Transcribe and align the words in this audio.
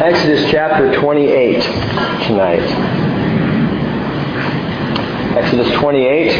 Exodus 0.00 0.50
chapter 0.50 0.92
28 1.00 1.62
tonight. 2.26 2.60
Exodus 5.38 5.70
28. 5.78 6.32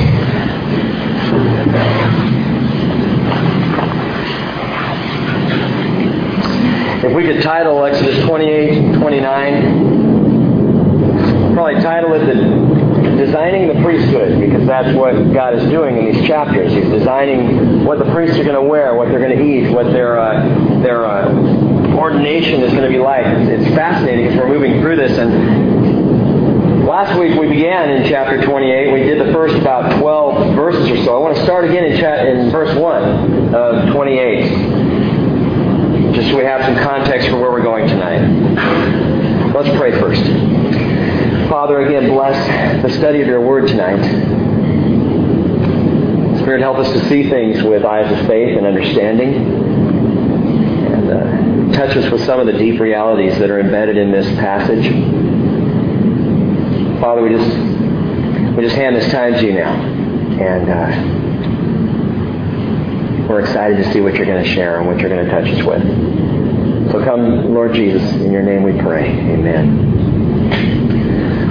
If 7.03 7.13
we 7.15 7.25
could 7.25 7.43
title 7.43 7.83
Exodus 7.85 8.23
28 8.27 8.95
29, 8.99 11.55
probably 11.55 11.81
title 11.81 12.13
it 12.13 12.27
the 12.27 12.86
Designing 13.17 13.69
the 13.69 13.83
Priesthood, 13.83 14.41
because 14.41 14.67
that's 14.67 14.95
what 14.95 15.13
God 15.33 15.55
is 15.55 15.69
doing 15.71 15.97
in 15.97 16.13
these 16.13 16.27
chapters. 16.27 16.73
He's 16.73 16.85
designing 16.91 17.85
what 17.85 17.99
the 17.99 18.05
priests 18.13 18.39
are 18.39 18.45
going 18.45 18.57
to 18.57 18.63
wear, 18.63 18.95
what 18.95 19.09
they're 19.09 19.21
going 19.21 19.37
to 19.37 19.43
eat, 19.43 19.73
what 19.73 19.87
their, 19.87 20.21
uh, 20.21 20.47
their 20.83 21.07
uh, 21.07 21.97
ordination 21.97 22.63
is 22.63 22.71
going 22.73 22.85
to 22.85 22.91
be 22.91 22.99
like. 22.99 23.25
It's, 23.27 23.63
it's 23.63 23.75
fascinating 23.75 24.27
as 24.27 24.37
we're 24.37 24.49
moving 24.49 24.81
through 24.81 24.97
this. 24.97 25.17
And 25.19 26.87
last 26.87 27.19
week 27.19 27.39
we 27.39 27.49
began 27.49 27.91
in 27.91 28.09
chapter 28.09 28.45
28. 28.45 28.93
We 28.93 29.03
did 29.05 29.27
the 29.27 29.33
first 29.33 29.55
about 29.57 29.99
12 29.99 30.55
verses 30.55 30.91
or 30.91 31.05
so. 31.05 31.17
I 31.17 31.19
want 31.19 31.37
to 31.37 31.43
start 31.45 31.65
again 31.65 31.85
in, 31.85 31.99
chat, 31.99 32.27
in 32.27 32.51
verse 32.51 32.77
1 32.77 33.55
of 33.55 33.93
28 33.95 34.97
just 36.17 36.31
so 36.31 36.37
we 36.39 36.45
have 36.45 36.63
some 36.63 36.77
context 36.83 37.29
for 37.29 37.39
where 37.39 37.51
we're 37.51 37.63
going 37.63 37.87
tonight. 37.87 39.53
Let's 39.53 39.69
pray 39.77 39.93
first. 40.01 40.23
Father, 41.57 41.81
again, 41.81 42.11
bless 42.11 42.37
the 42.83 42.91
study 42.99 43.23
of 43.23 43.27
your 43.27 43.41
word 43.41 43.67
tonight. 43.67 44.03
Spirit, 46.41 46.61
help 46.61 46.77
us 46.77 46.93
to 46.93 47.09
see 47.09 47.31
things 47.31 47.63
with 47.63 47.83
eyes 47.83 48.13
of 48.13 48.27
faith 48.27 48.59
and 48.59 48.67
understanding. 48.67 49.35
And 50.93 51.11
uh, 51.11 51.73
touch 51.75 51.97
us 51.97 52.13
with 52.13 52.23
some 52.27 52.41
of 52.41 52.47
the 52.47 52.53
deep 52.53 52.79
realities 52.79 53.39
that 53.39 53.49
are 53.49 53.59
embedded 53.59 53.97
in 53.97 54.13
this 54.13 54.27
passage. 54.37 54.85
Father, 57.01 57.23
we 57.23 57.31
just 57.31 57.49
we 58.55 58.63
just 58.63 58.77
hand 58.77 58.95
this 58.95 59.11
time 59.11 59.33
to 59.33 59.47
you 59.47 59.55
now. 59.55 59.73
And 59.73 60.69
uh, 60.69 60.91
we're 63.31 63.41
excited 63.41 63.83
to 63.83 63.93
see 63.95 64.03
what 64.03 64.15
you're 64.17 64.27
going 64.27 64.45
to 64.45 64.51
share 64.51 64.77
and 64.79 64.87
what 64.87 64.99
you're 64.99 65.09
going 65.09 65.25
to 65.25 65.31
touch 65.31 65.49
us 65.49 65.65
with. 65.65 65.83
So 66.93 67.03
come, 67.03 67.55
Lord 67.55 67.73
Jesus, 67.73 68.03
in 68.21 68.31
your 68.31 68.43
name 68.43 68.63
we 68.63 68.79
pray. 68.79 69.09
Amen. 69.09 70.06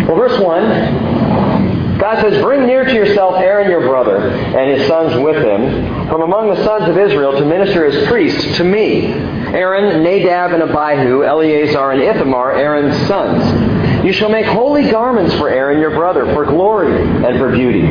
Well, 0.07 0.17
verse 0.17 0.39
1, 0.39 1.97
God 1.97 2.21
says, 2.21 2.41
Bring 2.43 2.67
near 2.67 2.83
to 2.83 2.93
yourself 2.93 3.35
Aaron 3.37 3.69
your 3.69 3.81
brother 3.81 4.17
and 4.17 4.77
his 4.77 4.87
sons 4.87 5.15
with 5.23 5.37
him 5.37 6.07
from 6.07 6.21
among 6.21 6.49
the 6.49 6.63
sons 6.63 6.89
of 6.89 6.97
Israel 6.97 7.31
to 7.31 7.45
minister 7.45 7.85
as 7.85 8.07
priests 8.07 8.57
to 8.57 8.63
me. 8.63 9.07
Aaron, 9.07 10.03
Nadab, 10.03 10.51
and 10.51 10.63
Abihu, 10.63 11.23
Eleazar, 11.23 11.91
and 11.91 12.01
Ithamar, 12.01 12.53
Aaron's 12.53 13.07
sons. 13.07 14.05
You 14.05 14.13
shall 14.13 14.29
make 14.29 14.45
holy 14.45 14.91
garments 14.91 15.33
for 15.35 15.49
Aaron 15.49 15.79
your 15.79 15.91
brother, 15.91 16.25
for 16.33 16.45
glory 16.45 17.01
and 17.25 17.39
for 17.39 17.51
beauty. 17.51 17.87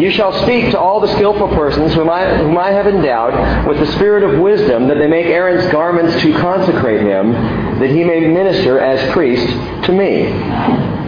You 0.00 0.10
shall 0.10 0.32
speak 0.42 0.70
to 0.70 0.80
all 0.80 0.98
the 1.00 1.14
skillful 1.14 1.48
persons 1.48 1.92
whom 1.94 2.08
I, 2.08 2.38
whom 2.38 2.56
I 2.56 2.70
have 2.70 2.86
endowed 2.86 3.68
with 3.68 3.78
the 3.78 3.92
spirit 3.92 4.22
of 4.22 4.40
wisdom, 4.40 4.88
that 4.88 4.98
they 4.98 5.06
make 5.06 5.26
Aaron's 5.26 5.70
garments 5.70 6.20
to 6.22 6.32
consecrate 6.38 7.02
him, 7.02 7.32
that 7.78 7.90
he 7.90 8.02
may 8.02 8.20
minister 8.20 8.80
as 8.80 9.12
priest 9.12 9.46
to 9.84 9.92
me. 9.92 10.99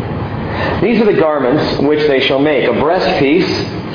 These 0.83 1.01
are 1.01 1.05
the 1.05 1.19
garments 1.19 1.81
which 1.81 2.07
they 2.09 2.21
shall 2.21 2.41
make 2.41 2.65
a 2.65 2.73
breastpiece 2.73 3.49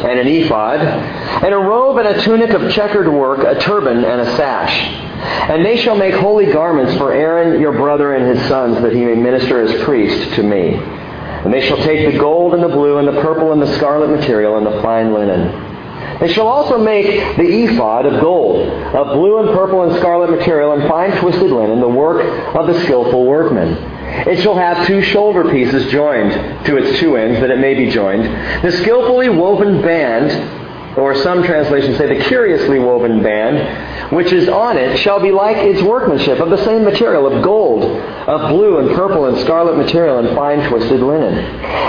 and 0.04 0.20
an 0.20 0.28
ephod, 0.28 0.80
and 0.80 1.54
a 1.54 1.58
robe 1.58 1.98
and 1.98 2.08
a 2.08 2.22
tunic 2.22 2.52
of 2.52 2.72
checkered 2.72 3.12
work, 3.12 3.40
a 3.40 3.60
turban 3.60 4.06
and 4.06 4.22
a 4.22 4.36
sash. 4.38 5.04
And 5.50 5.66
they 5.66 5.78
shall 5.78 5.98
make 5.98 6.14
holy 6.14 6.46
garments 6.46 6.96
for 6.98 7.12
Aaron 7.12 7.60
your 7.60 7.72
brother 7.72 8.16
and 8.16 8.38
his 8.38 8.48
sons, 8.48 8.82
that 8.82 8.94
he 8.94 9.04
may 9.04 9.16
minister 9.16 9.62
as 9.62 9.84
priest 9.84 10.36
to 10.36 10.44
me. 10.44 10.76
And 10.76 11.54
they 11.54 11.68
shall 11.68 11.78
take 11.78 12.12
the 12.12 12.18
gold 12.18 12.54
and 12.54 12.64
the 12.64 12.68
blue 12.68 12.98
and 12.98 13.08
the 13.08 13.22
purple 13.22 13.52
and 13.54 13.62
the 13.62 13.74
scarlet 13.76 14.10
material 14.10 14.58
and 14.58 14.66
the 14.66 14.82
fine 14.82 15.14
linen. 15.14 16.20
They 16.20 16.32
shall 16.32 16.48
also 16.48 16.78
make 16.78 17.38
the 17.38 17.64
ephod 17.64 18.06
of 18.06 18.22
gold, 18.22 18.68
of 18.68 19.16
blue 19.16 19.40
and 19.40 19.50
purple 19.50 19.84
and 19.84 19.96
scarlet 19.98 20.32
material 20.32 20.74
and 20.74 20.88
fine 20.88 21.12
twisted 21.20 21.52
linen, 21.52 21.80
the 21.80 21.88
work 21.88 22.24
of 22.56 22.68
the 22.68 22.80
skillful 22.84 23.26
workman. 23.26 23.97
It 24.26 24.42
shall 24.42 24.56
have 24.56 24.88
two 24.88 25.02
shoulder 25.02 25.50
pieces 25.50 25.92
joined 25.92 26.32
to 26.66 26.78
its 26.78 27.00
two 27.00 27.18
ends, 27.18 27.40
that 27.40 27.52
it 27.52 27.60
may 27.60 27.76
be 27.76 27.90
joined. 27.90 28.24
The 28.64 28.72
skillfully 28.72 29.30
woven 29.30 29.82
band, 29.82 30.98
or 30.98 31.14
some 31.16 31.44
translations 31.44 31.98
say 31.98 32.18
the 32.18 32.24
curiously 32.26 32.80
woven 32.80 33.22
band, 33.22 34.12
which 34.12 34.34
is 34.34 34.50
on 34.50 34.78
it, 34.78 34.98
shall 34.98 35.20
be 35.20 35.32
like 35.32 35.58
its 35.58 35.82
workmanship, 35.82 36.40
of 36.40 36.50
the 36.50 36.64
same 36.66 36.84
material, 36.84 37.28
of 37.28 37.44
gold, 37.44 37.84
of 37.84 38.50
blue 38.50 38.80
and 38.80 38.96
purple 38.96 39.26
and 39.26 39.38
scarlet 39.40 39.78
material, 39.78 40.18
and 40.18 40.36
fine 40.36 40.68
twisted 40.70 41.02
linen. 41.02 41.36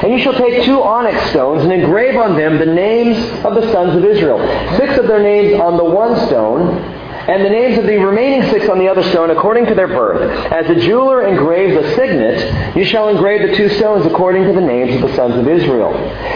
And 0.05 0.13
you 0.13 0.19
shall 0.19 0.35
take 0.35 0.65
two 0.65 0.83
onyx 0.83 1.31
stones 1.31 1.63
and 1.63 1.73
engrave 1.73 2.17
on 2.17 2.37
them 2.37 2.59
the 2.59 2.67
names 2.67 3.17
of 3.45 3.55
the 3.55 3.73
sons 3.73 3.97
of 3.97 4.05
Israel, 4.05 4.39
six 4.77 4.99
of 4.99 5.07
their 5.07 5.23
names 5.23 5.59
on 5.59 5.77
the 5.77 5.85
one 5.85 6.15
stone, 6.27 6.98
and 7.29 7.45
the 7.45 7.51
names 7.51 7.77
of 7.77 7.85
the 7.85 7.99
remaining 7.99 8.49
six 8.51 8.69
on 8.71 8.79
the 8.79 8.89
other 8.89 9.03
stone 9.11 9.31
according 9.31 9.67
to 9.67 9.75
their 9.75 9.87
birth. 9.87 10.23
As 10.51 10.69
a 10.71 10.75
jeweler 10.75 11.27
engraves 11.27 11.77
a 11.77 11.95
signet, 11.95 12.75
you 12.75 12.87
shall 12.87 13.11
engrave 13.11 13.49
the 13.49 13.55
two 13.55 13.69
stones 13.77 14.07
according 14.07 14.45
to 14.45 14.53
the 14.55 14.63
names 14.63 14.95
of 14.95 15.03
the 15.11 15.15
sons 15.15 15.37
of 15.37 15.47
Israel. 15.47 15.93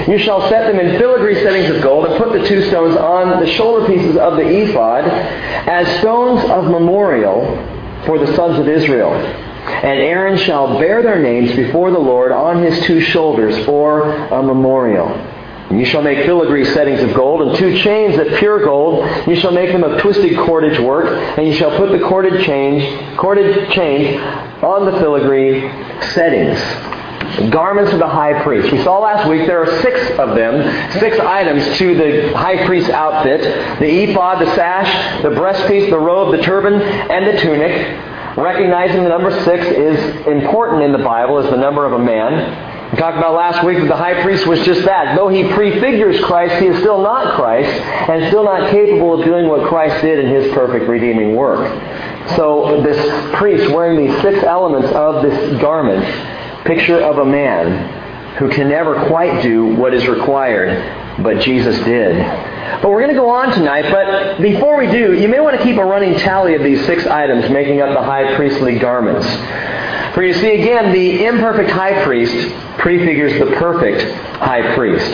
You 0.06 0.18
shall 0.18 0.48
set 0.50 0.70
them 0.70 0.78
in 0.78 0.98
filigree 0.98 1.42
settings 1.42 1.74
of 1.74 1.82
gold, 1.82 2.04
and 2.06 2.22
put 2.22 2.38
the 2.38 2.46
two 2.46 2.68
stones 2.68 2.94
on 2.96 3.40
the 3.40 3.50
shoulder 3.52 3.86
pieces 3.86 4.18
of 4.18 4.36
the 4.36 4.46
ephod 4.46 5.04
as 5.04 6.00
stones 6.00 6.44
of 6.50 6.64
memorial 6.70 7.56
for 8.04 8.18
the 8.18 8.36
sons 8.36 8.58
of 8.58 8.68
Israel. 8.68 9.14
And 9.14 9.98
Aaron 9.98 10.36
shall 10.36 10.78
bear 10.78 11.02
their 11.02 11.22
names 11.22 11.54
before 11.56 11.90
the 11.90 11.98
Lord 11.98 12.32
on 12.32 12.62
his 12.62 12.84
two 12.84 13.00
shoulders 13.00 13.64
for 13.64 14.10
a 14.10 14.42
memorial. 14.42 15.08
You 15.78 15.86
shall 15.86 16.02
make 16.02 16.26
filigree 16.26 16.64
settings 16.66 17.02
of 17.02 17.14
gold, 17.14 17.42
and 17.42 17.56
two 17.56 17.78
chains 17.78 18.18
of 18.18 18.38
pure 18.38 18.62
gold. 18.62 19.08
You 19.26 19.36
shall 19.36 19.52
make 19.52 19.72
them 19.72 19.82
of 19.84 20.00
twisted 20.00 20.36
cordage 20.36 20.78
work, 20.78 21.06
and 21.38 21.46
you 21.46 21.54
shall 21.54 21.76
put 21.76 21.92
the 21.92 21.98
corded 22.00 22.44
chains, 22.44 23.16
corded 23.18 23.70
chains 23.70 24.20
on 24.62 24.84
the 24.84 24.92
filigree 24.98 25.60
settings. 26.12 26.60
Garments 27.50 27.90
of 27.92 27.98
the 27.98 28.08
high 28.08 28.42
priest. 28.42 28.70
We 28.70 28.82
saw 28.82 28.98
last 28.98 29.26
week 29.28 29.46
there 29.46 29.62
are 29.62 29.80
six 29.80 29.98
of 30.18 30.34
them, 30.34 30.90
six 30.98 31.18
items 31.18 31.78
to 31.78 31.94
the 31.94 32.36
high 32.36 32.66
priest's 32.66 32.90
outfit. 32.90 33.40
The 33.78 34.04
ephod, 34.04 34.46
the 34.46 34.54
sash, 34.54 35.22
the 35.22 35.30
breastpiece, 35.30 35.88
the 35.88 35.98
robe, 35.98 36.36
the 36.36 36.42
turban, 36.42 36.74
and 36.74 37.26
the 37.26 37.40
tunic. 37.40 38.36
Recognizing 38.36 39.02
the 39.02 39.08
number 39.08 39.30
six 39.44 39.64
is 39.64 40.26
important 40.26 40.82
in 40.82 40.92
the 40.92 40.98
Bible 40.98 41.38
as 41.38 41.50
the 41.50 41.56
number 41.56 41.86
of 41.86 41.94
a 41.94 41.98
man. 41.98 42.71
We 42.92 42.98
talked 42.98 43.16
about 43.16 43.32
last 43.34 43.64
week 43.64 43.78
that 43.78 43.88
the 43.88 43.96
high 43.96 44.22
priest 44.22 44.46
was 44.46 44.62
just 44.66 44.84
that. 44.84 45.16
Though 45.16 45.28
he 45.28 45.44
prefigures 45.44 46.22
Christ, 46.24 46.60
he 46.60 46.66
is 46.66 46.78
still 46.80 47.02
not 47.02 47.34
Christ 47.36 47.70
and 47.70 48.28
still 48.28 48.44
not 48.44 48.70
capable 48.70 49.18
of 49.18 49.24
doing 49.24 49.48
what 49.48 49.66
Christ 49.66 50.02
did 50.02 50.18
in 50.18 50.30
his 50.30 50.52
perfect 50.52 50.86
redeeming 50.86 51.34
work. 51.34 51.66
So 52.36 52.82
this 52.82 52.98
priest 53.34 53.72
wearing 53.72 54.06
these 54.06 54.20
six 54.20 54.44
elements 54.44 54.92
of 54.92 55.22
this 55.22 55.58
garment, 55.58 56.04
picture 56.66 57.00
of 57.00 57.16
a 57.16 57.24
man 57.24 58.36
who 58.36 58.50
can 58.50 58.68
never 58.68 59.06
quite 59.06 59.42
do 59.42 59.74
what 59.74 59.94
is 59.94 60.06
required, 60.06 61.22
but 61.22 61.40
Jesus 61.40 61.78
did. 61.84 62.18
But 62.82 62.90
we're 62.90 63.00
going 63.00 63.14
to 63.14 63.20
go 63.20 63.30
on 63.30 63.52
tonight, 63.52 63.90
but 63.90 64.42
before 64.42 64.76
we 64.76 64.86
do, 64.86 65.14
you 65.14 65.28
may 65.28 65.40
want 65.40 65.56
to 65.56 65.64
keep 65.64 65.76
a 65.76 65.84
running 65.84 66.18
tally 66.18 66.54
of 66.56 66.62
these 66.62 66.84
six 66.84 67.06
items 67.06 67.50
making 67.50 67.80
up 67.80 67.94
the 67.94 68.02
high 68.02 68.34
priestly 68.36 68.78
garments. 68.78 69.26
For 70.14 70.22
you 70.22 70.34
see, 70.34 70.60
again, 70.60 70.92
the 70.92 71.24
imperfect 71.24 71.70
high 71.70 72.02
priest 72.04 72.54
prefigures 72.78 73.38
the 73.38 73.54
perfect 73.56 74.12
high 74.36 74.74
priest. 74.74 75.10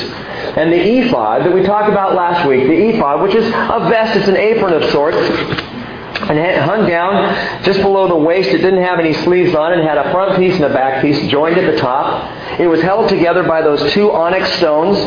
And 0.56 0.72
the 0.72 0.80
ephod 0.80 1.42
that 1.44 1.52
we 1.52 1.62
talked 1.62 1.88
about 1.88 2.14
last 2.14 2.48
week, 2.48 2.66
the 2.66 2.88
ephod, 2.88 3.22
which 3.22 3.34
is 3.34 3.46
a 3.46 3.86
vest, 3.88 4.16
it's 4.16 4.28
an 4.28 4.36
apron 4.36 4.72
of 4.72 4.90
sorts, 4.90 5.16
and 5.16 6.38
it 6.38 6.58
hung 6.58 6.88
down 6.88 7.62
just 7.62 7.80
below 7.80 8.08
the 8.08 8.16
waist. 8.16 8.50
It 8.50 8.58
didn't 8.58 8.82
have 8.82 8.98
any 8.98 9.14
sleeves 9.14 9.54
on 9.54 9.72
it. 9.72 9.78
It 9.78 9.84
had 9.84 9.98
a 9.98 10.10
front 10.10 10.36
piece 10.36 10.54
and 10.56 10.64
a 10.64 10.72
back 10.72 11.00
piece 11.00 11.30
joined 11.30 11.56
at 11.56 11.70
the 11.70 11.78
top. 11.78 12.58
It 12.58 12.66
was 12.66 12.82
held 12.82 13.08
together 13.08 13.44
by 13.44 13.62
those 13.62 13.92
two 13.92 14.10
onyx 14.12 14.52
stones, 14.54 14.98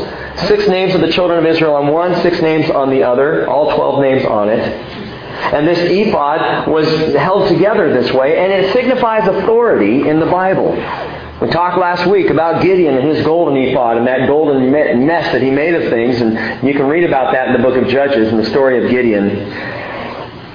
six 0.47 0.67
names 0.67 0.95
of 0.95 1.01
the 1.01 1.11
children 1.11 1.37
of 1.39 1.45
Israel 1.45 1.75
on 1.75 1.87
one, 1.87 2.15
six 2.21 2.41
names 2.41 2.69
on 2.69 2.89
the 2.89 3.03
other, 3.03 3.47
all 3.49 3.75
twelve 3.75 4.01
names 4.01 4.25
on 4.25 4.47
it. 4.49 5.00
And 5.41 5.67
this 5.67 5.79
ephod 5.79 6.67
was 6.67 6.87
held 7.15 7.49
together 7.49 7.91
this 7.93 8.11
way, 8.13 8.37
and 8.37 8.51
it 8.51 8.71
signifies 8.73 9.27
authority 9.27 10.07
in 10.07 10.19
the 10.19 10.25
Bible. 10.27 10.71
We 11.41 11.49
talked 11.49 11.77
last 11.77 12.05
week 12.05 12.29
about 12.29 12.61
Gideon 12.61 12.95
and 12.95 13.07
his 13.07 13.25
golden 13.25 13.57
ephod 13.57 13.97
and 13.97 14.05
that 14.07 14.27
golden 14.27 14.71
mesh 14.71 15.31
that 15.31 15.41
he 15.41 15.49
made 15.49 15.73
of 15.73 15.89
things, 15.89 16.21
and 16.21 16.33
you 16.65 16.73
can 16.73 16.87
read 16.87 17.03
about 17.03 17.33
that 17.33 17.47
in 17.47 17.53
the 17.53 17.67
book 17.67 17.75
of 17.81 17.89
Judges 17.89 18.29
and 18.31 18.39
the 18.39 18.45
story 18.45 18.83
of 18.83 18.91
Gideon. 18.91 19.51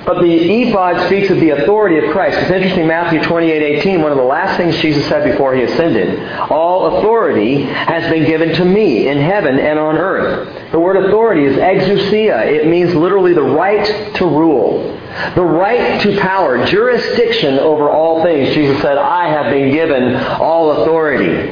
But 0.07 0.21
the 0.23 0.33
ephod 0.33 1.09
speaks 1.09 1.31
of 1.31 1.41
the 1.41 1.51
authority 1.51 1.99
of 1.99 2.13
Christ. 2.13 2.39
It's 2.39 2.51
interesting, 2.53 2.87
Matthew 2.87 3.21
28, 3.25 3.79
18, 3.79 4.03
one 4.03 4.13
of 4.13 4.19
the 4.19 4.23
last 4.23 4.57
things 4.57 4.77
Jesus 4.77 5.05
said 5.09 5.29
before 5.29 5.53
he 5.57 5.63
ascended. 5.63 6.23
All 6.49 6.99
authority 6.99 7.63
has 7.63 8.09
been 8.09 8.25
given 8.25 8.55
to 8.55 8.65
me 8.65 9.09
in 9.09 9.19
heaven 9.19 9.59
and 9.59 9.81
on 9.81 9.99
earth. 9.99 10.71
The 10.71 10.79
word 10.79 11.05
authority 11.05 11.45
is 11.45 11.57
exousia. 11.57 12.47
It 12.47 12.69
means 12.69 12.95
literally 12.95 13.33
the 13.33 13.43
right 13.43 14.15
to 14.15 14.27
rule. 14.27 14.97
The 15.35 15.43
right 15.43 16.01
to 16.03 16.21
power, 16.21 16.65
jurisdiction 16.67 17.59
over 17.59 17.91
all 17.91 18.23
things. 18.23 18.55
Jesus 18.55 18.81
said, 18.83 18.99
I 18.99 19.29
have 19.29 19.51
been 19.51 19.73
given 19.73 20.15
all 20.15 20.83
authority. 20.83 21.51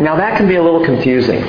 Now 0.00 0.16
that 0.16 0.38
can 0.38 0.48
be 0.48 0.54
a 0.56 0.62
little 0.62 0.86
confusing. 0.86 1.42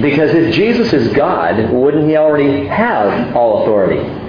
Because 0.00 0.30
if 0.32 0.54
Jesus 0.54 0.92
is 0.92 1.12
God, 1.12 1.72
wouldn't 1.72 2.08
he 2.08 2.16
already 2.16 2.66
have 2.66 3.34
all 3.34 3.64
authority? 3.64 4.19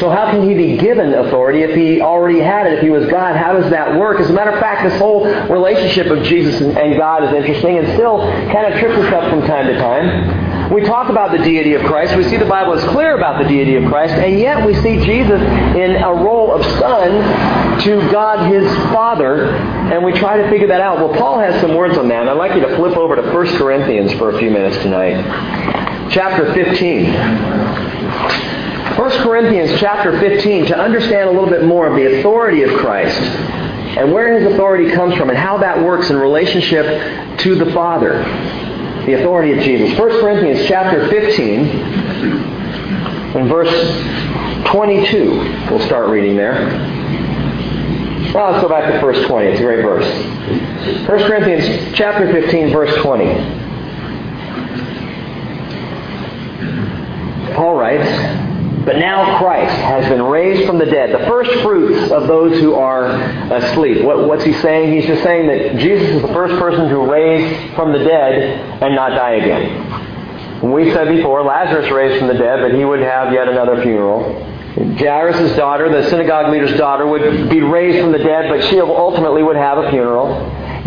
So 0.00 0.10
how 0.10 0.30
can 0.30 0.48
he 0.48 0.54
be 0.54 0.76
given 0.76 1.14
authority 1.14 1.62
if 1.62 1.74
he 1.74 2.00
already 2.00 2.40
had 2.40 2.66
it? 2.66 2.74
If 2.74 2.82
he 2.82 2.90
was 2.90 3.06
God, 3.06 3.36
how 3.36 3.52
does 3.52 3.70
that 3.70 3.98
work? 3.98 4.20
As 4.20 4.28
a 4.28 4.32
matter 4.32 4.50
of 4.50 4.60
fact, 4.60 4.88
this 4.88 4.98
whole 4.98 5.24
relationship 5.24 6.08
of 6.08 6.24
Jesus 6.24 6.60
and 6.60 6.96
God 6.96 7.24
is 7.24 7.32
interesting 7.32 7.78
and 7.78 7.86
still 7.94 8.18
kind 8.52 8.72
of 8.72 8.78
trips 8.80 8.98
us 8.98 9.12
up 9.12 9.30
from 9.30 9.42
time 9.42 9.66
to 9.66 9.78
time. 9.78 10.72
We 10.72 10.82
talk 10.82 11.10
about 11.10 11.30
the 11.30 11.38
deity 11.38 11.74
of 11.74 11.82
Christ. 11.82 12.16
We 12.16 12.24
see 12.24 12.36
the 12.36 12.46
Bible 12.46 12.72
is 12.72 12.82
clear 12.84 13.16
about 13.16 13.42
the 13.42 13.48
deity 13.48 13.76
of 13.76 13.90
Christ, 13.90 14.14
and 14.14 14.38
yet 14.38 14.66
we 14.66 14.74
see 14.82 15.04
Jesus 15.04 15.40
in 15.40 16.02
a 16.02 16.12
role 16.12 16.52
of 16.52 16.64
son 16.78 17.80
to 17.82 18.10
God 18.10 18.50
his 18.50 18.66
Father, 18.92 19.50
and 19.50 20.04
we 20.04 20.12
try 20.12 20.38
to 20.38 20.48
figure 20.48 20.68
that 20.68 20.80
out. 20.80 20.98
Well, 20.98 21.14
Paul 21.14 21.38
has 21.38 21.60
some 21.60 21.74
words 21.74 21.98
on 21.98 22.08
that, 22.08 22.22
and 22.22 22.30
I'd 22.30 22.38
like 22.38 22.54
you 22.54 22.60
to 22.60 22.76
flip 22.76 22.96
over 22.96 23.16
to 23.16 23.22
1 23.22 23.32
Corinthians 23.58 24.12
for 24.14 24.34
a 24.34 24.38
few 24.38 24.50
minutes 24.50 24.78
tonight. 24.78 26.10
Chapter 26.10 26.52
15. 26.54 28.53
1 28.92 29.10
Corinthians 29.22 29.80
chapter 29.80 30.18
15 30.20 30.66
to 30.66 30.78
understand 30.78 31.28
a 31.28 31.32
little 31.32 31.48
bit 31.48 31.64
more 31.64 31.86
of 31.86 31.96
the 31.96 32.18
authority 32.18 32.62
of 32.62 32.70
Christ 32.78 33.18
and 33.18 34.12
where 34.12 34.38
his 34.38 34.52
authority 34.52 34.90
comes 34.92 35.16
from 35.16 35.30
and 35.30 35.38
how 35.38 35.56
that 35.58 35.82
works 35.82 36.10
in 36.10 36.18
relationship 36.18 37.38
to 37.38 37.54
the 37.54 37.72
Father. 37.72 38.22
The 39.06 39.14
authority 39.14 39.52
of 39.52 39.60
Jesus. 39.64 39.98
1 39.98 40.20
Corinthians 40.20 40.66
chapter 40.68 41.08
15 41.08 41.66
and 43.36 43.48
verse 43.48 43.72
22. 44.70 45.30
We'll 45.70 45.86
start 45.86 46.08
reading 46.10 46.36
there. 46.36 46.54
Well, 48.34 48.50
let's 48.52 48.62
go 48.62 48.68
back 48.68 48.92
to 48.92 49.00
verse 49.00 49.26
20. 49.26 49.46
It's 49.46 49.60
a 49.60 49.62
great 49.62 49.82
verse. 49.82 50.06
1 51.08 51.18
Corinthians 51.26 51.96
chapter 51.96 52.30
15, 52.32 52.70
verse 52.70 52.94
20. 53.02 53.64
Paul 57.54 57.74
writes, 57.76 58.43
but 58.84 58.96
now 58.96 59.38
Christ 59.38 59.74
has 59.76 60.08
been 60.08 60.22
raised 60.22 60.66
from 60.66 60.78
the 60.78 60.84
dead, 60.84 61.18
the 61.18 61.26
first 61.26 61.50
fruits 61.62 62.10
of 62.10 62.26
those 62.26 62.60
who 62.60 62.74
are 62.74 63.06
asleep. 63.52 64.04
What, 64.04 64.28
what's 64.28 64.44
he 64.44 64.52
saying? 64.54 64.92
He's 64.92 65.06
just 65.06 65.22
saying 65.22 65.46
that 65.46 65.78
Jesus 65.78 66.08
is 66.16 66.22
the 66.22 66.28
first 66.28 66.58
person 66.58 66.88
to 66.88 66.98
raise 66.98 67.74
from 67.74 67.92
the 67.92 67.98
dead 67.98 68.82
and 68.82 68.94
not 68.94 69.10
die 69.10 69.36
again. 69.36 70.70
We 70.70 70.92
said 70.92 71.08
before, 71.08 71.42
Lazarus 71.42 71.90
raised 71.90 72.18
from 72.18 72.28
the 72.28 72.34
dead, 72.34 72.60
but 72.60 72.74
he 72.74 72.84
would 72.84 73.00
have 73.00 73.32
yet 73.32 73.48
another 73.48 73.82
funeral. 73.82 74.52
Jairus' 74.98 75.56
daughter, 75.56 75.88
the 75.88 76.08
synagogue 76.10 76.52
leader's 76.52 76.76
daughter, 76.76 77.06
would 77.06 77.48
be 77.48 77.60
raised 77.60 78.00
from 78.00 78.12
the 78.12 78.18
dead, 78.18 78.48
but 78.48 78.68
she 78.68 78.80
ultimately 78.80 79.42
would 79.42 79.56
have 79.56 79.78
a 79.78 79.90
funeral. 79.90 80.34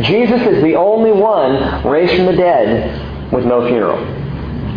Jesus 0.01 0.41
is 0.41 0.61
the 0.61 0.75
only 0.75 1.11
one 1.11 1.85
raised 1.87 2.15
from 2.15 2.25
the 2.25 2.35
dead 2.35 3.31
with 3.31 3.45
no 3.45 3.67
funeral. 3.67 4.26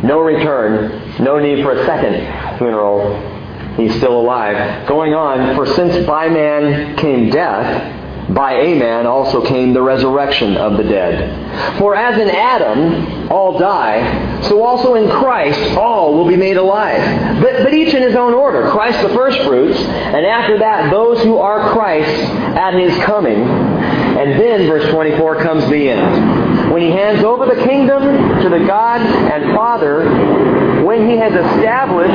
No 0.03 0.21
return, 0.21 1.23
no 1.23 1.39
need 1.39 1.63
for 1.63 1.73
a 1.73 1.85
second 1.87 2.59
funeral. 2.59 3.39
He's 3.77 3.95
still 3.97 4.19
alive. 4.19 4.87
Going 4.87 5.15
on, 5.15 5.55
for 5.55 5.67
since 5.67 6.07
by 6.07 6.29
man 6.29 6.97
came 6.97 7.31
death, 7.31 7.99
by 8.35 8.53
a 8.53 8.79
man 8.79 9.07
also 9.07 9.45
came 9.45 9.73
the 9.73 9.83
resurrection 9.83 10.57
of 10.57 10.77
the 10.77 10.85
dead. 10.85 11.79
For 11.79 11.97
as 11.97 12.21
in 12.21 12.29
Adam 12.29 13.31
all 13.31 13.59
die, 13.59 14.43
so 14.43 14.63
also 14.63 14.95
in 14.95 15.11
Christ 15.11 15.77
all 15.77 16.15
will 16.15 16.29
be 16.29 16.37
made 16.37 16.57
alive. 16.57 17.43
But, 17.43 17.65
but 17.65 17.75
each 17.75 17.93
in 17.93 18.03
his 18.03 18.15
own 18.15 18.33
order. 18.33 18.71
Christ 18.71 19.03
the 19.03 19.09
firstfruits, 19.15 19.79
and 19.79 20.25
after 20.27 20.59
that 20.59 20.91
those 20.91 21.23
who 21.23 21.39
are 21.39 21.73
Christ 21.73 22.11
at 22.57 22.75
his 22.75 22.97
coming. 23.05 23.43
And 23.43 24.39
then, 24.39 24.67
verse 24.67 24.91
24, 24.91 25.43
comes 25.43 25.69
the 25.71 25.89
end. 25.89 26.50
When 26.81 26.89
he 26.93 26.97
hands 26.97 27.23
over 27.23 27.45
the 27.45 27.63
kingdom 27.63 28.03
to 28.41 28.49
the 28.49 28.61
God 28.61 29.03
and 29.03 29.55
Father, 29.55 30.03
when 30.83 31.11
he 31.11 31.19
has 31.19 31.31
established, 31.35 32.09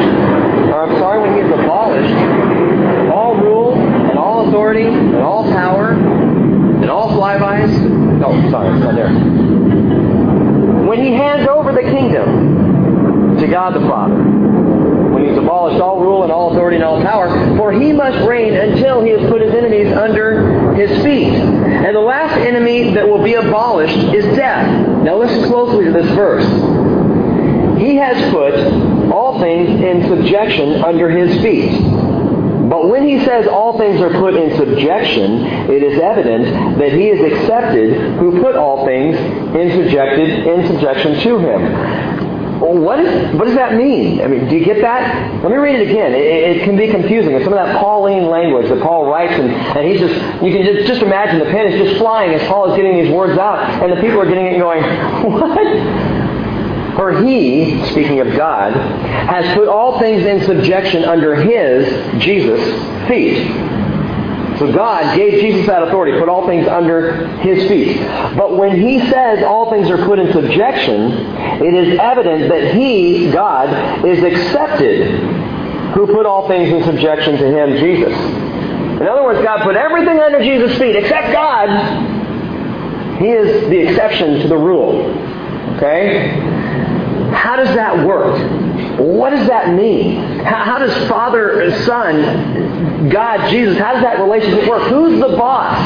or 0.73 0.89
I'm 0.89 0.97
sorry, 0.97 1.21
when 1.21 1.35
he 1.35 1.41
has 1.41 1.51
abolished 1.51 3.13
all 3.13 3.35
rule 3.35 3.75
and 3.75 4.17
all 4.17 4.47
authority 4.47 4.87
and 4.87 5.17
all 5.17 5.43
power 5.43 5.91
and 5.91 6.89
all 6.89 7.11
flybys. 7.11 7.69
No, 8.19 8.49
sorry, 8.49 8.75
it's 8.75 8.83
not 8.83 8.95
there. 8.95 9.13
When 10.87 10.97
he 10.97 11.11
hands 11.13 11.47
over 11.47 11.71
the 11.71 11.83
kingdom 11.83 13.37
to 13.37 13.47
God 13.47 13.75
the 13.75 13.81
Father, 13.81 14.15
when 14.15 15.29
he's 15.29 15.37
abolished 15.37 15.79
all 15.79 16.01
rule 16.01 16.23
and 16.23 16.31
all 16.31 16.53
authority 16.53 16.77
and 16.77 16.83
all 16.83 16.99
power, 17.03 17.55
for 17.55 17.71
he 17.71 17.93
must 17.93 18.27
reign 18.27 18.55
until 18.55 19.03
he 19.03 19.11
has 19.11 19.29
put 19.29 19.43
his 19.43 19.53
enemies 19.53 19.93
under 19.95 20.73
his 20.73 20.89
feet. 21.03 21.33
And 21.83 21.95
the 21.95 21.99
last 21.99 22.37
enemy 22.37 22.93
that 22.93 23.07
will 23.07 23.23
be 23.23 23.33
abolished 23.33 23.97
is 24.13 24.25
death. 24.35 24.67
Now 25.03 25.17
listen 25.17 25.43
closely 25.43 25.85
to 25.85 25.91
this 25.91 26.07
verse. 26.15 26.45
He 27.79 27.95
has 27.97 28.31
put 28.31 28.53
all 29.11 29.39
things 29.39 29.69
in 29.81 30.07
subjection 30.07 30.83
under 30.83 31.09
his 31.09 31.41
feet. 31.41 31.71
But 32.69 32.89
when 32.89 33.07
he 33.07 33.23
says 33.23 33.47
all 33.47 33.77
things 33.77 34.01
are 34.01 34.09
put 34.09 34.33
in 34.33 34.57
subjection, 34.57 35.45
it 35.69 35.83
is 35.83 35.99
evident 35.99 36.79
that 36.79 36.93
he 36.93 37.09
is 37.09 37.33
accepted 37.33 38.17
who 38.17 38.41
put 38.41 38.55
all 38.55 38.85
things 38.85 39.15
in 39.17 39.83
subjected 39.83 40.47
in 40.47 40.67
subjection 40.67 41.19
to 41.21 41.37
him. 41.37 42.14
What, 42.59 42.99
is, 42.99 43.35
what 43.35 43.45
does 43.45 43.55
that 43.55 43.75
mean? 43.75 44.21
I 44.21 44.27
mean, 44.27 44.47
do 44.47 44.55
you 44.55 44.63
get 44.63 44.81
that? 44.81 45.43
Let 45.43 45.51
me 45.51 45.57
read 45.57 45.79
it 45.79 45.89
again. 45.89 46.13
It, 46.13 46.57
it 46.57 46.63
can 46.63 46.77
be 46.77 46.87
confusing. 46.89 47.33
It's 47.33 47.43
some 47.43 47.53
of 47.53 47.59
that 47.59 47.77
Pauline 47.79 48.27
language 48.29 48.69
that 48.69 48.81
Paul 48.81 49.07
writes, 49.07 49.33
and, 49.33 49.51
and 49.51 49.87
he's 49.87 49.99
just, 49.99 50.15
you 50.41 50.51
can 50.51 50.63
just, 50.63 50.87
just 50.87 51.01
imagine 51.01 51.39
the 51.39 51.45
pen 51.45 51.67
is 51.67 51.87
just 51.87 51.97
flying 51.97 52.33
as 52.33 52.47
Paul 52.47 52.71
is 52.71 52.77
getting 52.77 53.03
these 53.03 53.11
words 53.11 53.37
out, 53.37 53.59
and 53.83 53.91
the 53.91 54.01
people 54.01 54.19
are 54.21 54.27
getting 54.27 54.45
it 54.45 54.57
going, 54.57 54.81
what? 55.31 56.15
For 56.95 57.23
he, 57.25 57.83
speaking 57.91 58.21
of 58.21 58.35
God, 58.37 58.71
has 58.73 59.53
put 59.53 59.67
all 59.67 59.99
things 59.99 60.25
in 60.25 60.43
subjection 60.45 61.03
under 61.03 61.35
his, 61.35 62.21
Jesus, 62.23 62.61
feet. 63.09 63.51
So 64.59 64.71
God 64.71 65.17
gave 65.17 65.41
Jesus 65.41 65.67
that 65.67 65.83
authority, 65.83 66.17
put 66.17 66.29
all 66.29 66.47
things 66.47 66.67
under 66.67 67.27
his 67.39 67.67
feet. 67.67 67.99
But 68.37 68.57
when 68.57 68.79
he 68.79 68.99
says 69.09 69.43
all 69.43 69.69
things 69.69 69.89
are 69.89 70.03
put 70.05 70.17
in 70.19 70.31
subjection, 70.31 71.11
it 71.61 71.73
is 71.73 71.99
evident 71.99 72.49
that 72.49 72.73
he, 72.73 73.31
God, 73.31 74.05
is 74.05 74.23
accepted 74.23 75.19
who 75.93 76.07
put 76.07 76.25
all 76.25 76.47
things 76.47 76.69
in 76.71 76.83
subjection 76.83 77.37
to 77.37 77.47
him, 77.47 77.77
Jesus. 77.77 78.13
In 78.13 79.07
other 79.07 79.23
words, 79.23 79.41
God 79.43 79.63
put 79.63 79.75
everything 79.75 80.19
under 80.19 80.41
Jesus' 80.41 80.77
feet 80.77 80.95
except 80.95 81.31
God. 81.31 81.69
He 83.19 83.27
is 83.27 83.69
the 83.69 83.77
exception 83.77 84.39
to 84.39 84.47
the 84.47 84.57
rule. 84.57 85.09
Okay? 85.75 86.29
How 87.33 87.55
does 87.57 87.73
that 87.75 88.05
work? 88.05 88.64
What 88.97 89.31
does 89.31 89.47
that 89.47 89.73
mean? 89.73 90.39
How, 90.39 90.79
does 90.79 90.93
Father, 91.09 91.61
and 91.61 91.85
Son, 91.85 93.09
God, 93.09 93.49
Jesus, 93.49 93.77
how 93.77 93.93
does 93.93 94.03
that 94.03 94.19
relationship 94.19 94.67
work? 94.69 94.83
Who's 94.89 95.19
the 95.19 95.35
boss? 95.35 95.77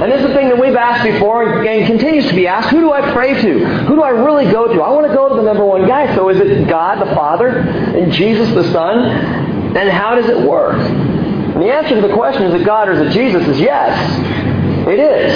And 0.00 0.12
this 0.12 0.20
is 0.20 0.28
the 0.28 0.34
thing 0.34 0.48
that 0.48 0.60
we've 0.60 0.76
asked 0.76 1.02
before 1.02 1.64
and 1.66 1.86
continues 1.86 2.28
to 2.28 2.34
be 2.34 2.46
asked. 2.46 2.70
Who 2.70 2.80
do 2.80 2.92
I 2.92 3.12
pray 3.12 3.34
to? 3.34 3.66
Who 3.86 3.96
do 3.96 4.02
I 4.02 4.10
really 4.10 4.50
go 4.50 4.72
to? 4.72 4.80
I 4.80 4.90
want 4.90 5.08
to 5.08 5.12
go 5.12 5.28
to 5.28 5.34
the 5.34 5.42
number 5.42 5.64
one 5.64 5.88
guy. 5.88 6.14
So 6.14 6.28
is 6.28 6.38
it 6.38 6.68
God 6.68 7.04
the 7.04 7.12
Father 7.14 7.48
and 7.48 8.12
Jesus 8.12 8.48
the 8.54 8.70
Son? 8.72 8.98
And 9.76 9.90
how 9.90 10.14
does 10.14 10.26
it 10.26 10.40
work? 10.46 10.76
And 10.78 11.60
the 11.60 11.72
answer 11.72 12.00
to 12.00 12.06
the 12.06 12.14
question, 12.14 12.44
is 12.44 12.54
it 12.60 12.64
God 12.64 12.88
or 12.88 12.92
is 12.92 13.00
it 13.00 13.10
Jesus, 13.10 13.46
is 13.48 13.58
yes. 13.58 13.98
It 14.86 15.00
is. 15.00 15.32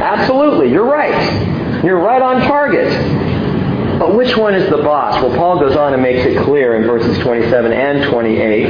Absolutely. 0.00 0.70
You're 0.72 0.86
right. 0.86 1.84
You're 1.84 2.00
right 2.00 2.22
on 2.22 2.40
target. 2.48 2.88
But 3.98 4.14
which 4.14 4.36
one 4.36 4.54
is 4.54 4.70
the 4.70 4.78
boss? 4.78 5.20
Well, 5.22 5.34
Paul 5.36 5.58
goes 5.58 5.76
on 5.76 5.92
and 5.92 6.02
makes 6.02 6.24
it 6.24 6.42
clear 6.44 6.76
in 6.76 6.84
verses 6.84 7.18
27 7.18 7.72
and 7.72 8.04
28. 8.10 8.68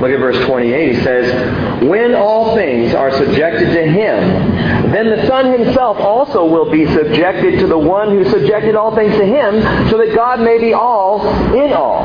Look 0.00 0.10
at 0.10 0.18
verse 0.18 0.46
28. 0.46 0.94
He 0.94 1.02
says, 1.02 1.82
When 1.82 2.14
all 2.14 2.54
things 2.54 2.94
are 2.94 3.10
subjected 3.10 3.72
to 3.72 3.86
him, 3.86 4.90
then 4.92 5.10
the 5.10 5.26
Son 5.26 5.58
himself 5.58 5.98
also 5.98 6.44
will 6.44 6.70
be 6.70 6.86
subjected 6.86 7.58
to 7.60 7.66
the 7.66 7.78
one 7.78 8.10
who 8.10 8.24
subjected 8.30 8.74
all 8.74 8.94
things 8.94 9.14
to 9.16 9.24
him, 9.24 9.60
so 9.90 9.98
that 9.98 10.14
God 10.14 10.40
may 10.40 10.58
be 10.58 10.72
all 10.72 11.26
in 11.54 11.72
all. 11.72 12.04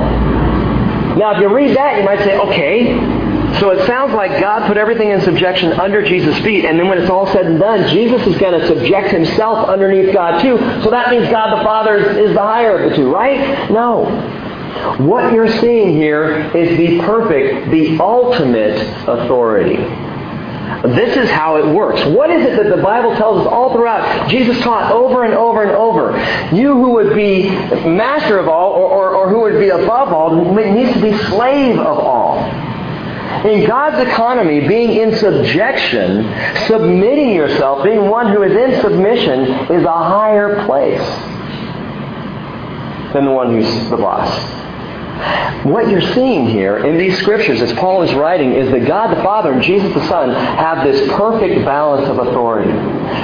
Now, 1.17 1.35
if 1.35 1.41
you 1.41 1.53
read 1.53 1.75
that, 1.75 1.99
you 1.99 2.05
might 2.05 2.19
say, 2.19 2.37
okay, 2.37 2.95
so 3.59 3.71
it 3.71 3.85
sounds 3.87 4.13
like 4.13 4.39
God 4.39 4.67
put 4.67 4.77
everything 4.77 5.09
in 5.09 5.21
subjection 5.21 5.73
under 5.73 6.01
Jesus' 6.05 6.37
feet, 6.43 6.65
and 6.65 6.79
then 6.79 6.87
when 6.87 6.97
it's 6.97 7.09
all 7.09 7.25
said 7.31 7.45
and 7.45 7.59
done, 7.59 7.89
Jesus 7.89 8.25
is 8.27 8.37
going 8.37 8.59
to 8.59 8.67
subject 8.67 9.11
himself 9.11 9.67
underneath 9.67 10.13
God 10.13 10.41
too. 10.41 10.57
So 10.83 10.91
that 10.91 11.09
means 11.09 11.27
God 11.29 11.59
the 11.59 11.63
Father 11.63 11.97
is 12.19 12.33
the 12.33 12.41
higher 12.41 12.77
of 12.77 12.89
the 12.89 12.95
two, 12.95 13.11
right? 13.11 13.69
No. 13.71 14.05
What 14.99 15.33
you're 15.33 15.51
seeing 15.59 15.95
here 15.95 16.55
is 16.55 16.77
the 16.77 16.99
perfect, 16.99 17.71
the 17.71 17.99
ultimate 17.99 18.79
authority. 19.07 19.77
This 20.95 21.17
is 21.17 21.29
how 21.29 21.57
it 21.57 21.65
works. 21.73 22.05
What 22.05 22.29
is 22.29 22.45
it 22.45 22.55
that 22.63 22.73
the 22.73 22.81
Bible 22.81 23.15
tells 23.15 23.41
us 23.41 23.47
all 23.47 23.73
throughout? 23.73 24.29
Jesus 24.29 24.59
taught 24.61 24.91
over 24.91 25.23
and 25.23 25.33
over 25.33 25.63
and 25.63 25.71
over. 25.71 26.17
You 26.55 26.73
who 26.73 26.91
would 26.91 27.15
be 27.15 27.49
master 27.49 28.37
of 28.37 28.47
all 28.47 28.71
or, 28.71 28.87
or, 28.87 29.15
or 29.15 29.29
who 29.29 29.41
would 29.41 29.59
be 29.59 29.69
above 29.69 30.13
all 30.13 30.45
needs 30.55 30.93
to 30.93 31.01
be 31.01 31.17
slave 31.25 31.79
of 31.79 31.99
all. 31.99 32.37
In 33.45 33.65
God's 33.65 34.05
economy, 34.07 34.67
being 34.67 34.99
in 34.99 35.15
subjection, 35.17 36.23
submitting 36.67 37.33
yourself, 37.33 37.83
being 37.83 38.09
one 38.09 38.33
who 38.33 38.43
is 38.43 38.51
in 38.51 38.81
submission, 38.81 39.43
is 39.71 39.85
a 39.85 39.91
higher 39.91 40.65
place 40.65 40.99
than 43.13 43.25
the 43.25 43.31
one 43.31 43.51
who's 43.51 43.89
the 43.89 43.97
boss. 43.97 44.58
What 45.63 45.89
you're 45.89 46.13
seeing 46.13 46.47
here 46.47 46.77
in 46.85 46.97
these 46.97 47.17
scriptures, 47.19 47.61
as 47.61 47.73
Paul 47.73 48.03
is 48.03 48.13
writing, 48.13 48.53
is 48.53 48.71
that 48.71 48.87
God 48.87 49.15
the 49.15 49.21
Father 49.21 49.51
and 49.51 49.61
Jesus 49.61 49.93
the 49.93 50.07
Son 50.07 50.29
have 50.33 50.85
this 50.85 51.09
perfect 51.11 51.65
balance 51.65 52.07
of 52.07 52.19
authority. 52.19 52.71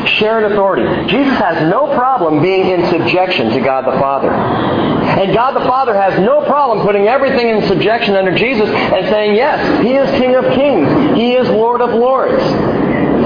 Shared 0.10 0.52
authority. 0.52 1.08
Jesus 1.08 1.38
has 1.38 1.70
no 1.70 1.96
problem 1.96 2.42
being 2.42 2.68
in 2.68 2.90
subjection 2.90 3.52
to 3.52 3.62
God 3.62 3.86
the 3.86 3.98
Father. 4.00 4.30
And 4.30 5.34
God 5.34 5.52
the 5.52 5.66
Father 5.66 5.94
has 5.94 6.20
no 6.20 6.44
problem 6.46 6.86
putting 6.86 7.08
everything 7.08 7.48
in 7.48 7.66
subjection 7.68 8.16
under 8.16 8.36
Jesus 8.36 8.70
and 8.70 9.06
saying, 9.08 9.36
yes, 9.36 9.82
He 9.82 9.94
is 9.94 10.10
King 10.20 10.36
of 10.36 10.44
Kings. 10.54 11.18
He 11.18 11.36
is 11.36 11.48
Lord 11.50 11.80
of 11.80 11.92
Lords. 11.92 12.44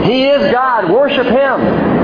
He 0.06 0.28
is 0.28 0.52
God. 0.52 0.92
Worship 0.92 1.26
Him. 1.26 1.99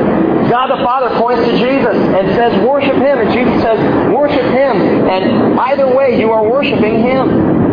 God 0.49 0.67
the 0.67 0.83
Father 0.83 1.09
points 1.19 1.43
to 1.47 1.57
Jesus 1.57 1.95
and 1.95 2.35
says, 2.35 2.61
worship 2.65 2.95
Him. 2.95 3.17
And 3.19 3.31
Jesus 3.33 3.61
says, 3.61 3.79
worship 4.13 4.45
Him. 4.45 5.07
And 5.09 5.59
either 5.59 5.93
way, 5.93 6.19
you 6.19 6.31
are 6.31 6.43
worshiping 6.47 7.01
Him. 7.01 7.65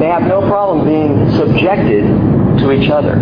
They 0.00 0.06
have 0.06 0.22
no 0.22 0.40
problem 0.42 0.86
being 0.86 1.30
subjected 1.36 2.04
to 2.60 2.72
each 2.72 2.90
other. 2.90 3.16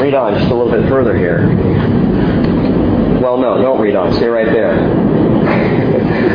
Read 0.00 0.14
on 0.14 0.34
just 0.38 0.50
a 0.50 0.54
little 0.54 0.70
bit 0.70 0.88
further 0.88 1.16
here. 1.16 1.46
Well, 3.20 3.36
no, 3.38 3.60
don't 3.60 3.80
read 3.80 3.96
on. 3.96 4.12
Stay 4.14 4.28
right 4.28 4.46
there. 4.46 5.17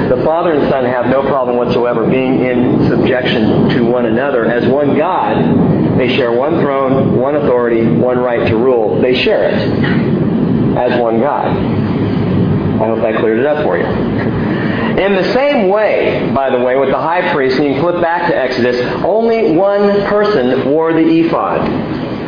The 0.10 0.24
Father 0.24 0.54
and 0.54 0.70
Son 0.70 0.86
have 0.86 1.08
no 1.08 1.22
problem 1.24 1.58
whatsoever 1.58 2.08
being 2.10 2.46
in 2.46 2.88
subjection 2.90 3.70
to 3.70 3.86
one 3.86 4.06
another 4.06 4.46
as 4.46 4.68
one 4.68 4.98
God. 4.98 5.98
They 5.98 6.16
share 6.16 6.32
one 6.32 6.60
throne, 6.62 7.20
one 7.20 7.36
authority, 7.36 7.86
one 7.86 8.18
right 8.20 8.48
to 8.48 8.56
rule. 8.56 9.02
They 9.02 9.16
share 9.16 9.50
it 9.50 9.54
as 10.78 11.00
one 11.00 11.20
God. 11.20 11.48
I 11.48 12.88
hope 12.88 13.02
that 13.02 13.20
cleared 13.20 13.40
it 13.40 13.46
up 13.46 13.64
for 13.64 13.78
you. 13.78 13.86
In 13.86 15.16
the 15.16 15.34
same 15.34 15.70
way, 15.70 16.32
by 16.36 16.50
the 16.50 16.60
way, 16.60 16.76
with 16.76 16.90
the 16.90 16.98
high 16.98 17.34
priest, 17.34 17.58
and 17.58 17.74
you 17.74 17.82
flip 17.82 18.02
back 18.02 18.30
to 18.30 18.38
Exodus, 18.38 18.80
only 19.04 19.56
one 19.56 19.90
person 20.06 20.70
wore 20.70 20.94
the 20.94 21.00
ephod. 21.00 21.62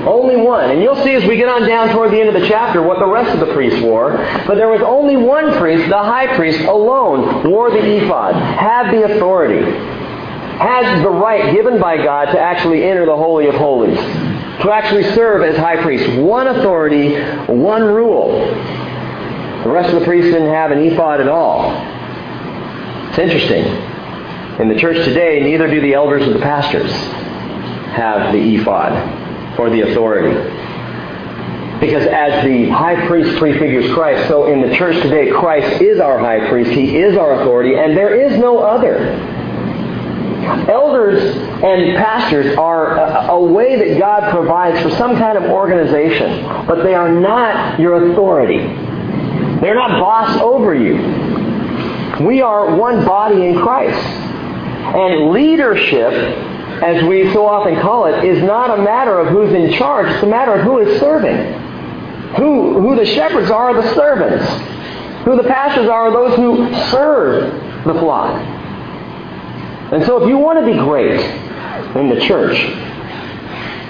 Only 0.05 0.35
one. 0.35 0.69
And 0.69 0.81
you'll 0.81 1.03
see 1.03 1.15
as 1.15 1.25
we 1.25 1.35
get 1.35 1.49
on 1.49 1.67
down 1.67 1.89
toward 1.89 2.11
the 2.11 2.19
end 2.19 2.29
of 2.29 2.39
the 2.39 2.47
chapter 2.47 2.81
what 2.81 2.99
the 2.99 3.07
rest 3.07 3.31
of 3.31 3.45
the 3.45 3.53
priests 3.53 3.81
wore. 3.81 4.11
But 4.45 4.55
there 4.55 4.69
was 4.69 4.81
only 4.81 5.17
one 5.17 5.57
priest, 5.57 5.89
the 5.89 5.97
high 5.97 6.35
priest 6.35 6.59
alone, 6.61 7.49
wore 7.49 7.71
the 7.71 7.79
ephod, 7.79 8.35
had 8.35 8.91
the 8.91 9.15
authority, 9.15 9.65
had 10.59 11.03
the 11.03 11.09
right 11.09 11.53
given 11.53 11.79
by 11.79 11.97
God 11.97 12.25
to 12.25 12.39
actually 12.39 12.83
enter 12.83 13.05
the 13.05 13.15
Holy 13.15 13.47
of 13.47 13.55
Holies, 13.55 13.97
to 13.97 14.71
actually 14.71 15.11
serve 15.15 15.41
as 15.41 15.57
high 15.57 15.81
priest. 15.81 16.19
One 16.19 16.47
authority, 16.47 17.15
one 17.51 17.83
rule. 17.83 18.39
The 19.63 19.71
rest 19.71 19.91
of 19.91 19.99
the 19.99 20.05
priests 20.05 20.31
didn't 20.31 20.53
have 20.53 20.69
an 20.69 20.79
ephod 20.79 21.19
at 21.19 21.27
all. 21.27 21.71
It's 23.09 23.17
interesting. 23.17 23.65
In 24.61 24.69
the 24.69 24.79
church 24.79 25.03
today, 25.03 25.41
neither 25.41 25.67
do 25.67 25.81
the 25.81 25.95
elders 25.95 26.27
or 26.27 26.33
the 26.33 26.39
pastors 26.39 26.91
have 27.95 28.31
the 28.31 28.55
ephod 28.55 29.24
or 29.57 29.69
the 29.69 29.81
authority. 29.81 30.33
Because 31.79 32.07
as 32.07 32.43
the 32.45 32.69
high 32.69 33.05
priest 33.05 33.37
prefigures 33.37 33.91
Christ, 33.93 34.27
so 34.29 34.47
in 34.47 34.61
the 34.61 34.75
church 34.75 35.01
today, 35.01 35.29
Christ 35.29 35.81
is 35.81 35.99
our 35.99 36.17
high 36.17 36.47
priest. 36.49 36.71
He 36.71 36.97
is 36.97 37.17
our 37.17 37.41
authority, 37.41 37.75
and 37.75 37.97
there 37.97 38.15
is 38.15 38.39
no 38.39 38.59
other. 38.59 38.97
Elders 40.69 41.35
and 41.35 41.97
pastors 41.97 42.55
are 42.55 42.97
a, 42.97 43.31
a, 43.31 43.43
way 43.43 43.77
that 43.77 43.99
God 43.99 44.31
provides 44.31 44.79
for 44.81 44.91
some 44.91 45.17
kind 45.17 45.37
of 45.37 45.45
organization, 45.45 46.43
but 46.67 46.83
they 46.83 46.93
are 46.93 47.11
not 47.11 47.79
your 47.79 48.11
authority. 48.11 48.59
They're 49.59 49.75
not 49.75 49.99
boss 49.99 50.39
over 50.41 50.75
you. 50.75 50.95
We 52.25 52.41
are 52.41 52.75
one 52.75 53.05
body 53.05 53.47
in 53.47 53.59
Christ. 53.59 53.97
And 53.97 55.31
leadership 55.31 56.13
as 56.83 57.03
we 57.05 57.31
so 57.33 57.45
often 57.45 57.79
call 57.81 58.05
it, 58.05 58.23
is 58.23 58.43
not 58.43 58.77
a 58.77 58.81
matter 58.81 59.19
of 59.19 59.27
who's 59.27 59.53
in 59.53 59.73
charge. 59.73 60.07
It's 60.13 60.23
a 60.23 60.27
matter 60.27 60.53
of 60.53 60.61
who 60.61 60.79
is 60.79 60.99
serving. 60.99 61.61
Who, 62.35 62.81
who 62.81 62.95
the 62.95 63.05
shepherds 63.05 63.49
are, 63.49 63.69
are 63.69 63.81
the 63.81 63.95
servants. 63.95 64.45
Who 65.25 65.35
the 65.37 65.47
pastors 65.47 65.87
are, 65.87 66.09
are 66.09 66.11
those 66.11 66.35
who 66.35 66.73
serve 66.91 67.85
the 67.85 67.93
flock. 67.93 68.41
And 69.91 70.03
so 70.05 70.21
if 70.21 70.27
you 70.27 70.37
want 70.37 70.59
to 70.59 70.65
be 70.65 70.77
great 70.77 71.19
in 71.95 72.09
the 72.09 72.19
church, 72.25 72.57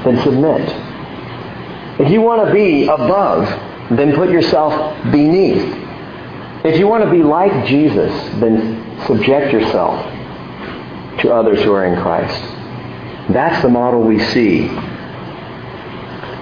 then 0.04 0.22
submit. 0.24 0.70
If 2.00 2.12
you 2.12 2.22
want 2.22 2.48
to 2.48 2.54
be 2.54 2.84
above, 2.84 3.48
then 3.98 4.13
put 4.13 4.30
yourself 4.30 4.74
beneath. 5.12 5.63
If 6.65 6.77
you 6.77 6.88
want 6.88 7.04
to 7.04 7.10
be 7.10 7.24
like 7.24 7.65
Jesus, 7.65 8.12
then 8.39 9.01
subject 9.06 9.54
yourself 9.54 10.04
to 11.22 11.34
others 11.34 11.63
who 11.63 11.72
are 11.74 11.86
in 11.86 12.01
Christ. 12.01 12.55
That's 13.29 13.62
the 13.62 13.70
model 13.70 14.01
we 14.01 14.20
see. 14.25 14.70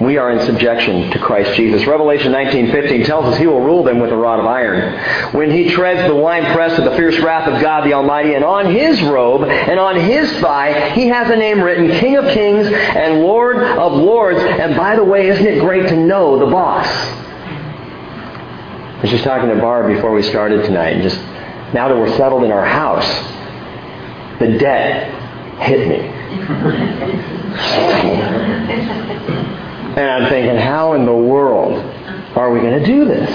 We 0.02 0.18
are 0.18 0.32
in 0.32 0.46
subjection 0.46 1.12
to 1.12 1.20
Christ 1.20 1.56
Jesus. 1.56 1.88
Revelation 1.88 2.34
19:15 2.34 3.06
tells 3.06 3.26
us 3.26 3.38
he 3.38 3.48
will 3.48 3.62
rule 3.62 3.84
them 3.84 4.00
with 4.00 4.12
a 4.12 4.18
rod 4.18 4.40
of 4.40 4.46
iron. 4.46 5.00
When 5.34 5.50
he 5.50 5.70
treads 5.70 6.06
the 6.10 6.16
winepress 6.16 6.78
of 6.78 6.84
the 6.84 6.92
fierce 6.98 7.18
wrath 7.20 7.48
of 7.48 7.62
God 7.62 7.86
the 7.86 7.94
Almighty, 7.94 8.34
and 8.34 8.44
on 8.44 8.74
his 8.74 9.02
robe 9.04 9.44
and 9.44 9.80
on 9.80 9.96
his 9.96 10.30
thigh 10.40 10.90
he 10.90 11.08
has 11.08 11.30
a 11.30 11.38
name 11.38 11.62
written, 11.62 11.90
King 12.00 12.18
of 12.18 12.26
Kings 12.34 12.68
and 12.68 13.22
Lord 13.22 13.58
of 13.58 13.94
Lords. 13.94 14.40
And 14.40 14.76
by 14.76 14.98
the 14.98 15.04
way, 15.04 15.30
isn't 15.30 15.46
it 15.46 15.62
great 15.62 15.88
to 15.88 15.96
know 15.96 16.38
the 16.38 16.48
boss? 16.48 16.88
I 16.88 19.00
was 19.04 19.12
just 19.12 19.24
talking 19.24 19.50
to 19.50 19.56
Barb 19.56 19.94
before 19.94 20.12
we 20.12 20.24
started 20.24 20.66
tonight, 20.66 20.94
and 20.94 21.04
just 21.04 21.18
now 21.74 21.88
that 21.88 21.96
we're 21.96 22.18
settled 22.18 22.44
in 22.44 22.52
our 22.52 22.66
house, 22.66 23.08
the 24.40 24.58
debt 24.58 25.14
hit 25.62 25.88
me. 25.88 26.23
And 29.96 30.10
I'm 30.10 30.28
thinking, 30.28 30.56
how 30.56 30.94
in 30.94 31.06
the 31.06 31.14
world 31.14 31.78
are 32.36 32.52
we 32.52 32.62
going 32.62 32.80
to 32.80 32.86
do 32.86 33.06
this? 33.06 33.30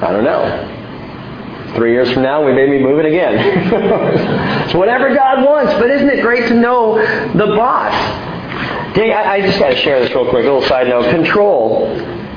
I 0.00 0.12
don't 0.12 0.22
know. 0.22 1.72
Three 1.74 1.92
years 1.92 2.12
from 2.12 2.22
now, 2.22 2.46
we 2.46 2.52
may 2.52 2.70
be 2.70 2.80
moving 2.80 3.06
again. 3.06 3.34
it's 4.64 4.74
whatever 4.74 5.12
God 5.16 5.44
wants, 5.44 5.72
but 5.74 5.90
isn't 5.90 6.08
it 6.08 6.22
great 6.22 6.46
to 6.46 6.54
know 6.54 6.98
the 7.32 7.46
boss? 7.56 7.92
I 7.92 9.40
just 9.40 9.58
got 9.58 9.70
to 9.70 9.76
share 9.76 10.00
this 10.00 10.14
real 10.14 10.30
quick. 10.30 10.44
A 10.44 10.52
little 10.52 10.62
side 10.62 10.86
note. 10.86 11.10
Control 11.10 11.90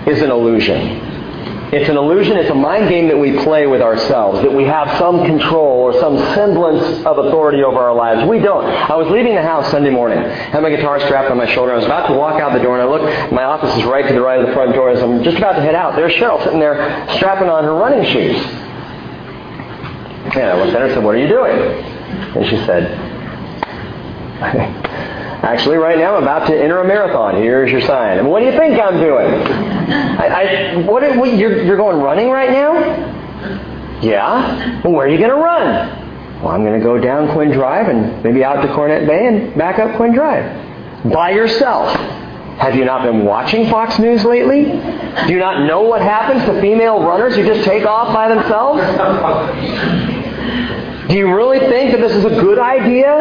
is 0.07 0.23
an 0.23 0.31
illusion. 0.31 1.12
It's 1.73 1.89
an 1.89 1.97
illusion. 1.97 2.37
It's 2.37 2.51
a 2.51 2.55
mind 2.55 2.87
game 2.87 3.07
that 3.07 3.17
we 3.17 3.35
play 3.43 3.65
with 3.65 3.81
ourselves, 3.81 4.41
that 4.43 4.53
we 4.53 4.63
have 4.65 4.95
some 4.99 5.25
control 5.25 5.79
or 5.79 5.99
some 5.99 6.17
semblance 6.35 7.03
of 7.03 7.17
authority 7.17 7.63
over 7.63 7.79
our 7.79 7.95
lives. 7.95 8.29
We 8.29 8.37
don't. 8.37 8.63
I 8.63 8.95
was 8.95 9.07
leaving 9.07 9.33
the 9.33 9.41
house 9.41 9.71
Sunday 9.71 9.89
morning. 9.89 10.19
Had 10.19 10.61
my 10.61 10.69
guitar 10.69 10.99
strapped 10.99 11.31
on 11.31 11.37
my 11.37 11.51
shoulder. 11.51 11.73
I 11.73 11.77
was 11.77 11.85
about 11.85 12.07
to 12.09 12.13
walk 12.13 12.39
out 12.39 12.53
the 12.53 12.61
door, 12.61 12.79
and 12.79 12.87
I 12.87 12.91
look. 12.91 13.31
My 13.31 13.43
office 13.43 13.75
is 13.75 13.83
right 13.85 14.07
to 14.07 14.13
the 14.13 14.21
right 14.21 14.39
of 14.39 14.45
the 14.45 14.53
front 14.53 14.73
door. 14.75 14.91
As 14.91 15.01
I'm 15.01 15.23
just 15.23 15.37
about 15.37 15.53
to 15.53 15.61
head 15.61 15.73
out, 15.73 15.95
there's 15.95 16.13
Cheryl 16.13 16.43
sitting 16.43 16.59
there 16.59 17.07
strapping 17.15 17.49
on 17.49 17.63
her 17.63 17.73
running 17.73 18.05
shoes. 18.05 18.37
And 20.35 20.43
I 20.43 20.55
looked 20.61 20.75
at 20.75 20.79
her 20.79 20.85
and 20.85 20.93
said, 20.93 21.03
"What 21.03 21.15
are 21.15 21.19
you 21.19 21.27
doing?" 21.27 21.57
And 22.37 22.45
she 22.45 22.57
said, 22.67 22.93
Actually, 25.43 25.77
right 25.77 25.97
now 25.97 26.15
I'm 26.15 26.23
about 26.23 26.47
to 26.47 26.55
enter 26.55 26.79
a 26.79 26.87
marathon. 26.87 27.35
Here's 27.35 27.69
your 27.69 27.81
sign. 27.81 28.17
And 28.17 28.29
what 28.29 28.39
do 28.39 28.45
you 28.45 28.51
think 28.53 28.79
I'm 28.79 28.97
doing? 28.99 29.29
I, 29.91 30.27
I, 30.27 30.75
what, 30.77 31.03
what 31.17 31.37
you're, 31.37 31.63
you're 31.63 31.77
going 31.77 31.97
running 31.97 32.29
right 32.29 32.51
now? 32.51 32.73
Yeah. 34.01 34.81
Well, 34.83 34.93
where 34.93 35.07
are 35.07 35.09
you 35.09 35.17
going 35.17 35.29
to 35.29 35.35
run? 35.35 36.41
Well, 36.41 36.51
I'm 36.51 36.63
going 36.63 36.77
to 36.77 36.83
go 36.83 36.97
down 36.99 37.31
Quinn 37.33 37.51
Drive 37.51 37.87
and 37.87 38.23
maybe 38.23 38.43
out 38.43 38.61
to 38.61 38.73
Cornet 38.73 39.07
Bay 39.07 39.27
and 39.27 39.57
back 39.57 39.79
up 39.79 39.95
Quinn 39.95 40.13
Drive. 40.13 41.11
By 41.11 41.31
yourself. 41.31 41.95
Have 42.59 42.75
you 42.75 42.85
not 42.85 43.03
been 43.03 43.25
watching 43.25 43.69
Fox 43.69 43.97
News 43.97 44.23
lately? 44.23 44.63
Do 44.65 45.33
you 45.33 45.39
not 45.39 45.65
know 45.65 45.81
what 45.81 46.01
happens 46.01 46.43
to 46.45 46.61
female 46.61 47.01
runners 47.03 47.35
who 47.35 47.43
just 47.43 47.63
take 47.63 47.85
off 47.85 48.13
by 48.13 48.27
themselves? 48.29 48.79
Do 51.09 51.15
you 51.17 51.33
really 51.33 51.59
think 51.59 51.91
that 51.91 51.99
this 51.99 52.11
is 52.15 52.25
a 52.25 52.29
good 52.29 52.59
idea? 52.59 53.17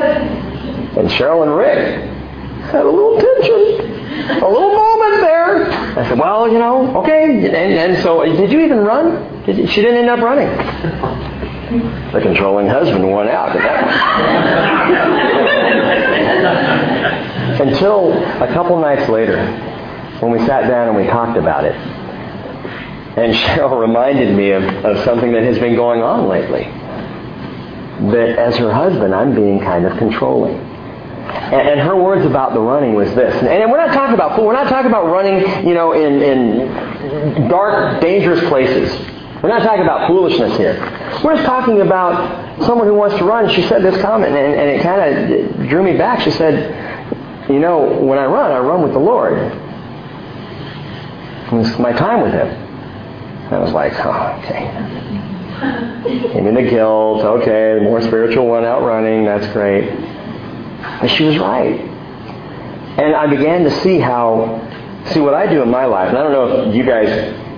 And 0.99 1.09
Cheryl 1.09 1.43
and 1.43 1.57
Rick 1.57 2.11
had 2.71 2.85
a 2.85 2.91
little 2.91 3.19
tension, 3.19 4.02
a 4.43 4.49
little 4.49 4.75
moment 4.75 5.21
there. 5.21 5.71
I 5.99 6.09
said, 6.09 6.19
well, 6.19 6.51
you 6.51 6.59
know, 6.59 6.97
okay. 6.99 7.47
And, 7.47 7.55
and 7.55 8.03
so, 8.03 8.23
uh, 8.23 8.27
did 8.27 8.51
you 8.51 8.61
even 8.61 8.79
run? 8.79 9.45
Did 9.45 9.59
you, 9.59 9.67
she 9.67 9.81
didn't 9.81 9.99
end 9.99 10.11
up 10.11 10.21
running. 10.21 10.49
The 12.13 12.21
controlling 12.21 12.69
husband 12.69 13.11
won 13.11 13.29
out 13.29 13.57
Until 17.61 18.13
a 18.43 18.53
couple 18.53 18.79
nights 18.79 19.09
later, 19.09 19.43
when 20.21 20.33
we 20.33 20.39
sat 20.41 20.69
down 20.69 20.89
and 20.89 20.97
we 20.97 21.07
talked 21.07 21.39
about 21.39 21.65
it. 21.65 21.75
And 21.75 23.35
Cheryl 23.35 23.81
reminded 23.81 24.37
me 24.37 24.51
of, 24.51 24.63
of 24.85 25.03
something 25.05 25.33
that 25.33 25.43
has 25.45 25.59
been 25.59 25.75
going 25.75 26.03
on 26.03 26.29
lately. 26.29 26.65
that 28.11 28.39
as 28.39 28.57
her 28.57 28.73
husband, 28.73 29.15
I'm 29.15 29.35
being 29.35 29.61
kind 29.61 29.87
of 29.87 29.97
controlling. 29.99 30.72
And, 31.23 31.69
and 31.69 31.81
her 31.81 31.97
words 31.97 32.25
about 32.27 32.55
the 32.55 32.61
running 32.61 32.95
was 32.95 33.15
this. 33.15 33.35
And, 33.35 33.49
and 33.49 33.71
we're 33.71 33.85
not 33.85 33.95
talking 33.95 34.15
about 34.15 34.43
we're 34.43 34.53
not 34.53 34.69
talking 34.69 34.91
about 34.91 35.07
running, 35.07 35.67
you 35.67 35.75
know, 35.75 35.93
in, 35.93 36.23
in 36.23 37.49
dark, 37.49 38.01
dangerous 38.01 38.41
places. 38.49 38.91
We're 39.43 39.49
not 39.49 39.63
talking 39.63 39.83
about 39.83 40.09
foolishness 40.09 40.57
here. 40.57 40.75
We're 41.25 41.35
just 41.35 41.47
talking 41.47 41.81
about 41.81 42.65
someone 42.65 42.87
who 42.87 42.95
wants 42.95 43.17
to 43.19 43.25
run. 43.25 43.51
She 43.51 43.63
said 43.63 43.83
this 43.83 44.01
comment, 44.01 44.35
and, 44.35 44.55
and 44.55 44.71
it 44.71 44.83
kind 44.83 45.01
of 45.03 45.69
drew 45.69 45.83
me 45.83 45.97
back. 45.97 46.21
She 46.21 46.31
said, 46.31 47.51
"You 47.51 47.59
know, 47.59 47.81
when 48.01 48.19
I 48.19 48.27
run, 48.27 48.53
I 48.53 48.59
run 48.59 48.83
with 48.83 48.93
the 48.93 49.01
Lord. 49.01 49.35
It's 51.53 51.79
my 51.79 51.93
time 51.93 52.23
with 52.23 52.33
Him." 52.33 52.49
And 52.49 53.55
I 53.55 53.59
was 53.59 53.73
like, 53.73 53.93
"Oh, 53.99 54.39
okay." 54.45 54.71
Give 56.33 56.45
me 56.45 56.63
the 56.63 56.69
guilt. 56.71 57.23
Okay, 57.23 57.75
the 57.75 57.83
more 57.83 58.01
spiritual 58.01 58.47
one 58.47 58.65
out 58.65 58.83
running. 58.83 59.25
That's 59.25 59.47
great. 59.53 59.91
And 60.83 61.11
she 61.11 61.25
was 61.25 61.39
right. 61.39 61.81
And 62.99 63.15
I 63.15 63.27
began 63.27 63.65
to 63.65 63.71
see 63.81 63.99
how, 63.99 64.61
see 65.13 65.21
what 65.21 65.35
I 65.35 65.47
do 65.47 65.63
in 65.63 65.71
my 65.71 65.87
life. 65.87 66.09
And 66.09 66.19
I 66.19 66.23
don't 66.23 66.33
know 66.33 66.69
if 66.69 66.75
you 66.75 66.85
guys, 66.85 67.09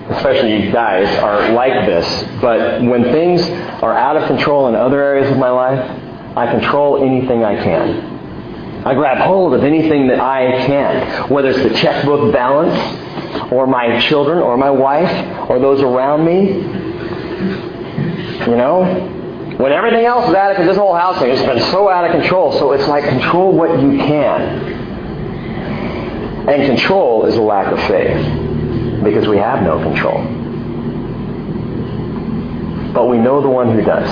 especially 0.09 0.65
you 0.65 0.71
guys, 0.71 1.07
are 1.19 1.51
like 1.53 1.85
this. 1.85 2.41
But 2.41 2.81
when 2.81 3.03
things 3.03 3.41
are 3.81 3.93
out 3.93 4.15
of 4.15 4.27
control 4.27 4.67
in 4.67 4.75
other 4.75 5.01
areas 5.01 5.29
of 5.29 5.37
my 5.37 5.49
life, 5.49 5.79
I 6.37 6.51
control 6.51 7.03
anything 7.03 7.43
I 7.43 7.55
can. 7.63 8.85
I 8.85 8.93
grab 8.93 9.17
hold 9.17 9.53
of 9.55 9.63
anything 9.63 10.07
that 10.09 10.19
I 10.19 10.65
can, 10.67 11.29
whether 11.29 11.49
it's 11.49 11.63
the 11.63 11.73
checkbook 11.75 12.31
balance, 12.31 13.51
or 13.51 13.65
my 13.67 13.99
children, 13.99 14.39
or 14.39 14.57
my 14.57 14.69
wife, 14.69 15.49
or 15.49 15.59
those 15.59 15.81
around 15.81 16.23
me. 16.23 16.47
You 18.45 18.55
know? 18.55 19.14
When 19.57 19.71
everything 19.71 20.05
else 20.05 20.27
is 20.27 20.35
out 20.35 20.51
of 20.51 20.57
control, 20.57 20.73
this 20.73 20.77
whole 20.77 20.95
house 20.95 21.19
thing 21.19 21.29
has 21.29 21.41
been 21.45 21.59
so 21.71 21.89
out 21.89 22.05
of 22.05 22.11
control, 22.11 22.51
so 22.59 22.73
it's 22.73 22.87
like 22.87 23.05
control 23.05 23.53
what 23.53 23.79
you 23.81 23.97
can. 23.97 24.41
And 26.49 26.65
control 26.67 27.25
is 27.25 27.35
a 27.37 27.41
lack 27.41 27.71
of 27.71 27.79
faith, 27.87 29.03
because 29.03 29.27
we 29.27 29.37
have 29.37 29.63
no 29.63 29.79
control. 29.81 30.23
But 32.93 33.07
we 33.07 33.17
know 33.17 33.41
the 33.41 33.49
one 33.49 33.71
who 33.73 33.81
does. 33.81 34.09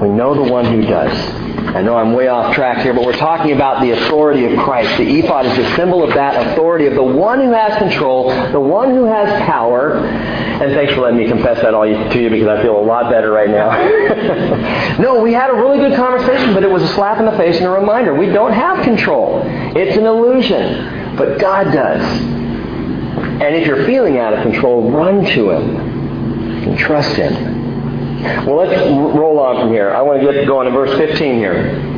We 0.00 0.08
know 0.08 0.34
the 0.34 0.50
one 0.50 0.64
who 0.64 0.82
does. 0.82 1.45
I 1.74 1.82
know 1.82 1.96
I'm 1.96 2.12
way 2.12 2.28
off 2.28 2.54
track 2.54 2.82
here, 2.82 2.94
but 2.94 3.04
we're 3.04 3.16
talking 3.16 3.52
about 3.52 3.82
the 3.82 3.90
authority 3.90 4.44
of 4.44 4.58
Christ. 4.58 4.96
The 4.98 5.18
ephod 5.18 5.46
is 5.46 5.58
a 5.58 5.76
symbol 5.76 6.02
of 6.02 6.14
that 6.14 6.52
authority 6.52 6.86
of 6.86 6.94
the 6.94 7.02
one 7.02 7.40
who 7.40 7.50
has 7.50 7.76
control, 7.78 8.28
the 8.50 8.60
one 8.60 8.90
who 8.90 9.04
has 9.04 9.28
power. 9.46 9.96
And 9.96 10.72
thanks 10.72 10.94
for 10.94 11.00
letting 11.02 11.18
me 11.18 11.26
confess 11.26 11.60
that 11.62 11.74
all 11.74 11.84
to 11.84 12.20
you 12.20 12.30
because 12.30 12.48
I 12.48 12.62
feel 12.62 12.78
a 12.78 12.80
lot 12.80 13.10
better 13.10 13.30
right 13.30 13.50
now. 13.50 14.96
no, 14.98 15.20
we 15.20 15.32
had 15.32 15.50
a 15.50 15.54
really 15.54 15.78
good 15.78 15.96
conversation, 15.96 16.54
but 16.54 16.62
it 16.62 16.70
was 16.70 16.82
a 16.82 16.88
slap 16.94 17.18
in 17.18 17.26
the 17.26 17.36
face 17.36 17.56
and 17.56 17.66
a 17.66 17.70
reminder. 17.70 18.14
We 18.14 18.26
don't 18.26 18.52
have 18.52 18.84
control. 18.84 19.42
It's 19.44 19.96
an 19.96 20.06
illusion, 20.06 21.16
but 21.16 21.38
God 21.40 21.72
does. 21.72 22.02
And 22.02 23.54
if 23.54 23.66
you're 23.66 23.84
feeling 23.84 24.18
out 24.18 24.32
of 24.32 24.42
control, 24.42 24.90
run 24.90 25.24
to 25.24 25.50
Him 25.50 25.76
and 26.68 26.78
trust 26.78 27.16
Him. 27.16 27.55
Well, 28.22 28.56
let's 28.56 28.80
roll 28.90 29.38
on 29.38 29.60
from 29.60 29.70
here. 29.70 29.90
I 29.90 30.02
want 30.02 30.20
to 30.22 30.32
get 30.32 30.46
going 30.46 30.66
to 30.66 30.72
verse 30.72 30.96
15 30.98 31.36
here. 31.36 31.96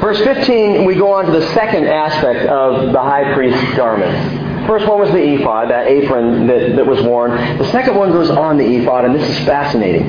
Verse 0.00 0.18
15, 0.18 0.84
we 0.84 0.94
go 0.94 1.12
on 1.12 1.26
to 1.26 1.32
the 1.32 1.46
second 1.54 1.86
aspect 1.86 2.48
of 2.48 2.92
the 2.92 3.00
high 3.00 3.34
priest's 3.34 3.76
garments. 3.76 4.66
First 4.66 4.86
one 4.86 5.00
was 5.00 5.10
the 5.10 5.34
ephod, 5.34 5.70
that 5.70 5.86
apron 5.86 6.46
that, 6.46 6.76
that 6.76 6.86
was 6.86 7.02
worn. 7.02 7.30
The 7.58 7.70
second 7.70 7.96
one 7.96 8.12
goes 8.12 8.28
on 8.28 8.58
the 8.58 8.64
ephod, 8.64 9.04
and 9.04 9.14
this 9.14 9.28
is 9.28 9.46
fascinating. 9.46 10.06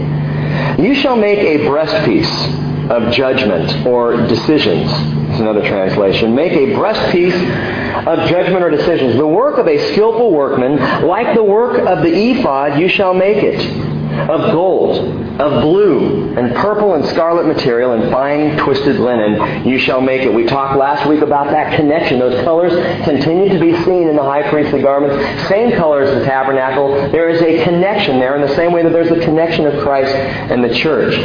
You 0.83 0.95
shall 0.95 1.15
make 1.15 1.39
a 1.39 1.59
breastpiece 1.59 2.89
of 2.89 3.13
judgment 3.13 3.85
or 3.85 4.27
decisions. 4.27 4.91
It's 5.29 5.39
another 5.39 5.61
translation. 5.61 6.35
Make 6.35 6.53
a 6.53 6.73
breastpiece 6.73 7.35
of 8.05 8.29
judgment 8.29 8.63
or 8.63 8.69
decisions. 8.69 9.15
The 9.15 9.27
work 9.27 9.59
of 9.59 9.67
a 9.67 9.91
skillful 9.91 10.31
workman, 10.31 11.05
like 11.07 11.35
the 11.35 11.43
work 11.43 11.79
of 11.79 12.01
the 12.03 12.13
ephod, 12.13 12.79
you 12.79 12.89
shall 12.89 13.13
make 13.13 13.43
it 13.43 13.88
of 14.29 14.51
gold, 14.51 14.97
of 15.39 15.61
blue, 15.61 16.35
and 16.37 16.55
purple 16.55 16.95
and 16.95 17.05
scarlet 17.05 17.45
material, 17.45 17.93
and 17.93 18.11
fine 18.11 18.57
twisted 18.57 18.99
linen, 18.99 19.67
you 19.67 19.77
shall 19.79 20.01
make 20.01 20.21
it. 20.21 20.33
We 20.33 20.45
talked 20.45 20.77
last 20.77 21.07
week 21.07 21.21
about 21.21 21.51
that 21.51 21.75
connection. 21.75 22.19
Those 22.19 22.43
colors 22.43 22.73
continue 23.03 23.49
to 23.49 23.59
be 23.59 23.75
seen 23.83 24.07
in 24.07 24.15
the 24.15 24.23
high 24.23 24.49
priestly 24.49 24.81
garments. 24.81 25.47
Same 25.47 25.75
color 25.77 26.01
as 26.01 26.17
the 26.17 26.25
tabernacle. 26.25 27.09
There 27.11 27.29
is 27.29 27.41
a 27.41 27.63
connection 27.63 28.19
there 28.19 28.35
in 28.35 28.41
the 28.41 28.55
same 28.55 28.71
way 28.71 28.83
that 28.83 28.91
there's 28.91 29.11
a 29.11 29.19
connection 29.19 29.65
of 29.65 29.81
Christ 29.83 30.13
and 30.13 30.63
the 30.63 30.73
church. 30.73 31.15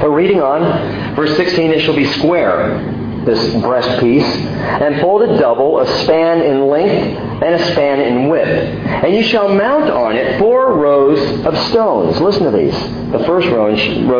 But 0.00 0.10
reading 0.10 0.40
on, 0.40 1.14
verse 1.14 1.36
16, 1.36 1.70
it 1.70 1.80
shall 1.80 1.96
be 1.96 2.06
square 2.12 2.96
this 3.24 3.54
breast 3.62 4.00
piece, 4.00 4.24
and 4.24 5.00
folded 5.00 5.38
double, 5.38 5.80
a 5.80 5.86
span 6.02 6.40
in 6.40 6.68
length 6.68 7.29
and 7.42 7.54
a 7.54 7.72
span 7.72 8.00
in 8.00 8.28
width. 8.28 8.48
And 8.48 9.14
you 9.14 9.22
shall 9.22 9.54
mount 9.54 9.90
on 9.90 10.16
it 10.16 10.38
four 10.38 10.74
rows 10.74 11.44
of 11.46 11.56
stones. 11.70 12.20
Listen 12.20 12.44
to 12.44 12.50
these. 12.50 12.74
The 13.12 13.24
first 13.26 13.48
row, 13.48 13.74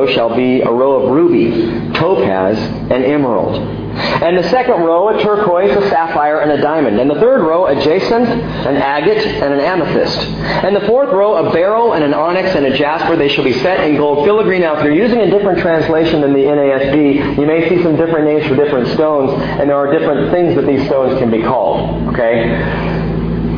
shall 0.07 0.35
be 0.35 0.63
a 0.63 0.71
row 0.71 1.03
of 1.03 1.11
ruby, 1.11 1.93
topaz, 1.93 2.59
and 2.59 3.05
emerald. 3.05 3.81
And 4.01 4.39
the 4.39 4.49
second 4.51 4.83
row, 4.83 5.09
a 5.09 5.23
turquoise, 5.23 5.77
a 5.77 5.89
sapphire, 5.89 6.41
and 6.41 6.53
a 6.53 6.61
diamond. 6.61 7.01
And 7.01 7.11
the 7.11 7.17
third 7.17 7.43
row, 7.43 7.67
a 7.67 7.75
jacinth, 7.75 8.29
an 8.29 8.77
agate, 8.77 9.27
and 9.27 9.53
an 9.53 9.61
amethyst. 9.61 10.19
And 10.19 10.75
the 10.75 10.87
fourth 10.87 11.11
row, 11.11 11.47
a 11.47 11.53
beryl, 11.53 11.95
and 11.95 12.05
an 12.05 12.15
onyx, 12.15 12.55
and 12.55 12.67
a 12.67 12.77
jasper. 12.77 13.17
They 13.17 13.29
shall 13.29 13.45
be 13.45 13.53
set 13.55 13.89
in 13.89 13.97
gold 13.97 14.25
filigree. 14.27 14.59
Now, 14.59 14.77
if 14.77 14.85
you're 14.85 14.95
using 14.95 15.21
a 15.21 15.31
different 15.31 15.59
translation 15.61 16.21
than 16.21 16.33
the 16.33 16.41
NASB, 16.41 17.39
you 17.39 17.47
may 17.47 17.69
see 17.69 17.83
some 17.83 17.97
different 17.97 18.27
names 18.27 18.47
for 18.47 18.57
different 18.57 18.89
stones, 18.89 19.33
and 19.33 19.69
there 19.69 19.77
are 19.77 19.91
different 19.91 20.31
things 20.31 20.55
that 20.57 20.67
these 20.67 20.87
stones 20.87 21.19
can 21.19 21.31
be 21.31 21.43
called. 21.43 22.09
Okay? 22.09 23.00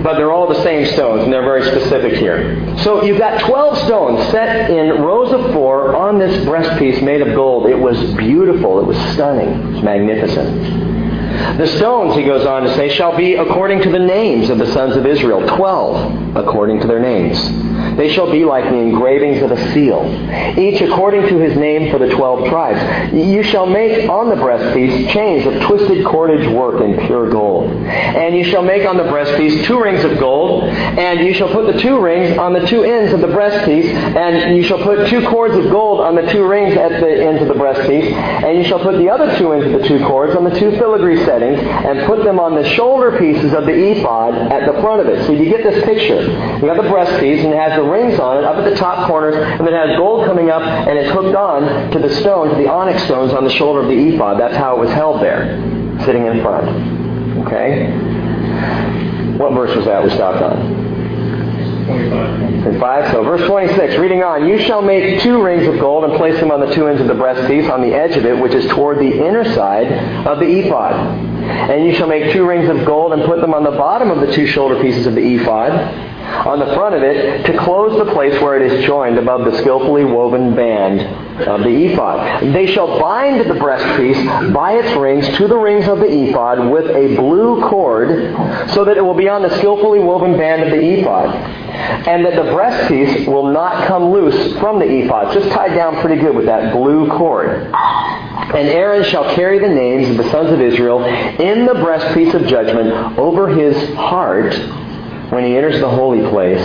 But 0.03 0.15
they're 0.15 0.33
all 0.33 0.49
the 0.49 0.63
same 0.63 0.87
stones, 0.95 1.23
and 1.25 1.33
they're 1.33 1.45
very 1.45 1.63
specific 1.63 2.15
here. 2.15 2.77
So 2.79 3.03
you've 3.05 3.19
got 3.19 3.41
12 3.43 3.79
stones 3.87 4.31
set 4.31 4.71
in 4.71 5.03
rows 5.03 5.33
of 5.33 5.53
four 5.53 5.95
on 5.95 6.19
this 6.19 6.45
breastpiece 6.45 7.03
made 7.03 7.23
of 7.23 7.35
gold. 7.35 7.67
It 7.67 7.79
was 7.79 7.99
beautiful. 8.15 8.81
It 8.81 8.87
was 8.87 8.97
stunning. 9.15 9.49
It 9.49 9.75
was 9.75 9.83
magnificent. 9.83 11.59
The 11.59 11.67
stones, 11.79 12.15
he 12.15 12.25
goes 12.25 12.45
on 12.47 12.63
to 12.63 12.75
say, 12.75 12.89
shall 12.89 13.17
be 13.17 13.35
according 13.35 13.83
to 13.83 13.91
the 13.91 13.99
names 13.99 14.51
of 14.51 14.59
the 14.59 14.71
sons 14.73 14.97
of 14.97 15.07
Israel, 15.07 15.47
12 15.57 16.37
according 16.37 16.81
to 16.81 16.87
their 16.87 17.01
names. 17.01 17.39
They 17.97 18.13
shall 18.13 18.31
be 18.31 18.45
like 18.45 18.65
the 18.65 18.77
engravings 18.77 19.43
of 19.43 19.51
a 19.51 19.73
seal, 19.73 20.05
each 20.59 20.81
according 20.81 21.29
to 21.29 21.39
his 21.39 21.57
name 21.57 21.91
for 21.91 21.99
the 21.99 22.09
twelve 22.15 22.49
tribes. 22.49 23.13
You 23.13 23.43
shall 23.43 23.67
make 23.67 24.09
on 24.09 24.29
the 24.29 24.37
breastpiece 24.37 25.11
chains 25.13 25.47
of 25.47 25.63
twisted 25.63 26.05
cordage 26.07 26.49
work 26.49 26.81
in 26.81 27.07
pure 27.07 27.31
gold. 27.31 27.71
And 27.71 28.37
you 28.37 28.45
shall 28.45 28.63
make 28.63 28.87
on 28.87 28.97
the 28.97 29.05
breastpiece 29.05 29.65
two 29.67 29.81
rings 29.81 30.05
of 30.05 30.19
gold, 30.19 30.65
and 30.65 31.21
you 31.21 31.35
shall 31.35 31.51
put 31.53 31.73
the 31.73 31.81
two 31.81 32.01
rings 32.01 32.39
on 32.39 32.53
the 32.53 32.67
two 32.67 32.83
ends 32.83 33.13
of 33.13 33.21
the 33.21 33.27
breastpiece, 33.27 33.87
and 33.93 34.57
you 34.57 34.63
shall 34.63 34.83
put 34.83 35.09
two 35.09 35.27
cords 35.29 35.55
of 35.55 35.71
gold 35.71 36.01
on 36.01 36.15
the 36.15 36.31
two 36.33 36.47
rings 36.47 36.77
at 36.77 37.01
the 37.01 37.25
ends 37.25 37.43
of 37.43 37.49
the 37.49 37.55
breastpiece, 37.55 38.13
and 38.13 38.59
you 38.59 38.65
shall 38.65 38.81
put 38.81 38.97
the 38.99 39.09
other 39.09 39.37
two 39.39 39.53
ends 39.53 39.67
of 39.67 39.81
the 39.81 39.87
two 39.87 40.05
cords 40.07 40.35
on 40.35 40.45
the 40.45 40.59
two 40.59 40.71
filigree 40.73 41.25
settings, 41.25 41.61
and 41.61 42.07
put 42.07 42.25
them 42.25 42.41
on 42.41 42.55
the 42.55 42.69
shoulder 42.71 43.19
pieces 43.19 43.53
of 43.53 43.67
the 43.67 43.73
ephod 43.73 44.35
at 44.53 44.67
the 44.67 44.81
front 44.81 45.01
of 45.01 45.09
it. 45.09 45.27
So 45.27 45.33
you 45.33 45.51
get 45.51 45.63
this 45.63 45.85
picture. 45.85 46.23
You 46.23 46.61
got 46.61 46.77
the 46.77 46.89
breastpiece, 46.89 47.45
and 47.45 47.53
it 47.53 47.59
has 47.59 47.77
the 47.77 47.82
rings 47.91 48.19
on 48.19 48.39
it 48.39 48.45
up 48.45 48.57
at 48.57 48.69
the 48.69 48.77
top 48.77 49.07
corners, 49.07 49.35
and 49.37 49.67
it 49.67 49.73
has 49.73 49.97
gold 49.97 50.27
coming 50.27 50.51
up, 50.51 50.63
and 50.63 50.99
it's 50.99 51.11
hooked 51.13 51.37
on 51.37 51.91
to 51.93 51.99
the 51.99 52.15
stone, 52.17 52.51
to 52.51 52.57
the 52.57 52.69
onyx 52.69 53.03
stones 53.05 53.33
on 53.33 53.45
the 53.45 53.51
shoulder 53.51 53.81
of 53.81 53.89
the 53.89 54.15
ephod. 54.15 54.39
That's 54.39 54.57
how 54.57 54.77
it 54.77 54.81
was 54.81 54.91
held 54.91 55.23
there, 55.23 55.57
sitting 56.05 56.27
in 56.27 56.43
front. 56.43 56.69
Okay? 57.47 57.91
What 59.39 59.53
verse 59.55 59.75
was 59.75 59.87
that 59.87 60.05
we 60.05 60.11
stopped 60.11 60.43
on? 60.43 60.83
25. 62.63 63.13
So 63.13 63.25
verse 63.25 63.47
26, 63.47 63.97
reading 63.97 64.23
on, 64.23 64.47
You 64.47 64.59
shall 64.59 64.83
make 64.83 65.21
two 65.21 65.43
rings 65.43 65.67
of 65.67 65.79
gold 65.81 66.05
and 66.05 66.15
place 66.15 66.39
them 66.39 66.51
on 66.51 66.61
the 66.61 66.73
two 66.75 66.87
ends 66.87 67.01
of 67.01 67.09
the 67.09 67.15
breastpiece 67.15 67.69
on 67.71 67.81
the 67.81 67.93
edge 67.93 68.17
of 68.17 68.25
it, 68.25 68.39
which 68.39 68.55
is 68.55 68.71
toward 68.71 68.99
the 68.99 69.27
inner 69.27 69.45
side 69.55 69.91
of 70.27 70.39
the 70.39 70.47
ephod. 70.47 70.95
And 71.43 71.85
you 71.85 71.95
shall 71.95 72.07
make 72.07 72.33
two 72.33 72.47
rings 72.47 72.69
of 72.69 72.85
gold 72.87 73.13
and 73.13 73.25
put 73.25 73.41
them 73.41 73.53
on 73.53 73.65
the 73.65 73.73
bottom 73.73 74.11
of 74.11 74.21
the 74.21 74.33
two 74.33 74.47
shoulder 74.47 74.81
pieces 74.81 75.07
of 75.07 75.15
the 75.15 75.35
ephod 75.35 76.12
on 76.47 76.59
the 76.59 76.75
front 76.75 76.95
of 76.95 77.03
it 77.03 77.47
to 77.47 77.59
close 77.59 77.99
the 77.99 78.13
place 78.13 78.41
where 78.43 78.61
it 78.61 78.73
is 78.73 78.85
joined 78.85 79.19
above 79.19 79.45
the 79.45 79.57
skillfully 79.59 80.05
woven 80.05 80.55
band 80.55 81.01
of 81.47 81.61
the 81.61 81.87
ephod. 81.87 82.43
They 82.55 82.67
shall 82.73 82.99
bind 82.99 83.41
the 83.41 83.55
breastpiece 83.55 84.53
by 84.53 84.73
its 84.73 84.97
rings 84.97 85.29
to 85.39 85.47
the 85.47 85.57
rings 85.57 85.87
of 85.89 85.99
the 85.99 86.07
ephod 86.07 86.71
with 86.71 86.87
a 86.87 87.17
blue 87.17 87.61
cord 87.69 88.35
so 88.71 88.85
that 88.85 88.97
it 88.97 89.03
will 89.03 89.15
be 89.15 89.29
on 89.29 89.43
the 89.43 89.57
skillfully 89.59 90.01
woven 90.01 90.37
band 90.37 90.63
of 90.63 90.71
the 90.71 90.81
ephod. 90.81 91.35
And 92.07 92.25
that 92.25 92.37
the 92.37 92.51
breastpiece 92.51 93.27
will 93.27 93.51
not 93.51 93.87
come 93.87 94.13
loose 94.13 94.59
from 94.59 94.79
the 94.79 94.87
ephod. 94.87 95.33
Just 95.33 95.51
tied 95.51 95.75
down 95.75 96.01
pretty 96.01 96.21
good 96.21 96.35
with 96.35 96.47
that 96.47 96.73
blue 96.73 97.09
cord. 97.09 97.73
And 97.73 98.69
Aaron 98.69 99.05
shall 99.05 99.35
carry 99.35 99.59
the 99.59 99.69
names 99.69 100.11
of 100.11 100.17
the 100.17 100.31
sons 100.31 100.51
of 100.51 100.61
Israel 100.61 101.05
in 101.05 101.65
the 101.65 101.75
breastpiece 101.75 102.35
of 102.35 102.47
judgment 102.47 103.19
over 103.19 103.49
his 103.49 103.95
heart 103.95 104.53
when 105.33 105.45
he 105.45 105.57
enters 105.57 105.81
the 105.81 105.89
holy 105.89 106.21
place 106.29 106.61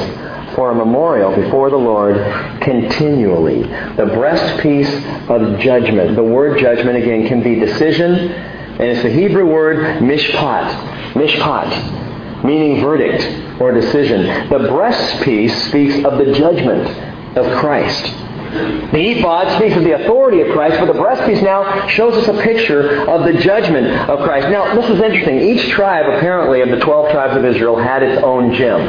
for 0.53 0.71
a 0.71 0.75
memorial 0.75 1.33
before 1.33 1.69
the 1.69 1.77
Lord 1.77 2.17
continually. 2.61 3.61
The 3.61 4.11
breastpiece 4.11 5.29
of 5.29 5.57
judgment. 5.61 6.17
The 6.17 6.23
word 6.23 6.59
judgment, 6.59 6.97
again, 6.97 7.27
can 7.27 7.41
be 7.41 7.55
decision, 7.55 8.13
and 8.29 8.81
it's 8.81 9.03
the 9.03 9.09
Hebrew 9.09 9.45
word 9.45 10.01
mishpat. 10.01 11.13
Mishpat, 11.13 12.43
meaning 12.43 12.81
verdict 12.81 13.61
or 13.61 13.71
decision. 13.71 14.49
The 14.49 14.67
breastpiece 14.67 15.69
speaks 15.69 16.03
of 16.03 16.17
the 16.17 16.33
judgment 16.33 16.89
of 17.37 17.57
Christ. 17.59 18.13
The 18.51 19.11
ephod 19.11 19.57
speaks 19.57 19.75
of 19.75 19.83
the 19.83 20.03
authority 20.03 20.41
of 20.41 20.53
Christ, 20.53 20.79
but 20.79 20.85
the 20.85 20.99
breastpiece 20.99 21.43
now 21.43 21.87
shows 21.87 22.13
us 22.15 22.27
a 22.27 22.41
picture 22.41 23.07
of 23.09 23.25
the 23.25 23.33
judgment 23.33 23.87
of 24.09 24.19
Christ. 24.19 24.49
Now, 24.49 24.73
this 24.73 24.89
is 24.89 24.99
interesting. 25.01 25.39
Each 25.39 25.69
tribe, 25.69 26.05
apparently, 26.07 26.61
of 26.61 26.69
the 26.69 26.79
12 26.79 27.11
tribes 27.11 27.35
of 27.35 27.45
Israel 27.45 27.77
had 27.77 28.03
its 28.03 28.21
own 28.23 28.53
gem, 28.53 28.79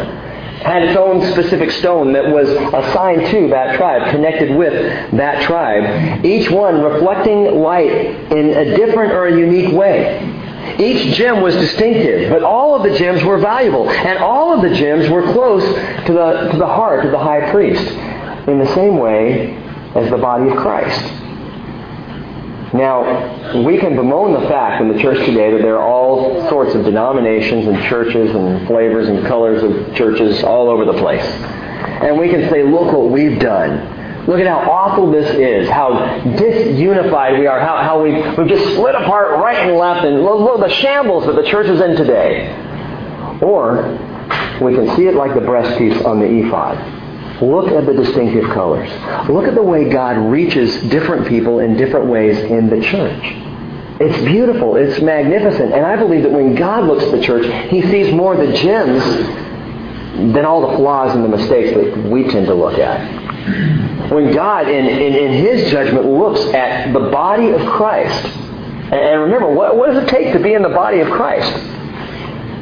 had 0.63 0.83
its 0.83 0.97
own 0.97 1.33
specific 1.33 1.73
stone 1.73 2.13
that 2.13 2.31
was 2.31 2.49
assigned 2.49 3.27
to 3.33 3.49
that 3.49 3.77
tribe, 3.77 4.11
connected 4.11 4.57
with 4.57 4.73
that 5.13 5.43
tribe, 5.43 6.25
each 6.25 6.51
one 6.51 6.81
reflecting 6.81 7.61
light 7.61 7.91
in 8.33 8.51
a 8.51 8.77
different 8.77 9.13
or 9.13 9.27
a 9.27 9.37
unique 9.37 9.73
way. 9.73 10.45
Each 10.79 11.17
gem 11.17 11.41
was 11.41 11.55
distinctive, 11.57 12.31
but 12.31 12.45
all 12.45 12.77
of 12.77 12.89
the 12.89 12.97
gems 12.97 13.25
were 13.25 13.39
valuable, 13.39 13.91
and 13.91 14.19
all 14.19 14.53
of 14.55 14.63
the 14.63 14.77
gems 14.77 15.09
were 15.09 15.33
close 15.33 15.65
to 15.65 16.13
the, 16.13 16.51
to 16.53 16.59
the 16.59 16.67
heart 16.67 17.05
of 17.05 17.11
the 17.11 17.19
high 17.19 17.51
priest 17.51 17.89
in 18.49 18.59
the 18.59 18.75
same 18.75 18.99
way 18.99 19.55
as 19.95 20.11
the 20.11 20.19
body 20.19 20.51
of 20.51 20.57
Christ. 20.57 21.01
Now, 22.75 23.63
we 23.65 23.79
can 23.79 23.97
bemoan 23.97 24.35
the 24.35 24.47
fact 24.49 24.83
in 24.83 24.93
the 24.93 25.01
church 25.01 25.25
today 25.25 25.53
that 25.53 25.63
there 25.63 25.79
are 25.79 25.89
all 25.89 26.49
sorts 26.51 26.75
of 26.75 26.85
denominations 26.85 27.67
and 27.67 27.83
churches 27.85 28.35
and 28.35 28.67
flavors 28.67 29.09
and 29.09 29.27
colors 29.27 29.63
of 29.63 29.95
churches 29.95 30.43
all 30.45 30.69
over 30.69 30.85
the 30.85 30.93
place. 30.99 31.25
And 31.25 32.19
we 32.19 32.29
can 32.29 32.49
say, 32.51 32.65
look 32.65 32.93
what 32.93 33.11
we've 33.11 33.39
done. 33.39 34.27
Look 34.27 34.41
at 34.41 34.47
how 34.47 34.71
awful 34.71 35.11
this 35.11 35.31
is, 35.37 35.71
how 35.71 35.93
disunified 36.37 37.39
we 37.39 37.47
are, 37.47 37.59
how, 37.61 37.83
how 37.83 38.03
we, 38.03 38.13
we've 38.37 38.49
just 38.49 38.75
split 38.75 38.95
apart 38.95 39.39
right 39.39 39.67
and 39.67 39.79
left, 39.79 40.05
and 40.05 40.23
look, 40.23 40.41
look 40.41 40.61
the 40.61 40.75
shambles 40.75 41.25
that 41.25 41.37
the 41.37 41.49
church 41.49 41.69
is 41.69 41.81
in 41.81 41.97
today. 41.97 42.53
Or 43.41 43.89
we 44.61 44.75
can 44.75 44.95
see 44.97 45.07
it 45.07 45.15
like 45.15 45.33
the 45.33 45.41
breastpiece 45.41 46.05
on 46.05 46.21
the 46.21 46.27
ephod. 46.27 46.98
Look 47.41 47.69
at 47.69 47.87
the 47.87 47.93
distinctive 47.93 48.51
colors. 48.51 48.91
Look 49.29 49.47
at 49.47 49.55
the 49.55 49.63
way 49.63 49.89
God 49.89 50.19
reaches 50.31 50.75
different 50.91 51.29
people 51.29 51.61
in 51.61 51.77
different 51.77 52.07
ways 52.07 52.39
in 52.39 52.69
the 52.69 52.81
church. 52.81 53.23
It's 54.01 54.25
beautiful. 54.25 54.77
It's 54.77 55.01
magnificent. 55.01 55.73
And 55.73 55.85
I 55.85 55.97
believe 55.97 56.23
that 56.23 56.33
when 56.33 56.55
God 56.55 56.85
looks 56.85 57.05
at 57.05 57.13
the 57.13 57.21
church, 57.23 57.47
he 57.69 57.83
sees 57.83 58.13
more 58.13 58.37
the 58.37 58.53
gems 58.53 59.03
than 60.35 60.45
all 60.45 60.71
the 60.71 60.77
flaws 60.77 61.15
and 61.15 61.25
the 61.25 61.29
mistakes 61.29 61.77
that 61.77 62.11
we 62.11 62.25
tend 62.29 62.47
to 62.47 62.55
look 62.55 62.79
at. 62.79 64.11
When 64.11 64.33
God, 64.33 64.69
in, 64.69 64.87
in, 64.87 65.15
in 65.15 65.33
his 65.33 65.71
judgment, 65.71 66.07
looks 66.07 66.41
at 66.55 66.93
the 66.93 67.11
body 67.11 67.51
of 67.51 67.61
Christ, 67.67 68.25
and 68.93 69.21
remember, 69.21 69.53
what, 69.53 69.77
what 69.77 69.93
does 69.93 70.03
it 70.03 70.09
take 70.09 70.33
to 70.33 70.43
be 70.43 70.55
in 70.55 70.63
the 70.63 70.71
body 70.71 71.01
of 71.01 71.09
Christ? 71.09 71.53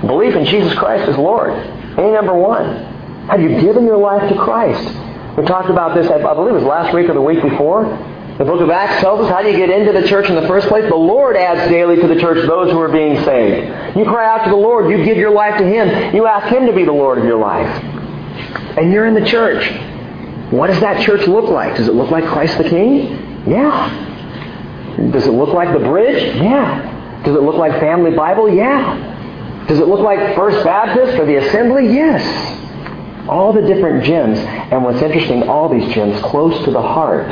Belief 0.03 0.35
in 0.35 0.45
Jesus 0.45 0.77
Christ 0.79 1.09
as 1.09 1.17
Lord. 1.17 1.51
A 1.53 2.12
number 2.12 2.35
one. 2.35 2.95
Have 3.29 3.41
you 3.41 3.61
given 3.61 3.85
your 3.85 3.99
life 3.99 4.29
to 4.29 4.39
Christ? 4.39 4.87
We 5.37 5.45
talked 5.45 5.69
about 5.69 5.95
this, 5.95 6.11
I 6.11 6.19
believe 6.19 6.55
it 6.55 6.59
was 6.59 6.65
last 6.65 6.95
week 6.95 7.09
or 7.09 7.15
the 7.15 7.21
week 7.21 7.43
before. 7.43 7.85
The 8.39 8.45
book 8.45 8.61
of 8.61 8.71
Acts 8.71 9.01
tells 9.01 9.21
us 9.21 9.31
how 9.31 9.43
do 9.43 9.51
you 9.51 9.57
get 9.57 9.71
into 9.71 9.99
the 9.99 10.07
church 10.07 10.29
in 10.29 10.37
the 10.37 10.47
first 10.47 10.69
place? 10.69 10.85
The 10.89 10.95
Lord 10.95 11.37
adds 11.37 11.71
daily 11.71 11.97
to 11.97 12.07
the 12.07 12.21
church 12.21 12.47
those 12.47 12.71
who 12.71 12.79
are 12.79 12.93
being 12.93 13.23
saved. 13.25 13.97
You 13.97 14.05
cry 14.05 14.27
out 14.27 14.45
to 14.45 14.51
the 14.51 14.57
Lord. 14.57 14.91
You 14.91 15.03
give 15.05 15.17
your 15.17 15.31
life 15.33 15.59
to 15.59 15.65
Him. 15.65 16.15
You 16.15 16.27
ask 16.27 16.55
Him 16.55 16.67
to 16.67 16.73
be 16.73 16.85
the 16.85 16.93
Lord 16.93 17.19
of 17.19 17.25
your 17.25 17.39
life. 17.39 17.67
And 18.79 18.93
you're 18.93 19.07
in 19.07 19.15
the 19.15 19.25
church. 19.25 19.65
What 20.53 20.69
does 20.69 20.81
that 20.81 21.03
church 21.03 21.27
look 21.27 21.51
like? 21.51 21.77
Does 21.77 21.89
it 21.89 21.95
look 21.95 22.11
like 22.11 22.25
Christ 22.25 22.59
the 22.59 22.69
King? 22.69 23.45
Yeah. 23.49 25.09
Does 25.11 25.27
it 25.27 25.33
look 25.33 25.55
like 25.55 25.73
the 25.73 25.85
bridge? 25.85 26.37
Yeah. 26.37 27.23
Does 27.25 27.35
it 27.35 27.43
look 27.43 27.57
like 27.57 27.73
Family 27.81 28.15
Bible? 28.15 28.49
Yeah. 28.55 29.65
Does 29.67 29.81
it 29.81 29.89
look 29.89 30.01
like 30.01 30.37
First 30.37 30.62
Baptist 30.62 31.19
or 31.19 31.27
the 31.27 31.37
Assembly? 31.37 31.87
Yes. 31.87 32.56
All 33.29 33.53
the 33.53 33.62
different 33.62 34.05
gems, 34.05 34.39
and 34.39 34.85
what's 34.85 35.03
interesting, 35.03 35.43
all 35.45 35.69
these 35.69 35.93
gems 35.95 36.21
close 36.23 36.65
to 36.65 36.71
the 36.71 36.83
heart 36.83 37.29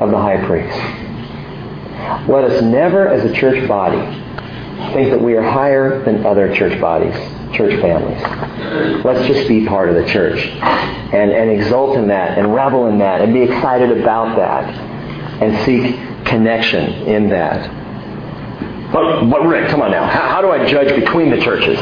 of 0.00 0.10
the 0.10 0.18
high 0.18 0.44
priest. 0.46 0.76
Let 2.28 2.44
us 2.44 2.62
never, 2.62 3.08
as 3.08 3.24
a 3.24 3.32
church 3.34 3.66
body, 3.68 3.98
think 4.92 5.10
that 5.10 5.20
we 5.20 5.34
are 5.34 5.42
higher 5.42 6.02
than 6.04 6.24
other 6.24 6.54
church 6.54 6.80
bodies, 6.80 7.14
church 7.54 7.80
families. 7.80 8.20
Let's 9.04 9.26
just 9.26 9.48
be 9.48 9.66
part 9.66 9.88
of 9.88 9.94
the 9.94 10.06
church 10.06 10.46
and, 10.46 11.30
and 11.30 11.50
exult 11.50 11.96
in 11.96 12.08
that 12.08 12.38
and 12.38 12.54
revel 12.54 12.86
in 12.86 12.98
that 12.98 13.20
and 13.20 13.32
be 13.32 13.42
excited 13.42 13.90
about 13.98 14.36
that 14.36 14.74
and 15.42 15.64
seek 15.64 15.96
connection 16.24 16.92
in 17.06 17.28
that. 17.30 17.70
But, 18.92 19.28
but 19.28 19.42
Rick, 19.46 19.68
come 19.68 19.82
on 19.82 19.90
now. 19.90 20.06
How, 20.06 20.28
how 20.28 20.40
do 20.40 20.50
I 20.50 20.66
judge 20.66 20.94
between 20.98 21.30
the 21.30 21.40
churches? 21.40 21.78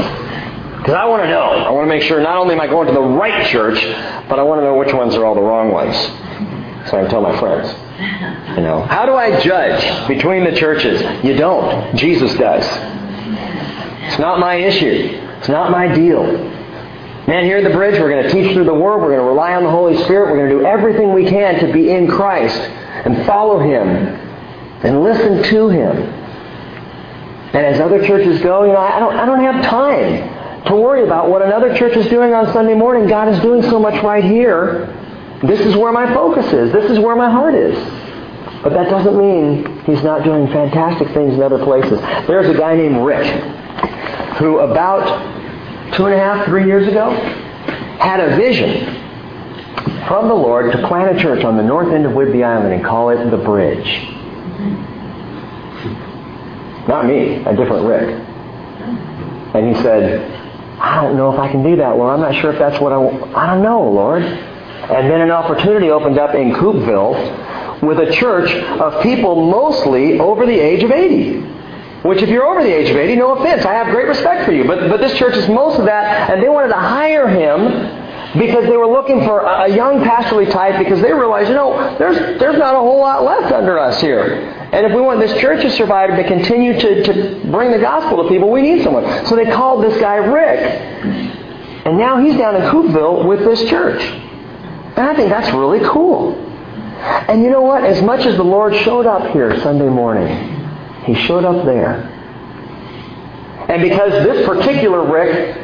Because 0.84 0.96
I 0.96 1.06
want 1.06 1.22
to 1.22 1.30
know. 1.30 1.40
I 1.40 1.70
want 1.70 1.86
to 1.86 1.88
make 1.88 2.02
sure 2.02 2.20
not 2.20 2.36
only 2.36 2.54
am 2.54 2.60
I 2.60 2.66
going 2.66 2.86
to 2.88 2.92
the 2.92 3.00
right 3.00 3.46
church, 3.46 3.82
but 4.28 4.38
I 4.38 4.42
want 4.42 4.60
to 4.60 4.64
know 4.64 4.76
which 4.76 4.92
ones 4.92 5.14
are 5.14 5.24
all 5.24 5.34
the 5.34 5.40
wrong 5.40 5.72
ones. 5.72 5.96
So 5.96 6.98
I 6.98 7.00
can 7.00 7.08
tell 7.08 7.22
my 7.22 7.40
friends. 7.40 7.72
You 8.54 8.62
know, 8.62 8.82
how 8.82 9.06
do 9.06 9.14
I 9.14 9.40
judge 9.40 10.06
between 10.06 10.44
the 10.44 10.54
churches? 10.54 11.00
You 11.24 11.36
don't. 11.36 11.96
Jesus 11.96 12.34
does. 12.34 12.66
It's 14.08 14.18
not 14.18 14.38
my 14.38 14.56
issue. 14.56 15.18
It's 15.38 15.48
not 15.48 15.70
my 15.70 15.88
deal. 15.88 16.22
Man, 16.22 17.44
here 17.44 17.56
at 17.56 17.64
the 17.64 17.70
bridge, 17.74 17.98
we're 17.98 18.10
going 18.10 18.24
to 18.24 18.30
teach 18.30 18.52
through 18.52 18.64
the 18.64 18.74
Word. 18.74 18.98
We're 18.98 19.16
going 19.16 19.20
to 19.20 19.24
rely 19.24 19.54
on 19.54 19.64
the 19.64 19.70
Holy 19.70 19.96
Spirit. 20.04 20.32
We're 20.32 20.46
going 20.46 20.50
to 20.50 20.58
do 20.58 20.66
everything 20.66 21.14
we 21.14 21.24
can 21.24 21.60
to 21.66 21.72
be 21.72 21.92
in 21.92 22.08
Christ 22.08 22.58
and 22.58 23.24
follow 23.24 23.58
Him 23.58 23.88
and 24.84 25.02
listen 25.02 25.42
to 25.44 25.68
Him. 25.70 25.96
And 27.54 27.64
as 27.64 27.80
other 27.80 28.06
churches 28.06 28.42
go, 28.42 28.64
you 28.64 28.74
know, 28.74 28.80
I 28.80 28.98
don't, 28.98 29.14
I 29.16 29.24
don't 29.24 29.40
have 29.40 29.64
time 29.64 30.33
to 30.66 30.76
worry 30.76 31.04
about 31.04 31.28
what 31.28 31.42
another 31.42 31.76
church 31.76 31.96
is 31.96 32.06
doing 32.08 32.32
on 32.32 32.52
Sunday 32.52 32.74
morning. 32.74 33.06
God 33.06 33.28
is 33.28 33.40
doing 33.40 33.62
so 33.62 33.78
much 33.78 34.02
right 34.02 34.24
here. 34.24 34.86
This 35.42 35.60
is 35.60 35.76
where 35.76 35.92
my 35.92 36.12
focus 36.14 36.46
is. 36.52 36.72
This 36.72 36.90
is 36.90 36.98
where 36.98 37.16
my 37.16 37.30
heart 37.30 37.54
is. 37.54 37.76
But 38.62 38.72
that 38.72 38.88
doesn't 38.88 39.18
mean 39.18 39.82
he's 39.84 40.02
not 40.02 40.24
doing 40.24 40.46
fantastic 40.46 41.08
things 41.08 41.34
in 41.34 41.42
other 41.42 41.62
places. 41.62 42.00
There's 42.26 42.48
a 42.48 42.58
guy 42.58 42.76
named 42.76 43.04
Rick 43.04 43.26
who 44.38 44.60
about 44.60 45.04
two 45.94 46.06
and 46.06 46.14
a 46.14 46.18
half, 46.18 46.46
three 46.46 46.64
years 46.64 46.88
ago 46.88 47.10
had 47.10 48.20
a 48.20 48.36
vision 48.36 48.86
from 50.08 50.28
the 50.28 50.34
Lord 50.34 50.72
to 50.72 50.88
plant 50.88 51.16
a 51.16 51.20
church 51.20 51.44
on 51.44 51.58
the 51.58 51.62
north 51.62 51.92
end 51.92 52.06
of 52.06 52.12
Whidbey 52.12 52.42
Island 52.44 52.72
and 52.72 52.84
call 52.84 53.10
it 53.10 53.30
The 53.30 53.36
Bridge. 53.36 53.86
Not 56.88 57.06
me, 57.06 57.36
a 57.44 57.54
different 57.54 57.86
Rick. 57.86 58.08
And 59.54 59.74
he 59.74 59.82
said, 59.82 60.43
I 60.80 61.02
don't 61.02 61.16
know 61.16 61.32
if 61.32 61.38
I 61.38 61.50
can 61.50 61.62
do 61.62 61.76
that, 61.76 61.96
Lord. 61.96 62.14
I'm 62.14 62.20
not 62.20 62.40
sure 62.40 62.52
if 62.52 62.58
that's 62.58 62.80
what 62.80 62.92
I 62.92 62.98
want. 62.98 63.34
I 63.34 63.46
don't 63.46 63.62
know, 63.62 63.88
Lord. 63.90 64.22
And 64.22 65.10
then 65.10 65.20
an 65.20 65.30
opportunity 65.30 65.90
opened 65.90 66.18
up 66.18 66.34
in 66.34 66.52
Coupeville 66.52 67.82
with 67.82 67.98
a 67.98 68.12
church 68.12 68.50
of 68.52 69.02
people 69.02 69.50
mostly 69.50 70.18
over 70.18 70.46
the 70.46 70.58
age 70.58 70.82
of 70.82 70.90
80. 70.90 71.40
Which 72.02 72.20
if 72.20 72.28
you're 72.28 72.44
over 72.44 72.62
the 72.62 72.74
age 72.74 72.90
of 72.90 72.96
80, 72.96 73.16
no 73.16 73.36
offense, 73.36 73.64
I 73.64 73.72
have 73.72 73.86
great 73.86 74.08
respect 74.08 74.44
for 74.44 74.52
you. 74.52 74.64
But, 74.64 74.90
but 74.90 75.00
this 75.00 75.16
church 75.16 75.36
is 75.36 75.48
most 75.48 75.78
of 75.78 75.86
that, 75.86 76.30
and 76.30 76.42
they 76.42 76.50
wanted 76.50 76.68
to 76.68 76.74
hire 76.74 77.26
him 77.28 78.38
because 78.38 78.64
they 78.66 78.76
were 78.76 78.86
looking 78.86 79.24
for 79.24 79.40
a, 79.40 79.74
young 79.74 80.02
pastorly 80.02 80.46
type 80.46 80.78
because 80.78 81.00
they 81.00 81.12
realized, 81.12 81.48
you 81.48 81.54
know, 81.54 81.96
there's, 81.98 82.38
there's 82.38 82.58
not 82.58 82.74
a 82.74 82.78
whole 82.78 82.98
lot 82.98 83.24
left 83.24 83.52
under 83.54 83.78
us 83.78 84.00
here. 84.00 84.63
And 84.74 84.86
if 84.86 84.92
we 84.92 85.00
want 85.00 85.20
this 85.20 85.40
church 85.40 85.62
to 85.62 85.70
survive 85.70 86.10
to 86.16 86.24
continue 86.24 86.72
to, 86.72 87.04
to 87.04 87.50
bring 87.50 87.70
the 87.70 87.78
gospel 87.78 88.24
to 88.24 88.28
people, 88.28 88.50
we 88.50 88.60
need 88.60 88.82
someone. 88.82 89.04
So 89.26 89.36
they 89.36 89.44
called 89.44 89.84
this 89.84 90.00
guy 90.00 90.16
Rick. 90.16 90.58
And 91.86 91.96
now 91.96 92.18
he's 92.20 92.36
down 92.36 92.56
in 92.56 92.62
Coupeville 92.62 93.24
with 93.24 93.38
this 93.40 93.68
church. 93.68 94.02
And 94.02 95.06
I 95.06 95.14
think 95.14 95.30
that's 95.30 95.54
really 95.54 95.78
cool. 95.88 96.34
And 96.34 97.44
you 97.44 97.50
know 97.50 97.60
what? 97.60 97.84
As 97.84 98.02
much 98.02 98.26
as 98.26 98.36
the 98.36 98.42
Lord 98.42 98.74
showed 98.78 99.06
up 99.06 99.30
here 99.32 99.60
Sunday 99.60 99.88
morning, 99.88 100.26
He 101.04 101.14
showed 101.14 101.44
up 101.44 101.64
there. 101.64 102.10
And 103.68 103.80
because 103.80 104.10
this 104.24 104.44
particular 104.44 105.08
Rick 105.08 105.56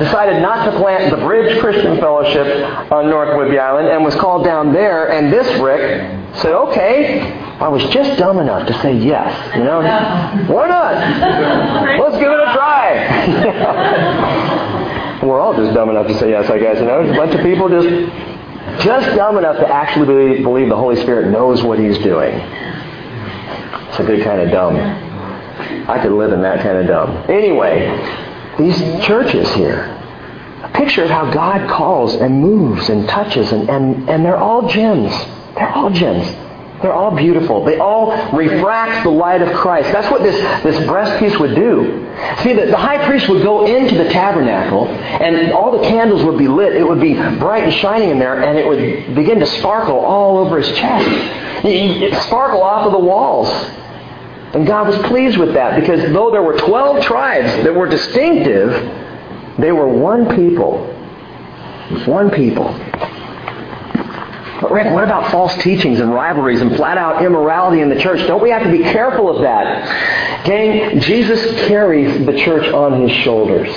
decided 0.00 0.42
not 0.42 0.64
to 0.64 0.76
plant 0.78 1.10
the 1.10 1.18
Bridge 1.18 1.60
Christian 1.60 1.98
Fellowship 2.00 2.90
on 2.90 3.08
North 3.08 3.28
Whidbey 3.28 3.60
Island 3.60 3.88
and 3.88 4.04
was 4.04 4.16
called 4.16 4.44
down 4.44 4.72
there, 4.72 5.10
and 5.10 5.32
this 5.32 5.46
Rick 5.60 6.36
said, 6.38 6.52
okay, 6.52 7.45
I 7.58 7.68
was 7.68 7.82
just 7.84 8.18
dumb 8.18 8.38
enough 8.38 8.66
to 8.66 8.74
say 8.82 8.94
yes. 8.94 9.56
You 9.56 9.64
know, 9.64 9.80
why 10.52 10.68
not? 10.68 10.94
Let's 12.00 12.16
give 12.18 12.30
it 12.30 12.38
a 12.38 12.52
try. 12.52 12.92
We're 15.22 15.40
all 15.40 15.56
just 15.56 15.72
dumb 15.72 15.88
enough 15.88 16.06
to 16.08 16.18
say 16.18 16.30
yes, 16.30 16.50
I 16.50 16.58
guess. 16.58 16.78
You 16.78 16.84
know, 16.84 17.00
a 17.00 17.16
bunch 17.16 17.34
of 17.34 17.40
people 17.40 17.70
just 17.70 17.88
just 18.84 19.16
dumb 19.16 19.38
enough 19.38 19.56
to 19.56 19.66
actually 19.66 20.42
believe 20.42 20.68
the 20.68 20.76
Holy 20.76 20.96
Spirit 20.96 21.30
knows 21.30 21.62
what 21.62 21.78
He's 21.78 21.96
doing. 21.98 22.34
It's 22.34 23.98
a 24.00 24.04
good 24.04 24.22
kind 24.22 24.42
of 24.42 24.50
dumb. 24.50 24.76
I 25.88 25.98
could 26.02 26.12
live 26.12 26.32
in 26.32 26.42
that 26.42 26.60
kind 26.60 26.76
of 26.76 26.86
dumb. 26.86 27.24
Anyway, 27.30 27.88
these 28.58 28.78
churches 29.06 29.50
here. 29.54 29.94
A 30.62 30.70
picture 30.74 31.04
of 31.04 31.10
how 31.10 31.30
God 31.30 31.70
calls 31.70 32.14
and 32.16 32.42
moves 32.42 32.90
and 32.90 33.08
touches, 33.08 33.52
and, 33.52 33.70
and, 33.70 34.10
and 34.10 34.24
they're 34.24 34.36
all 34.36 34.68
gems. 34.68 35.12
They're 35.54 35.72
all 35.72 35.88
gems. 35.90 36.26
They're 36.82 36.92
all 36.92 37.14
beautiful. 37.14 37.64
They 37.64 37.78
all 37.78 38.10
refract 38.36 39.04
the 39.04 39.10
light 39.10 39.40
of 39.40 39.52
Christ. 39.54 39.90
That's 39.92 40.10
what 40.10 40.22
this, 40.22 40.36
this 40.62 40.76
breastpiece 40.86 41.38
would 41.40 41.54
do. 41.54 42.04
See, 42.42 42.52
the, 42.52 42.66
the 42.66 42.76
high 42.76 43.04
priest 43.06 43.28
would 43.28 43.42
go 43.42 43.64
into 43.64 43.96
the 43.96 44.10
tabernacle, 44.10 44.86
and 44.86 45.52
all 45.52 45.72
the 45.72 45.88
candles 45.88 46.22
would 46.24 46.36
be 46.36 46.48
lit. 46.48 46.74
It 46.74 46.86
would 46.86 47.00
be 47.00 47.14
bright 47.14 47.64
and 47.64 47.72
shining 47.72 48.10
in 48.10 48.18
there, 48.18 48.42
and 48.42 48.58
it 48.58 48.66
would 48.66 49.14
begin 49.14 49.40
to 49.40 49.46
sparkle 49.46 49.98
all 49.98 50.38
over 50.38 50.58
his 50.58 50.68
chest. 50.76 51.08
It 51.64 52.14
sparkle 52.24 52.62
off 52.62 52.86
of 52.86 52.92
the 52.92 52.98
walls. 52.98 53.48
And 54.54 54.66
God 54.66 54.86
was 54.86 54.96
pleased 55.08 55.38
with 55.38 55.54
that 55.54 55.80
because 55.80 56.12
though 56.12 56.30
there 56.30 56.42
were 56.42 56.58
12 56.58 57.04
tribes 57.04 57.64
that 57.64 57.74
were 57.74 57.88
distinctive, 57.88 58.70
they 59.58 59.72
were 59.72 59.88
one 59.88 60.34
people. 60.36 60.86
One 62.06 62.30
people. 62.30 62.68
But 64.60 64.70
Rick, 64.72 64.92
what 64.92 65.04
about 65.04 65.30
false 65.30 65.54
teachings 65.62 66.00
and 66.00 66.12
rivalries 66.12 66.60
and 66.60 66.74
flat 66.76 66.96
out 66.96 67.22
immorality 67.22 67.82
in 67.82 67.88
the 67.88 68.00
church? 68.00 68.26
Don't 68.26 68.42
we 68.42 68.50
have 68.50 68.62
to 68.62 68.70
be 68.70 68.82
careful 68.82 69.28
of 69.28 69.42
that? 69.42 70.44
Gang, 70.46 71.00
Jesus 71.00 71.66
carries 71.66 72.24
the 72.24 72.38
church 72.38 72.72
on 72.72 73.02
his 73.02 73.12
shoulders. 73.22 73.68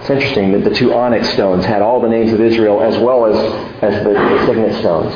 It's 0.00 0.10
interesting 0.10 0.52
that 0.52 0.62
the 0.62 0.74
two 0.74 0.94
onyx 0.94 1.28
stones 1.30 1.64
had 1.64 1.82
all 1.82 2.00
the 2.00 2.08
names 2.08 2.32
of 2.32 2.40
Israel 2.40 2.82
as 2.82 2.96
well 2.98 3.26
as, 3.26 3.36
as 3.82 4.04
the, 4.04 4.10
the 4.10 4.46
signet 4.46 4.78
stones. 4.80 5.14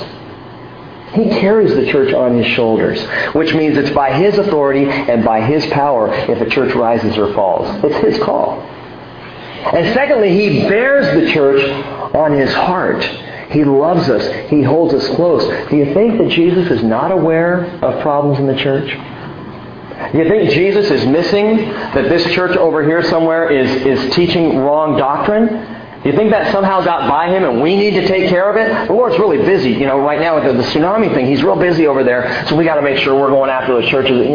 He 1.13 1.29
carries 1.41 1.75
the 1.75 1.91
church 1.91 2.15
on 2.15 2.37
his 2.37 2.47
shoulders, 2.47 3.05
which 3.35 3.53
means 3.53 3.77
it's 3.77 3.91
by 3.91 4.13
his 4.13 4.39
authority 4.39 4.85
and 4.89 5.25
by 5.25 5.43
his 5.43 5.67
power 5.67 6.13
if 6.13 6.41
a 6.41 6.49
church 6.49 6.75
rises 6.75 7.19
or 7.19 7.35
falls. 7.35 7.85
It's 7.85 7.97
his 7.97 8.25
call. 8.25 8.63
And 8.63 9.93
secondly, 9.95 10.31
he 10.31 10.69
bears 10.69 11.07
the 11.21 11.31
church 11.33 11.63
on 12.15 12.33
his 12.33 12.53
heart. 12.55 13.03
He 13.51 13.65
loves 13.65 14.09
us. 14.09 14.49
He 14.49 14.63
holds 14.63 14.95
us 14.95 15.07
close. 15.17 15.45
Do 15.69 15.77
you 15.77 15.93
think 15.93 16.19
that 16.19 16.29
Jesus 16.31 16.71
is 16.71 16.83
not 16.85 17.11
aware 17.11 17.65
of 17.85 18.01
problems 18.01 18.39
in 18.39 18.47
the 18.47 18.57
church? 18.57 18.91
Do 20.13 20.19
you 20.19 20.29
think 20.29 20.51
Jesus 20.51 20.91
is 20.91 21.07
missing 21.07 21.57
that 21.57 22.09
this 22.09 22.25
church 22.33 22.57
over 22.57 22.83
here 22.83 23.03
somewhere 23.03 23.51
is, 23.51 23.71
is 23.83 24.15
teaching 24.15 24.57
wrong 24.59 24.97
doctrine? 24.97 25.49
Do 26.03 26.09
you 26.09 26.17
think 26.17 26.31
that 26.31 26.51
somehow 26.53 26.83
got 26.83 27.11
by 27.11 27.29
him 27.29 27.45
and 27.45 27.61
we 27.61 27.77
need 27.77 27.91
to 27.91 28.07
take 28.07 28.31
care 28.31 28.49
of 28.49 28.57
it? 28.57 28.89
The 28.89 28.95
Lord's 28.95 29.19
really 29.19 29.39
busy, 29.39 29.71
you 29.71 29.87
know, 29.87 29.99
right 30.01 30.19
now 30.19 30.37
with 30.37 30.45
the, 30.45 30.55
the 30.55 30.69
tsunami 30.69 31.13
thing. 31.13 31.27
He's 31.27 31.43
real 31.43 31.57
busy 31.57 31.87
over 31.87 32.03
there, 32.03 32.47
so 32.49 32.57
we 32.57 32.65
got 32.65 32.77
to 32.77 32.83
make 32.83 32.99
sure 32.99 33.19
we're 33.19 33.29
going 33.29 33.51
after 33.51 33.79
the 33.79 33.87
churches. 33.89 34.27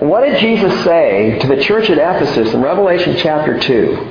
What 0.00 0.20
did 0.20 0.38
Jesus 0.38 0.84
say 0.84 1.38
to 1.40 1.46
the 1.48 1.62
church 1.62 1.90
at 1.90 1.98
Ephesus 1.98 2.54
in 2.54 2.62
Revelation 2.62 3.16
chapter 3.18 3.58
2? 3.58 4.09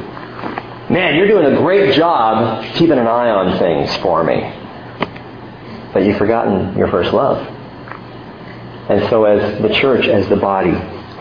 Man, 0.90 1.16
you're 1.16 1.28
doing 1.28 1.54
a 1.54 1.58
great 1.58 1.96
job 1.96 2.66
keeping 2.74 2.98
an 2.98 3.06
eye 3.06 3.30
on 3.30 3.60
things 3.60 3.96
for 3.98 4.24
me. 4.24 4.42
But 5.94 6.04
you've 6.04 6.18
forgotten 6.18 6.76
your 6.78 6.88
first 6.88 7.14
love. 7.14 7.46
And 8.90 9.08
so 9.10 9.26
as 9.26 9.62
the 9.62 9.70
church, 9.70 10.08
as 10.08 10.28
the 10.30 10.36
body, 10.36 10.72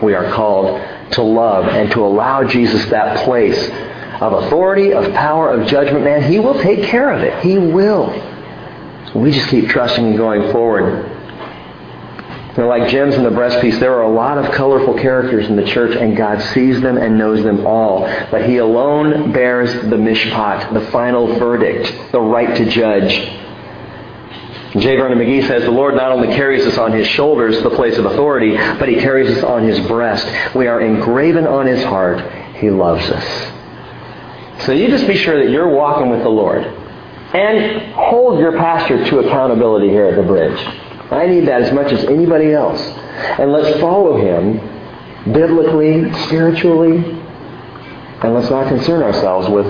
we 0.01 0.15
are 0.15 0.31
called 0.33 0.81
to 1.11 1.21
love 1.21 1.65
and 1.65 1.91
to 1.91 2.03
allow 2.03 2.43
Jesus 2.43 2.83
that 2.89 3.23
place 3.25 3.69
of 4.21 4.33
authority, 4.33 4.91
of 4.91 5.13
power, 5.13 5.51
of 5.51 5.67
judgment. 5.67 6.03
Man, 6.03 6.31
He 6.31 6.39
will 6.39 6.59
take 6.59 6.83
care 6.85 7.11
of 7.11 7.21
it. 7.21 7.43
He 7.43 7.59
will. 7.59 8.07
We 9.13 9.31
just 9.31 9.49
keep 9.49 9.69
trusting 9.69 10.03
and 10.03 10.17
going 10.17 10.51
forward. 10.51 11.08
They're 12.59 12.67
like 12.67 12.89
gems 12.89 13.15
in 13.15 13.23
the 13.23 13.29
breastpiece. 13.29 13.79
There 13.79 13.93
are 13.93 14.01
a 14.01 14.13
lot 14.13 14.37
of 14.37 14.51
colorful 14.51 14.95
characters 14.95 15.47
in 15.47 15.55
the 15.55 15.63
church, 15.63 15.95
and 15.95 16.17
God 16.17 16.41
sees 16.53 16.81
them 16.81 16.97
and 16.97 17.17
knows 17.17 17.41
them 17.41 17.65
all. 17.65 18.01
But 18.29 18.49
He 18.49 18.57
alone 18.57 19.31
bears 19.31 19.71
the 19.71 19.95
mishpat, 19.95 20.73
the 20.73 20.91
final 20.91 21.39
verdict, 21.39 22.11
the 22.11 22.19
right 22.19 22.53
to 22.57 22.69
judge. 22.69 23.11
J. 24.73 24.97
Vernon 24.97 25.17
McGee 25.19 25.47
says 25.47 25.63
the 25.63 25.71
Lord 25.71 25.95
not 25.95 26.11
only 26.11 26.35
carries 26.35 26.65
us 26.65 26.77
on 26.77 26.91
His 26.91 27.07
shoulders, 27.07 27.63
the 27.63 27.69
place 27.69 27.97
of 27.97 28.03
authority, 28.05 28.57
but 28.57 28.89
He 28.89 28.95
carries 28.95 29.37
us 29.37 29.43
on 29.45 29.63
His 29.63 29.79
breast. 29.87 30.27
We 30.53 30.67
are 30.67 30.81
engraven 30.81 31.47
on 31.47 31.65
His 31.65 31.81
heart. 31.85 32.19
He 32.57 32.69
loves 32.69 33.09
us. 33.09 34.65
So 34.65 34.73
you 34.73 34.89
just 34.89 35.07
be 35.07 35.15
sure 35.15 35.41
that 35.41 35.49
you're 35.49 35.69
walking 35.69 36.09
with 36.09 36.23
the 36.23 36.29
Lord. 36.29 36.65
And 36.65 37.93
hold 37.93 38.37
your 38.37 38.57
pastor 38.57 39.05
to 39.05 39.19
accountability 39.19 39.87
here 39.87 40.07
at 40.07 40.17
the 40.17 40.23
bridge. 40.23 40.88
I 41.11 41.25
need 41.25 41.47
that 41.47 41.61
as 41.63 41.73
much 41.73 41.91
as 41.91 42.05
anybody 42.05 42.53
else. 42.53 42.81
And 42.81 43.51
let's 43.51 43.79
follow 43.79 44.17
him 44.17 44.59
biblically, 45.33 46.11
spiritually, 46.25 46.97
and 48.21 48.33
let's 48.33 48.49
not 48.49 48.67
concern 48.67 49.01
ourselves 49.01 49.49
with 49.49 49.67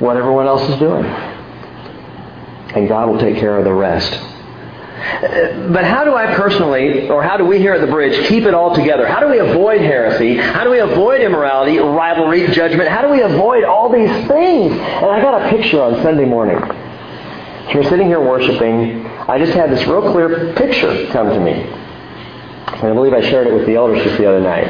what 0.00 0.16
everyone 0.16 0.46
else 0.46 0.68
is 0.68 0.78
doing. 0.78 1.04
And 1.04 2.88
God 2.88 3.08
will 3.08 3.18
take 3.18 3.36
care 3.36 3.56
of 3.56 3.64
the 3.64 3.72
rest. 3.72 4.12
Uh, 4.12 5.70
but 5.72 5.84
how 5.84 6.04
do 6.04 6.14
I 6.14 6.34
personally, 6.34 7.08
or 7.08 7.22
how 7.22 7.36
do 7.36 7.44
we 7.44 7.58
here 7.58 7.72
at 7.72 7.80
the 7.80 7.86
bridge, 7.86 8.28
keep 8.28 8.44
it 8.44 8.54
all 8.54 8.74
together? 8.74 9.06
How 9.06 9.20
do 9.20 9.28
we 9.28 9.38
avoid 9.38 9.80
heresy? 9.80 10.36
How 10.36 10.64
do 10.64 10.70
we 10.70 10.80
avoid 10.80 11.20
immorality, 11.22 11.78
rivalry, 11.78 12.48
judgment? 12.48 12.88
How 12.88 13.02
do 13.02 13.08
we 13.08 13.22
avoid 13.22 13.64
all 13.64 13.90
these 13.90 14.10
things? 14.28 14.72
And 14.72 15.06
I 15.06 15.20
got 15.22 15.46
a 15.46 15.48
picture 15.48 15.80
on 15.80 16.02
Sunday 16.02 16.24
morning. 16.24 16.58
As 16.58 17.74
we're 17.74 17.84
sitting 17.84 18.08
here 18.08 18.20
worshiping, 18.20 19.05
I 19.28 19.38
just 19.38 19.52
had 19.52 19.70
this 19.70 19.84
real 19.86 20.12
clear 20.12 20.54
picture 20.54 21.06
come 21.08 21.30
to 21.30 21.40
me. 21.40 21.52
And 21.52 22.84
I 22.84 22.92
believe 22.92 23.12
I 23.12 23.20
shared 23.22 23.46
it 23.46 23.54
with 23.54 23.66
the 23.66 23.74
elders 23.74 24.02
just 24.04 24.18
the 24.18 24.26
other 24.26 24.40
night. 24.40 24.68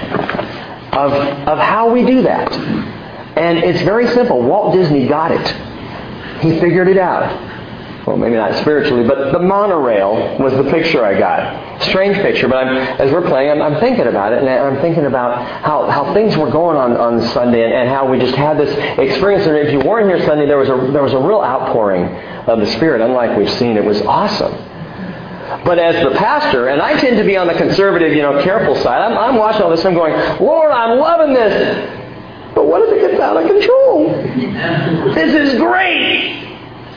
Of, 0.95 1.13
of 1.13 1.59
how 1.59 1.91
we 1.91 2.07
do 2.07 2.23
that. 2.23 2.53
And 3.37 3.59
it's 3.59 3.83
very 3.83 4.07
simple. 4.09 4.41
Walt 4.41 4.75
Disney 4.75 5.07
got 5.07 5.31
it. 5.31 6.41
He 6.41 6.59
figured 6.59 6.89
it 6.89 6.99
out. 6.99 7.46
Well, 8.07 8.17
maybe 8.17 8.37
not 8.37 8.55
spiritually, 8.61 9.05
but 9.05 9.33
the 9.33 9.41
monorail 9.41 10.39
was 10.39 10.53
the 10.53 10.71
picture 10.71 11.05
I 11.05 11.19
got. 11.19 11.83
Strange 11.83 12.15
picture, 12.19 12.47
but 12.47 12.59
I'm, 12.59 12.77
as 13.01 13.11
we're 13.11 13.27
playing, 13.27 13.51
I'm, 13.51 13.61
I'm, 13.61 13.81
thinking 13.81 14.07
about 14.07 14.33
it, 14.33 14.39
and 14.39 14.49
I'm 14.49 14.81
thinking 14.81 15.07
about 15.07 15.45
how, 15.65 15.91
how 15.91 16.15
things 16.15 16.37
were 16.37 16.49
going 16.49 16.77
on 16.77 16.97
on 16.97 17.21
Sunday, 17.33 17.65
and, 17.65 17.73
and 17.73 17.89
how 17.89 18.09
we 18.09 18.21
just 18.21 18.37
had 18.37 18.59
this 18.59 18.71
experience. 18.97 19.45
And 19.49 19.57
if 19.57 19.73
you 19.73 19.81
weren't 19.81 20.07
here 20.09 20.25
Sunday, 20.25 20.47
there 20.47 20.57
was 20.57 20.69
a 20.69 20.93
there 20.93 21.03
was 21.03 21.15
a 21.15 21.19
real 21.19 21.41
outpouring 21.41 22.05
of 22.47 22.61
the 22.61 22.67
Spirit, 22.77 23.01
unlike 23.01 23.37
we've 23.37 23.51
seen. 23.51 23.77
It 23.77 23.85
was 23.85 24.01
awesome. 24.03 24.53
But 25.65 25.81
as 25.81 26.01
the 26.05 26.17
pastor, 26.17 26.69
and 26.69 26.81
I 26.81 27.01
tend 27.01 27.17
to 27.17 27.25
be 27.25 27.37
on 27.37 27.49
the 27.49 27.55
conservative, 27.55 28.13
you 28.13 28.23
know, 28.23 28.41
careful 28.41 28.77
side, 28.77 29.03
I'm, 29.03 29.19
I'm 29.19 29.37
watching 29.37 29.63
all 29.63 29.71
this, 29.71 29.85
I'm 29.85 29.95
going, 29.95 30.13
Lord, 30.41 30.71
I'm 30.71 30.97
loving 30.99 31.35
this. 31.35 32.55
But 32.55 32.67
what 32.67 32.83
if 32.83 32.95
it 32.95 33.11
gets 33.11 33.21
out 33.21 33.37
of 33.37 33.49
control? 33.49 34.11
This 35.15 35.35
is 35.35 35.59
great. 35.59 36.56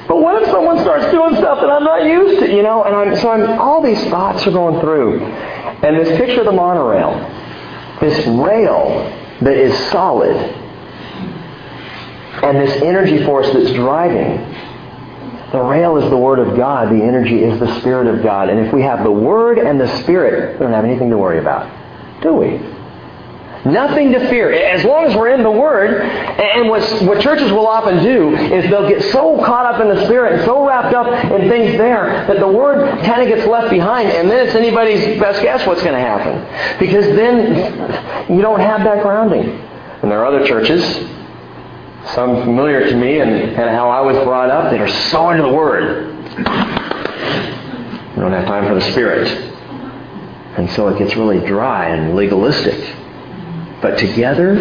But 0.10 0.22
what 0.22 0.42
if 0.42 0.50
someone 0.50 0.80
starts 0.80 1.12
doing 1.12 1.36
stuff 1.36 1.62
that 1.62 1.70
I'm 1.70 1.84
not 1.84 2.04
used 2.04 2.40
to, 2.40 2.52
you 2.52 2.64
know? 2.64 2.84
And 2.84 2.96
I'm, 2.96 3.16
so 3.18 3.30
I'm, 3.30 3.60
all 3.60 3.80
these 3.84 4.04
thoughts 4.06 4.46
are 4.48 4.52
going 4.52 4.82
through. 4.82 5.22
And 5.22 6.00
this 6.00 6.18
picture 6.18 6.40
of 6.40 6.48
the 6.48 6.52
monorail, 6.52 7.14
this 8.02 8.26
rail 8.26 9.04
that 9.42 9.56
is 9.56 9.78
solid, 9.92 10.36
and 12.42 12.58
this 12.58 12.82
energy 12.82 13.24
force 13.24 13.54
that's 13.54 13.72
driving, 13.74 14.38
the 15.52 15.62
rail 15.62 15.98
is 15.98 16.10
the 16.10 16.18
Word 16.18 16.40
of 16.40 16.58
God. 16.58 16.90
The 16.90 17.04
energy 17.04 17.44
is 17.44 17.60
the 17.60 17.80
Spirit 17.80 18.08
of 18.08 18.24
God. 18.24 18.50
And 18.50 18.66
if 18.66 18.74
we 18.74 18.82
have 18.82 19.04
the 19.04 19.12
Word 19.12 19.60
and 19.60 19.80
the 19.80 19.96
Spirit, 20.02 20.54
we 20.54 20.64
don't 20.64 20.74
have 20.74 20.86
anything 20.86 21.12
to 21.12 21.18
worry 21.20 21.38
about. 21.38 21.70
Do 22.24 22.34
we? 22.34 22.60
Nothing 23.66 24.14
to 24.14 24.20
fear. 24.30 24.54
As 24.54 24.86
long 24.86 25.06
as 25.06 25.16
we're 25.16 25.30
in 25.30 25.44
the 25.44 25.52
Word, 25.52 26.02
and 26.02 26.70
what, 26.70 26.82
what 27.04 27.20
churches 27.20 27.52
will 27.52 27.68
often 27.68 28.02
do 28.02 28.34
is 28.36 28.70
they'll 28.70 28.88
get 28.88 29.04
so 29.12 29.44
caught 29.44 29.66
up 29.66 29.82
in 29.82 29.90
the 29.94 30.06
Spirit 30.06 30.34
and 30.34 30.46
so 30.46 30.66
wrapped 30.66 30.96
up 30.96 31.08
in 31.26 31.50
things 31.50 31.78
there 31.78 32.26
that 32.28 32.40
the 32.40 32.48
Word 32.48 33.04
kind 33.04 33.22
of 33.22 33.28
gets 33.28 33.46
left 33.48 33.70
behind, 33.70 34.10
and 34.10 34.30
then 34.30 34.48
it's 34.48 34.56
anybody's 34.56 35.20
best 35.20 35.42
guess 35.42 35.68
what's 35.68 35.82
going 35.84 35.94
to 35.94 36.00
happen. 36.00 36.80
Because 36.80 37.06
then 37.18 38.34
you 38.34 38.42
don't 38.42 38.62
have 38.62 38.84
that 38.86 39.04
grounding. 39.04 39.50
And 40.02 40.10
there 40.10 40.20
are 40.20 40.26
other 40.26 40.46
churches, 40.48 40.82
some 42.14 42.42
familiar 42.44 42.90
to 42.90 42.96
me 42.96 43.20
and, 43.20 43.30
and 43.30 43.70
how 43.72 43.90
I 43.90 44.00
was 44.00 44.16
brought 44.24 44.50
up, 44.50 44.72
that 44.72 44.80
are 44.80 44.88
so 44.88 45.32
into 45.32 45.44
the 45.44 45.54
Word. 45.54 46.08
You 48.16 48.22
don't 48.22 48.32
have 48.32 48.46
time 48.46 48.68
for 48.68 48.76
the 48.76 48.92
Spirit. 48.92 49.28
And 50.58 50.70
so 50.72 50.88
it 50.88 50.98
gets 50.98 51.18
really 51.18 51.46
dry 51.46 51.90
and 51.90 52.16
legalistic. 52.16 52.96
But 53.82 53.98
together, 53.98 54.60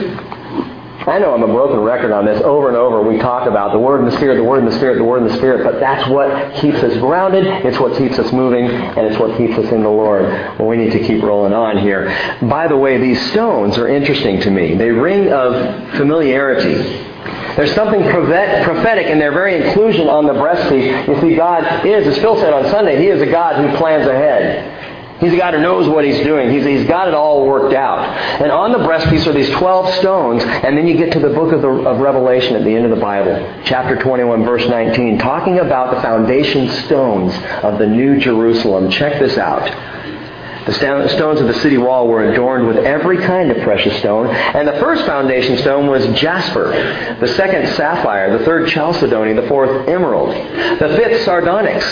I 1.07 1.18
know 1.18 1.33
I'm 1.33 1.42
a 1.42 1.46
broken 1.46 1.81
record 1.81 2.12
on 2.12 2.26
this. 2.26 2.42
Over 2.42 2.68
and 2.68 2.76
over, 2.76 3.02
we 3.02 3.18
talk 3.18 3.48
about 3.48 3.72
the 3.72 3.78
Word 3.78 4.00
and 4.02 4.12
the 4.12 4.16
Spirit, 4.16 4.37
the 4.37 4.44
Word 4.44 4.62
and 4.62 4.70
the 4.70 4.76
Spirit, 4.76 4.98
the 4.98 5.04
Word 5.04 5.22
and 5.22 5.31
the 5.31 5.37
Spirit, 5.37 5.64
but 5.64 5.81
that's 5.81 6.07
what 6.09 6.54
keeps 6.57 6.78
us 6.78 6.96
grounded. 6.98 7.46
It's 7.46 7.78
what 7.78 7.96
keeps 7.96 8.18
us 8.18 8.31
moving, 8.33 8.66
and 8.66 9.07
it's 9.07 9.18
what 9.18 9.37
keeps 9.38 9.57
us 9.57 9.72
in 9.72 9.83
the 9.83 9.88
Lord. 9.88 10.24
Well, 10.59 10.68
we 10.68 10.76
need 10.76 10.92
to 10.92 11.00
keep 11.00 11.22
rolling 11.22 11.54
on 11.54 11.78
here. 11.78 12.09
By 12.42 12.68
the 12.68 12.76
way, 12.76 12.98
these 12.98 13.31
stones 13.31 13.78
are 13.78 13.88
interesting 13.88 14.40
to 14.42 14.50
me. 14.50 14.74
They 14.74 14.90
ring 14.90 15.33
of 15.33 15.96
familiarity. 15.96 16.74
There's 17.57 17.74
something 17.74 18.02
prophetic 18.02 19.07
in 19.07 19.18
their 19.18 19.33
very 19.33 19.66
inclusion 19.66 20.09
on 20.09 20.26
the 20.26 20.35
breastpiece. 20.35 21.09
You 21.09 21.20
see, 21.20 21.37
God 21.37 21.87
is, 21.87 22.07
as 22.07 22.18
Phil 22.18 22.37
said 22.37 22.52
on 22.52 22.64
Sunday, 22.70 22.98
He 22.98 23.07
is 23.09 23.22
a 23.22 23.26
God 23.26 23.57
who 23.57 23.76
plans 23.78 24.07
ahead. 24.07 24.77
He's 25.20 25.33
a 25.33 25.37
God 25.37 25.54
who 25.54 25.61
knows 25.61 25.88
what 25.88 26.04
he's 26.04 26.18
doing. 26.20 26.50
He's, 26.50 26.64
he's 26.64 26.87
got 26.87 27.09
it 27.09 27.14
all 27.14 27.44
worked 27.46 27.74
out. 27.74 27.98
And 28.40 28.52
on 28.52 28.70
the 28.72 28.78
breastpiece 28.78 29.26
are 29.26 29.33
these 29.33 29.50
12 29.50 29.94
stones, 29.94 30.44
and 30.44 30.78
then 30.78 30.87
you 30.87 30.96
get 30.96 31.12
to 31.12 31.18
the 31.18 31.31
book 31.31 31.52
of, 31.52 31.61
the, 31.61 31.68
of 31.68 31.98
Revelation 31.98 32.54
at 32.54 32.62
the 32.62 32.74
end 32.74 32.85
of 32.85 32.90
the 32.90 33.02
Bible, 33.02 33.35
chapter 33.64 33.96
21, 33.96 34.44
verse 34.44 34.66
19, 34.68 35.18
talking 35.18 35.59
about 35.59 35.94
the 35.94 36.00
foundation 36.02 36.68
stones 36.85 37.35
of 37.64 37.78
the 37.78 37.87
New 37.87 38.20
Jerusalem. 38.20 38.90
Check 38.90 39.18
this 39.18 39.37
out. 39.38 39.97
The 40.68 41.09
stones 41.09 41.40
of 41.40 41.46
the 41.46 41.59
city 41.61 41.78
wall 41.78 42.09
were 42.09 42.31
adorned 42.31 42.66
with 42.66 42.76
every 42.76 43.16
kind 43.16 43.50
of 43.50 43.62
precious 43.62 43.98
stone. 44.00 44.26
And 44.26 44.68
the 44.68 44.78
first 44.78 45.07
foundation 45.07 45.57
stone 45.57 45.87
was 45.87 46.07
jasper, 46.09 46.72
the 47.18 47.28
second 47.28 47.68
sapphire, 47.74 48.37
the 48.37 48.44
third 48.44 48.68
chalcedony, 48.68 49.33
the 49.33 49.48
fourth 49.48 49.88
emerald, 49.88 50.28
the 50.35 50.94
fifth 50.94 51.24
sardonyx, 51.24 51.83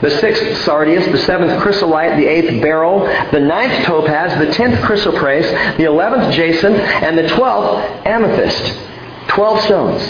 the 0.00 0.10
sixth 0.20 0.62
sardius, 0.64 1.06
the 1.06 1.18
seventh 1.18 1.60
chrysolite, 1.60 2.16
the 2.18 2.26
eighth 2.26 2.62
beryl, 2.62 3.00
the 3.32 3.40
ninth 3.40 3.84
topaz, 3.84 4.38
the 4.38 4.52
tenth 4.52 4.78
chrysoprase, 4.78 5.76
the 5.76 5.84
eleventh 5.84 6.32
jacinth, 6.32 6.78
and 6.78 7.18
the 7.18 7.26
twelfth 7.30 8.06
amethyst. 8.06 8.78
Twelve 9.26 9.60
stones. 9.62 10.02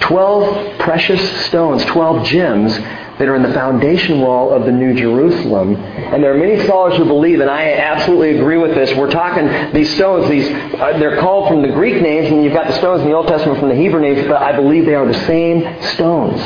Twelve 0.00 0.78
precious 0.78 1.46
stones, 1.46 1.86
twelve 1.86 2.26
gems 2.26 2.76
that 3.18 3.28
are 3.28 3.36
in 3.36 3.42
the 3.42 3.52
foundation 3.52 4.20
wall 4.20 4.52
of 4.52 4.64
the 4.64 4.72
New 4.72 4.94
Jerusalem. 4.94 5.76
And 5.76 6.22
there 6.22 6.34
are 6.34 6.38
many 6.38 6.62
scholars 6.64 6.96
who 6.96 7.04
believe, 7.04 7.40
and 7.40 7.50
I 7.50 7.72
absolutely 7.74 8.38
agree 8.38 8.56
with 8.56 8.74
this. 8.74 8.96
We're 8.96 9.10
talking 9.10 9.72
these 9.72 9.94
stones. 9.94 10.28
These 10.30 10.48
uh, 10.48 10.98
they're 10.98 11.20
called 11.20 11.48
from 11.48 11.62
the 11.62 11.68
Greek 11.68 12.02
names, 12.02 12.30
and 12.30 12.42
you've 12.42 12.54
got 12.54 12.66
the 12.66 12.78
stones 12.78 13.02
in 13.02 13.08
the 13.08 13.14
Old 13.14 13.28
Testament 13.28 13.60
from 13.60 13.68
the 13.68 13.74
Hebrew 13.74 14.00
names. 14.00 14.26
But 14.26 14.42
I 14.42 14.56
believe 14.56 14.86
they 14.86 14.94
are 14.94 15.06
the 15.06 15.26
same 15.26 15.82
stones, 15.94 16.40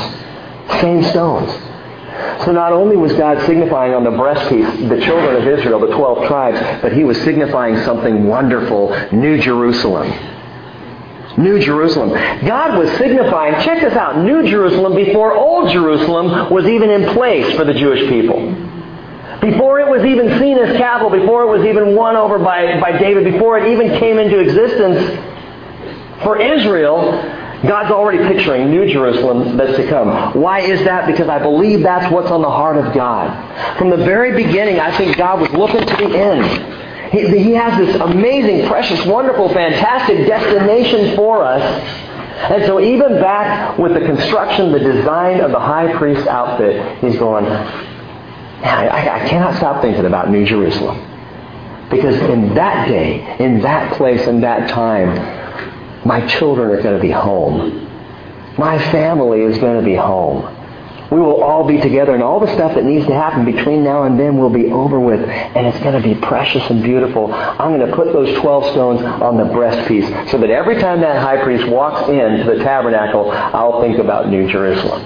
same 0.81 1.03
stones. 1.03 1.51
So 2.45 2.51
not 2.51 2.71
only 2.71 2.97
was 2.97 3.13
God 3.13 3.45
signifying 3.45 3.93
on 3.93 4.03
the 4.03 4.09
breastpiece 4.09 4.89
the 4.89 4.99
children 5.01 5.35
of 5.41 5.47
Israel, 5.47 5.79
the 5.79 5.95
twelve 5.95 6.27
tribes, 6.27 6.59
but 6.81 6.91
He 6.93 7.03
was 7.03 7.17
signifying 7.23 7.77
something 7.83 8.27
wonderful: 8.27 8.89
New 9.11 9.39
Jerusalem. 9.39 10.36
New 11.37 11.59
Jerusalem. 11.59 12.09
God 12.45 12.77
was 12.77 12.89
signifying, 12.97 13.53
check 13.63 13.81
this 13.81 13.93
out, 13.93 14.17
New 14.17 14.47
Jerusalem 14.47 14.95
before 14.95 15.35
Old 15.35 15.71
Jerusalem 15.71 16.51
was 16.51 16.65
even 16.65 16.89
in 16.89 17.13
place 17.13 17.55
for 17.55 17.63
the 17.63 17.73
Jewish 17.73 18.09
people. 18.09 18.39
Before 19.39 19.79
it 19.79 19.87
was 19.87 20.03
even 20.03 20.39
seen 20.39 20.57
as 20.57 20.75
capital, 20.77 21.11
before 21.11 21.43
it 21.43 21.57
was 21.57 21.65
even 21.65 21.95
won 21.95 22.15
over 22.15 22.39
by, 22.39 22.79
by 22.81 22.97
David, 22.97 23.31
before 23.31 23.59
it 23.59 23.71
even 23.71 23.99
came 23.99 24.17
into 24.17 24.39
existence 24.39 25.19
for 26.23 26.41
Israel, 26.41 27.11
God's 27.63 27.91
already 27.91 28.19
picturing 28.33 28.71
New 28.71 28.91
Jerusalem 28.91 29.57
that's 29.57 29.77
to 29.77 29.87
come. 29.87 30.39
Why 30.39 30.61
is 30.61 30.83
that? 30.85 31.05
Because 31.07 31.27
I 31.27 31.39
believe 31.39 31.81
that's 31.81 32.11
what's 32.11 32.31
on 32.31 32.41
the 32.41 32.49
heart 32.49 32.77
of 32.77 32.93
God. 32.93 33.77
From 33.77 33.89
the 33.89 33.97
very 33.97 34.43
beginning, 34.43 34.79
I 34.79 34.95
think 34.97 35.17
God 35.17 35.41
was 35.41 35.51
looking 35.51 35.81
to 35.81 35.95
the 35.97 36.17
end. 36.17 36.86
He, 37.11 37.27
he 37.43 37.51
has 37.53 37.77
this 37.77 37.95
amazing, 38.01 38.67
precious, 38.67 39.05
wonderful, 39.05 39.49
fantastic 39.49 40.27
destination 40.27 41.15
for 41.15 41.43
us. 41.43 41.61
And 42.51 42.65
so 42.65 42.79
even 42.79 43.19
back 43.19 43.77
with 43.77 43.93
the 43.93 44.01
construction, 44.01 44.71
the 44.71 44.79
design 44.79 45.41
of 45.41 45.51
the 45.51 45.59
high 45.59 45.91
priest 45.97 46.27
outfit, 46.27 46.99
he's 46.99 47.17
going, 47.17 47.45
I, 47.45 49.23
I 49.23 49.27
cannot 49.27 49.55
stop 49.55 49.81
thinking 49.81 50.05
about 50.05 50.29
New 50.29 50.45
Jerusalem. 50.45 51.03
Because 51.89 52.15
in 52.15 52.53
that 52.55 52.87
day, 52.87 53.37
in 53.39 53.61
that 53.61 53.93
place, 53.93 54.27
in 54.27 54.41
that 54.41 54.69
time, 54.69 56.05
my 56.05 56.25
children 56.27 56.69
are 56.69 56.81
going 56.81 56.95
to 56.95 57.01
be 57.01 57.11
home. 57.11 57.85
My 58.57 58.77
family 58.91 59.41
is 59.41 59.57
going 59.57 59.79
to 59.79 59.85
be 59.85 59.95
home. 59.95 60.56
We 61.09 61.19
will 61.19 61.41
all 61.41 61.65
be 61.65 61.79
together, 61.79 62.13
and 62.13 62.21
all 62.21 62.39
the 62.39 62.53
stuff 62.53 62.75
that 62.75 62.83
needs 62.83 63.05
to 63.07 63.13
happen 63.13 63.45
between 63.45 63.81
now 63.83 64.03
and 64.03 64.19
then 64.19 64.37
will 64.37 64.49
be 64.49 64.65
over 64.65 64.99
with, 64.99 65.21
and 65.21 65.65
it's 65.65 65.79
going 65.79 66.01
to 66.01 66.05
be 66.05 66.19
precious 66.19 66.69
and 66.69 66.83
beautiful. 66.83 67.33
I'm 67.33 67.77
going 67.77 67.89
to 67.89 67.95
put 67.95 68.11
those 68.11 68.37
12 68.39 68.71
stones 68.71 69.01
on 69.01 69.37
the 69.37 69.45
breastpiece 69.45 70.29
so 70.29 70.37
that 70.37 70.49
every 70.49 70.79
time 70.81 70.99
that 71.01 71.21
high 71.21 71.41
priest 71.41 71.65
walks 71.69 72.09
into 72.09 72.43
the 72.43 72.61
tabernacle, 72.61 73.31
I'll 73.31 73.81
think 73.81 73.99
about 73.99 74.27
New 74.27 74.51
Jerusalem. 74.51 75.01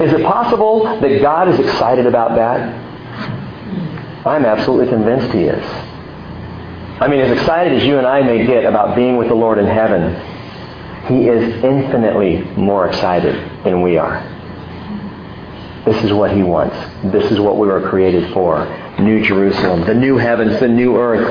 Is 0.00 0.12
it 0.12 0.22
possible 0.24 0.82
that 1.00 1.22
God 1.22 1.48
is 1.48 1.60
excited 1.60 2.06
about 2.06 2.34
that? 2.34 2.74
I'm 4.26 4.44
absolutely 4.44 4.88
convinced 4.88 5.32
He 5.32 5.44
is. 5.44 5.64
I 7.00 7.06
mean, 7.06 7.20
as 7.20 7.30
excited 7.38 7.72
as 7.72 7.84
you 7.84 7.98
and 7.98 8.06
I 8.06 8.22
may 8.22 8.44
get 8.44 8.64
about 8.64 8.96
being 8.96 9.16
with 9.16 9.28
the 9.28 9.34
Lord 9.34 9.58
in 9.58 9.66
heaven, 9.66 10.16
He 11.06 11.28
is 11.28 11.62
infinitely 11.62 12.42
more 12.56 12.88
excited 12.88 13.36
than 13.68 13.82
we 13.82 13.98
are. 13.98 14.22
This 15.84 16.02
is 16.04 16.12
what 16.12 16.32
He 16.32 16.42
wants. 16.42 16.76
This 17.12 17.30
is 17.30 17.40
what 17.40 17.56
we 17.56 17.68
were 17.68 17.88
created 17.88 18.32
for. 18.32 18.66
New 18.98 19.24
Jerusalem, 19.24 19.86
the 19.86 19.94
new 19.94 20.16
heavens, 20.16 20.58
the 20.60 20.68
new 20.68 20.96
earth. 20.96 21.26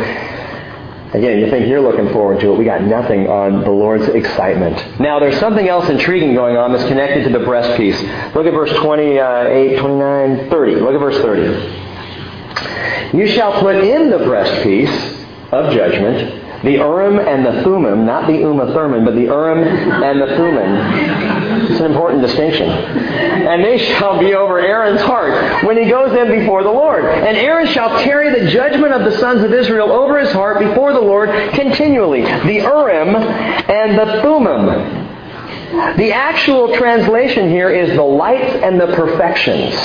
Again, 1.13 1.39
you 1.39 1.49
think 1.49 1.67
you're 1.67 1.81
looking 1.81 2.11
forward 2.11 2.41
to 2.41 2.53
it. 2.53 2.57
We 2.57 2.65
got 2.65 2.81
nothing 2.81 3.27
on 3.27 3.61
the 3.61 3.71
Lord's 3.71 4.07
excitement. 4.09 4.99
Now, 4.99 5.19
there's 5.19 5.39
something 5.39 5.67
else 5.67 5.89
intriguing 5.89 6.33
going 6.33 6.57
on 6.57 6.73
that's 6.73 6.87
connected 6.87 7.23
to 7.23 7.29
the 7.29 7.45
breastpiece. 7.45 8.35
Look 8.35 8.45
at 8.45 8.53
verse 8.53 8.73
28, 8.73 9.79
29, 9.79 10.49
30. 10.49 10.75
Look 10.75 10.93
at 10.93 10.99
verse 10.99 11.17
30. 11.17 13.17
You 13.17 13.27
shall 13.27 13.61
put 13.61 13.77
in 13.77 14.09
the 14.09 14.17
breastpiece 14.17 15.15
of 15.51 15.73
judgment 15.73 16.43
the 16.63 16.71
Urim 16.71 17.19
and 17.19 17.45
the 17.45 17.61
Thummim, 17.63 18.05
not 18.05 18.27
the 18.27 18.37
Uma 18.39 18.73
Thurman, 18.73 19.05
but 19.05 19.13
the 19.13 19.25
Urim 19.25 19.63
and 19.63 20.21
the 20.21 20.27
Thummim. 20.35 21.46
It's 21.69 21.79
an 21.79 21.85
important 21.85 22.21
distinction. 22.21 22.69
And 22.69 23.63
they 23.63 23.77
shall 23.77 24.19
be 24.19 24.33
over 24.33 24.59
Aaron's 24.59 25.01
heart 25.01 25.65
when 25.65 25.77
he 25.77 25.89
goes 25.89 26.15
in 26.15 26.39
before 26.39 26.63
the 26.63 26.71
Lord. 26.71 27.03
And 27.03 27.35
Aaron 27.37 27.67
shall 27.67 28.01
carry 28.01 28.39
the 28.39 28.49
judgment 28.49 28.93
of 28.93 29.03
the 29.03 29.17
sons 29.19 29.43
of 29.43 29.53
Israel 29.53 29.91
over 29.91 30.17
his 30.17 30.31
heart 30.31 30.59
before 30.59 30.93
the 30.93 31.01
Lord 31.01 31.29
continually. 31.53 32.21
The 32.21 32.61
Urim 32.63 33.15
and 33.15 33.99
the 33.99 34.21
Thummim. 34.21 35.07
The 35.97 36.13
actual 36.13 36.73
translation 36.77 37.49
here 37.49 37.69
is 37.69 37.95
the 37.95 38.03
lights 38.03 38.63
and 38.63 38.79
the 38.79 38.87
perfections. 38.87 39.75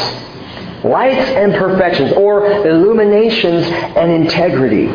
Lights 0.85 1.29
and 1.31 1.55
perfections, 1.55 2.13
or 2.13 2.47
illuminations 2.47 3.67
and 3.67 4.11
integrity. 4.11 4.87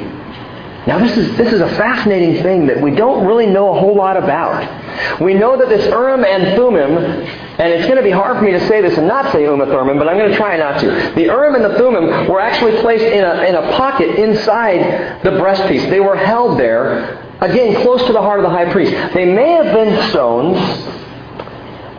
Now 0.88 1.00
this 1.00 1.18
is, 1.18 1.36
this 1.36 1.52
is 1.52 1.60
a 1.60 1.68
fascinating 1.76 2.42
thing 2.42 2.68
that 2.68 2.80
we 2.80 2.92
don't 2.92 3.28
really 3.28 3.46
know 3.46 3.76
a 3.76 3.80
whole 3.80 3.94
lot 3.94 4.16
about. 4.16 5.20
We 5.20 5.34
know 5.34 5.58
that 5.58 5.68
this 5.68 5.86
Urim 5.88 6.24
and 6.24 6.56
Thummim, 6.56 6.96
and 6.96 7.74
it's 7.74 7.86
going 7.86 7.98
to 7.98 8.04
be 8.04 8.10
hard 8.10 8.38
for 8.38 8.44
me 8.44 8.52
to 8.52 8.68
say 8.68 8.82
this 8.82 8.98
and 8.98 9.06
not 9.06 9.34
say 9.34 9.44
Uma 9.44 9.66
Thurman, 9.66 10.00
but 10.00 10.08
I'm 10.08 10.18
going 10.18 10.32
to 10.32 10.38
try 10.38 10.56
not 10.56 10.80
to. 10.80 10.88
The 11.14 11.24
Urim 11.24 11.56
and 11.56 11.66
the 11.66 11.78
Thummim 11.78 12.30
were 12.30 12.40
actually 12.40 12.80
placed 12.80 13.04
in 13.04 13.26
a, 13.26 13.44
in 13.44 13.56
a 13.56 13.78
pocket 13.78 14.18
inside 14.18 15.24
the 15.24 15.32
breastpiece. 15.32 15.90
They 15.90 16.00
were 16.00 16.16
held 16.16 16.58
there, 16.58 17.22
again, 17.42 17.82
close 17.82 18.06
to 18.08 18.14
the 18.14 18.22
heart 18.22 18.40
of 18.40 18.44
the 18.44 18.50
high 18.50 18.72
priest. 18.72 18.94
They 19.14 19.26
may 19.26 19.52
have 19.52 19.74
been 19.74 20.10
stones, 20.10 20.58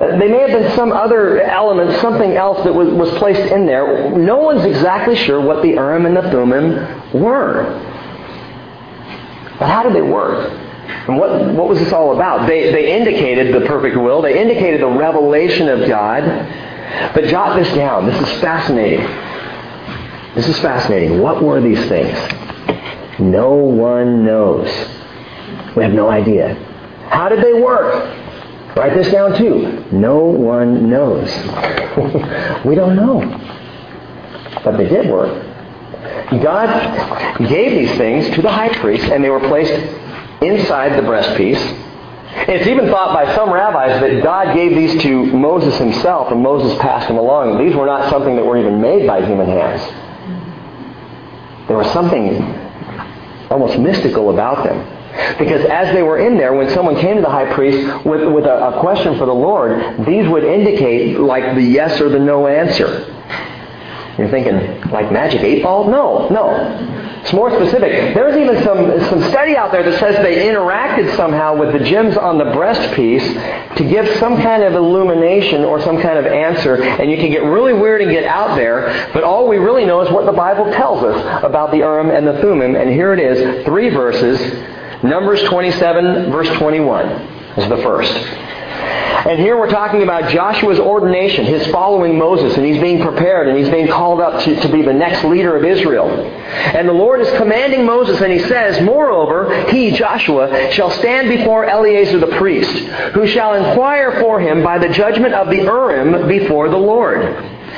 they 0.00 0.28
may 0.28 0.38
have 0.48 0.62
been 0.62 0.74
some 0.76 0.92
other 0.92 1.42
element, 1.42 2.00
something 2.00 2.36
else 2.36 2.64
that 2.64 2.72
was, 2.72 2.88
was 2.88 3.10
placed 3.18 3.52
in 3.52 3.66
there. 3.66 4.16
No 4.16 4.38
one's 4.38 4.64
exactly 4.64 5.14
sure 5.14 5.42
what 5.42 5.60
the 5.60 5.72
Urim 5.72 6.06
and 6.06 6.16
the 6.16 6.22
Thummim 6.22 7.20
were. 7.20 7.96
But 9.58 9.68
how 9.68 9.82
did 9.82 9.94
they 9.94 10.02
work? 10.02 10.50
And 11.08 11.18
what, 11.18 11.54
what 11.54 11.68
was 11.68 11.78
this 11.78 11.92
all 11.92 12.14
about? 12.14 12.46
They, 12.46 12.72
they 12.72 12.94
indicated 12.96 13.54
the 13.54 13.66
perfect 13.66 13.96
will. 13.96 14.22
They 14.22 14.40
indicated 14.40 14.80
the 14.80 14.88
revelation 14.88 15.68
of 15.68 15.88
God. 15.88 16.22
But 17.14 17.24
jot 17.24 17.56
this 17.58 17.72
down. 17.74 18.06
This 18.06 18.20
is 18.20 18.40
fascinating. 18.40 19.06
This 20.34 20.48
is 20.48 20.58
fascinating. 20.60 21.20
What 21.20 21.42
were 21.42 21.60
these 21.60 21.86
things? 21.88 22.16
No 23.18 23.52
one 23.54 24.24
knows. 24.24 24.68
We 25.76 25.82
have 25.82 25.92
no 25.92 26.08
idea. 26.08 26.54
How 27.10 27.28
did 27.28 27.42
they 27.42 27.54
work? 27.54 28.16
Write 28.76 28.94
this 28.94 29.10
down 29.10 29.36
too. 29.36 29.84
No 29.90 30.18
one 30.18 30.88
knows. 30.88 31.28
we 32.64 32.74
don't 32.74 32.96
know. 32.96 33.20
But 34.64 34.76
they 34.76 34.88
did 34.88 35.10
work. 35.10 35.47
God 36.30 37.48
gave 37.48 37.72
these 37.72 37.96
things 37.96 38.34
to 38.34 38.42
the 38.42 38.50
high 38.50 38.72
priest, 38.74 39.04
and 39.04 39.24
they 39.24 39.30
were 39.30 39.40
placed 39.40 39.72
inside 40.42 40.92
the 40.92 41.06
breastpiece. 41.06 41.86
It's 42.46 42.66
even 42.66 42.88
thought 42.88 43.14
by 43.14 43.34
some 43.34 43.50
rabbis 43.50 44.00
that 44.00 44.22
God 44.22 44.54
gave 44.54 44.74
these 44.76 45.02
to 45.02 45.24
Moses 45.26 45.78
himself, 45.78 46.30
and 46.30 46.42
Moses 46.42 46.78
passed 46.78 47.08
them 47.08 47.16
along. 47.16 47.64
These 47.64 47.74
were 47.74 47.86
not 47.86 48.10
something 48.10 48.36
that 48.36 48.44
were 48.44 48.58
even 48.58 48.80
made 48.80 49.06
by 49.06 49.24
human 49.24 49.46
hands. 49.46 49.82
There 51.66 51.76
was 51.76 51.90
something 51.92 52.42
almost 53.50 53.78
mystical 53.78 54.30
about 54.30 54.64
them. 54.64 54.94
Because 55.38 55.64
as 55.64 55.92
they 55.94 56.02
were 56.02 56.18
in 56.18 56.36
there, 56.36 56.52
when 56.52 56.68
someone 56.70 56.96
came 56.96 57.16
to 57.16 57.22
the 57.22 57.30
high 57.30 57.52
priest 57.52 58.04
with, 58.04 58.30
with 58.32 58.44
a, 58.44 58.68
a 58.68 58.80
question 58.80 59.18
for 59.18 59.26
the 59.26 59.34
Lord, 59.34 60.06
these 60.06 60.28
would 60.28 60.44
indicate 60.44 61.18
like 61.18 61.54
the 61.54 61.62
yes 61.62 62.00
or 62.00 62.08
the 62.08 62.18
no 62.18 62.46
answer. 62.46 63.14
You're 64.18 64.30
thinking, 64.30 64.90
like 64.90 65.12
magic 65.12 65.42
eight 65.42 65.62
ball? 65.62 65.88
No, 65.88 66.28
no. 66.28 66.98
It's 67.22 67.32
more 67.32 67.50
specific. 67.50 68.14
There's 68.14 68.36
even 68.36 68.62
some, 68.64 69.00
some 69.08 69.22
study 69.30 69.56
out 69.56 69.70
there 69.70 69.88
that 69.88 70.00
says 70.00 70.16
they 70.16 70.48
interacted 70.48 71.14
somehow 71.16 71.56
with 71.56 71.72
the 71.72 71.78
gems 71.84 72.16
on 72.16 72.36
the 72.36 72.46
breast 72.46 72.94
piece 72.94 73.22
to 73.22 73.88
give 73.88 74.08
some 74.18 74.42
kind 74.42 74.64
of 74.64 74.74
illumination 74.74 75.62
or 75.62 75.80
some 75.82 76.00
kind 76.00 76.18
of 76.18 76.26
answer. 76.26 76.82
And 76.82 77.08
you 77.10 77.16
can 77.16 77.30
get 77.30 77.44
really 77.44 77.72
weird 77.72 78.02
and 78.02 78.10
get 78.10 78.24
out 78.24 78.56
there, 78.56 79.08
but 79.12 79.22
all 79.22 79.46
we 79.46 79.58
really 79.58 79.84
know 79.84 80.00
is 80.00 80.10
what 80.10 80.26
the 80.26 80.32
Bible 80.32 80.64
tells 80.72 81.04
us 81.04 81.44
about 81.44 81.70
the 81.70 81.78
Urim 81.78 82.10
and 82.10 82.26
the 82.26 82.40
Thummim. 82.40 82.74
And 82.74 82.90
here 82.90 83.12
it 83.12 83.20
is, 83.20 83.64
three 83.64 83.90
verses. 83.90 84.40
Numbers 85.04 85.42
27, 85.44 86.32
verse 86.32 86.48
21 86.58 87.06
is 87.06 87.68
the 87.68 87.76
first. 87.78 88.12
And 88.78 89.38
here 89.40 89.58
we're 89.58 89.70
talking 89.70 90.02
about 90.02 90.30
Joshua's 90.30 90.78
ordination, 90.78 91.44
his 91.44 91.66
following 91.68 92.16
Moses, 92.16 92.56
and 92.56 92.64
he's 92.64 92.80
being 92.80 93.02
prepared 93.02 93.48
and 93.48 93.58
he's 93.58 93.68
being 93.68 93.88
called 93.88 94.20
up 94.20 94.42
to, 94.44 94.60
to 94.60 94.68
be 94.68 94.82
the 94.82 94.92
next 94.92 95.24
leader 95.24 95.56
of 95.56 95.64
Israel. 95.64 96.08
And 96.08 96.88
the 96.88 96.92
Lord 96.92 97.20
is 97.20 97.30
commanding 97.36 97.84
Moses, 97.84 98.20
and 98.20 98.32
he 98.32 98.38
says, 98.38 98.80
Moreover, 98.82 99.66
he, 99.70 99.90
Joshua, 99.90 100.70
shall 100.72 100.90
stand 100.90 101.28
before 101.28 101.64
Eleazar 101.64 102.18
the 102.18 102.38
priest, 102.38 102.70
who 103.12 103.26
shall 103.26 103.54
inquire 103.54 104.20
for 104.20 104.40
him 104.40 104.62
by 104.62 104.78
the 104.78 104.88
judgment 104.88 105.34
of 105.34 105.48
the 105.48 105.56
Urim 105.56 106.28
before 106.28 106.68
the 106.68 106.78
Lord. 106.78 107.22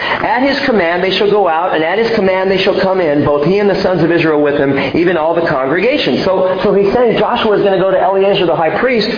At 0.00 0.42
his 0.42 0.58
command 0.66 1.02
they 1.02 1.10
shall 1.10 1.30
go 1.30 1.48
out, 1.48 1.74
and 1.74 1.82
at 1.82 1.98
his 1.98 2.10
command 2.14 2.50
they 2.50 2.58
shall 2.58 2.78
come 2.80 3.00
in, 3.00 3.24
both 3.24 3.46
he 3.46 3.58
and 3.58 3.68
the 3.68 3.80
sons 3.82 4.02
of 4.02 4.12
Israel 4.12 4.40
with 4.40 4.54
him, 4.54 4.78
even 4.96 5.16
all 5.16 5.34
the 5.34 5.46
congregation. 5.46 6.22
So, 6.22 6.60
so 6.62 6.74
he's 6.74 6.92
saying 6.92 7.18
Joshua 7.18 7.56
is 7.56 7.62
going 7.62 7.72
to 7.72 7.82
go 7.82 7.90
to 7.90 8.00
Eleazar 8.00 8.46
the 8.46 8.56
high 8.56 8.78
priest, 8.78 9.10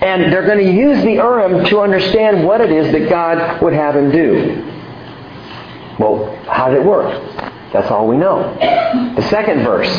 and 0.00 0.32
they're 0.32 0.46
going 0.46 0.58
to 0.58 0.72
use 0.72 1.02
the 1.02 1.12
Urim 1.12 1.64
to 1.66 1.80
understand 1.80 2.44
what 2.44 2.60
it 2.60 2.70
is 2.70 2.92
that 2.92 3.08
God 3.08 3.60
would 3.62 3.72
have 3.72 3.96
him 3.96 4.10
do. 4.10 4.64
Well, 5.98 6.36
how 6.46 6.68
did 6.68 6.78
it 6.78 6.84
work? 6.84 7.10
That's 7.72 7.90
all 7.90 8.06
we 8.06 8.16
know. 8.16 8.54
The 9.16 9.28
second 9.28 9.64
verse, 9.64 9.90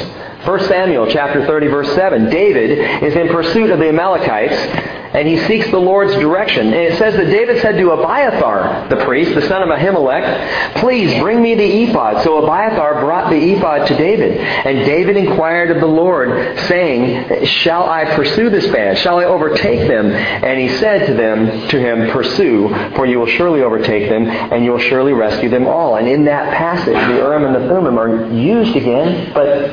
1 0.45 0.59
Samuel 0.67 1.07
chapter 1.11 1.45
30 1.45 1.67
verse 1.67 1.93
7. 1.93 2.29
David 2.29 3.03
is 3.03 3.15
in 3.15 3.27
pursuit 3.27 3.69
of 3.69 3.79
the 3.79 3.89
Amalekites 3.89 4.98
and 5.13 5.27
he 5.27 5.37
seeks 5.47 5.69
the 5.71 5.79
Lord's 5.79 6.13
direction. 6.13 6.67
And 6.67 6.75
it 6.75 6.97
says 6.97 7.15
that 7.15 7.25
David 7.25 7.61
said 7.61 7.77
to 7.77 7.91
Abiathar, 7.91 8.89
the 8.89 9.03
priest, 9.05 9.33
the 9.33 9.41
son 9.47 9.63
of 9.63 9.69
Ahimelech, 9.69 10.75
Please 10.75 11.19
bring 11.19 11.41
me 11.41 11.55
the 11.55 11.83
ephod. 11.83 12.23
So 12.23 12.43
Abiathar 12.43 13.01
brought 13.01 13.31
the 13.31 13.53
ephod 13.53 13.87
to 13.87 13.97
David. 13.97 14.37
And 14.37 14.85
David 14.85 15.17
inquired 15.17 15.71
of 15.71 15.79
the 15.79 15.87
Lord, 15.87 16.59
saying, 16.61 17.45
Shall 17.45 17.89
I 17.89 18.05
pursue 18.15 18.49
this 18.51 18.67
band? 18.67 18.99
Shall 18.99 19.17
I 19.17 19.25
overtake 19.25 19.87
them? 19.87 20.11
And 20.11 20.59
he 20.59 20.77
said 20.77 21.07
to 21.07 21.13
them, 21.15 21.67
to 21.69 21.79
him, 21.79 22.11
Pursue, 22.11 22.69
for 22.95 23.05
you 23.07 23.19
will 23.19 23.27
surely 23.27 23.61
overtake 23.61 24.09
them, 24.09 24.27
and 24.27 24.63
you 24.63 24.71
will 24.71 24.79
surely 24.79 25.13
rescue 25.13 25.49
them 25.49 25.67
all. 25.67 25.95
And 25.95 26.07
in 26.07 26.25
that 26.25 26.53
passage, 26.53 26.93
the 26.93 27.15
Urim 27.15 27.45
and 27.45 27.55
the 27.55 27.67
Thummim 27.67 27.97
are 27.97 28.31
used 28.31 28.75
again, 28.75 29.33
but 29.33 29.71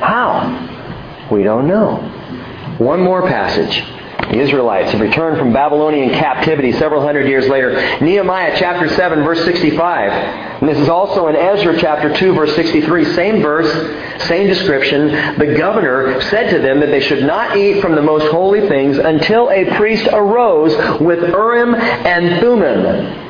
how? 0.00 1.28
We 1.30 1.42
don't 1.42 1.66
know. 1.66 2.21
One 2.82 3.00
more 3.00 3.28
passage. 3.28 3.80
The 4.32 4.40
Israelites 4.40 4.90
have 4.90 5.00
returned 5.00 5.38
from 5.38 5.52
Babylonian 5.52 6.10
captivity 6.10 6.72
several 6.72 7.00
hundred 7.00 7.28
years 7.28 7.46
later. 7.48 7.74
Nehemiah 8.00 8.56
chapter 8.58 8.88
7 8.88 9.22
verse 9.22 9.44
65. 9.44 10.10
And 10.10 10.68
this 10.68 10.78
is 10.78 10.88
also 10.88 11.28
in 11.28 11.36
Ezra 11.36 11.78
chapter 11.78 12.12
2 12.16 12.34
verse 12.34 12.54
63. 12.56 13.04
Same 13.14 13.40
verse, 13.40 13.70
same 14.26 14.48
description. 14.48 15.38
The 15.38 15.54
governor 15.56 16.20
said 16.22 16.50
to 16.50 16.58
them 16.58 16.80
that 16.80 16.86
they 16.86 17.00
should 17.00 17.22
not 17.24 17.56
eat 17.56 17.80
from 17.80 17.94
the 17.94 18.02
most 18.02 18.26
holy 18.32 18.66
things 18.68 18.98
until 18.98 19.48
a 19.50 19.76
priest 19.76 20.08
arose 20.12 20.72
with 21.00 21.20
Urim 21.20 21.74
and 21.76 22.40
Thummim. 22.40 23.21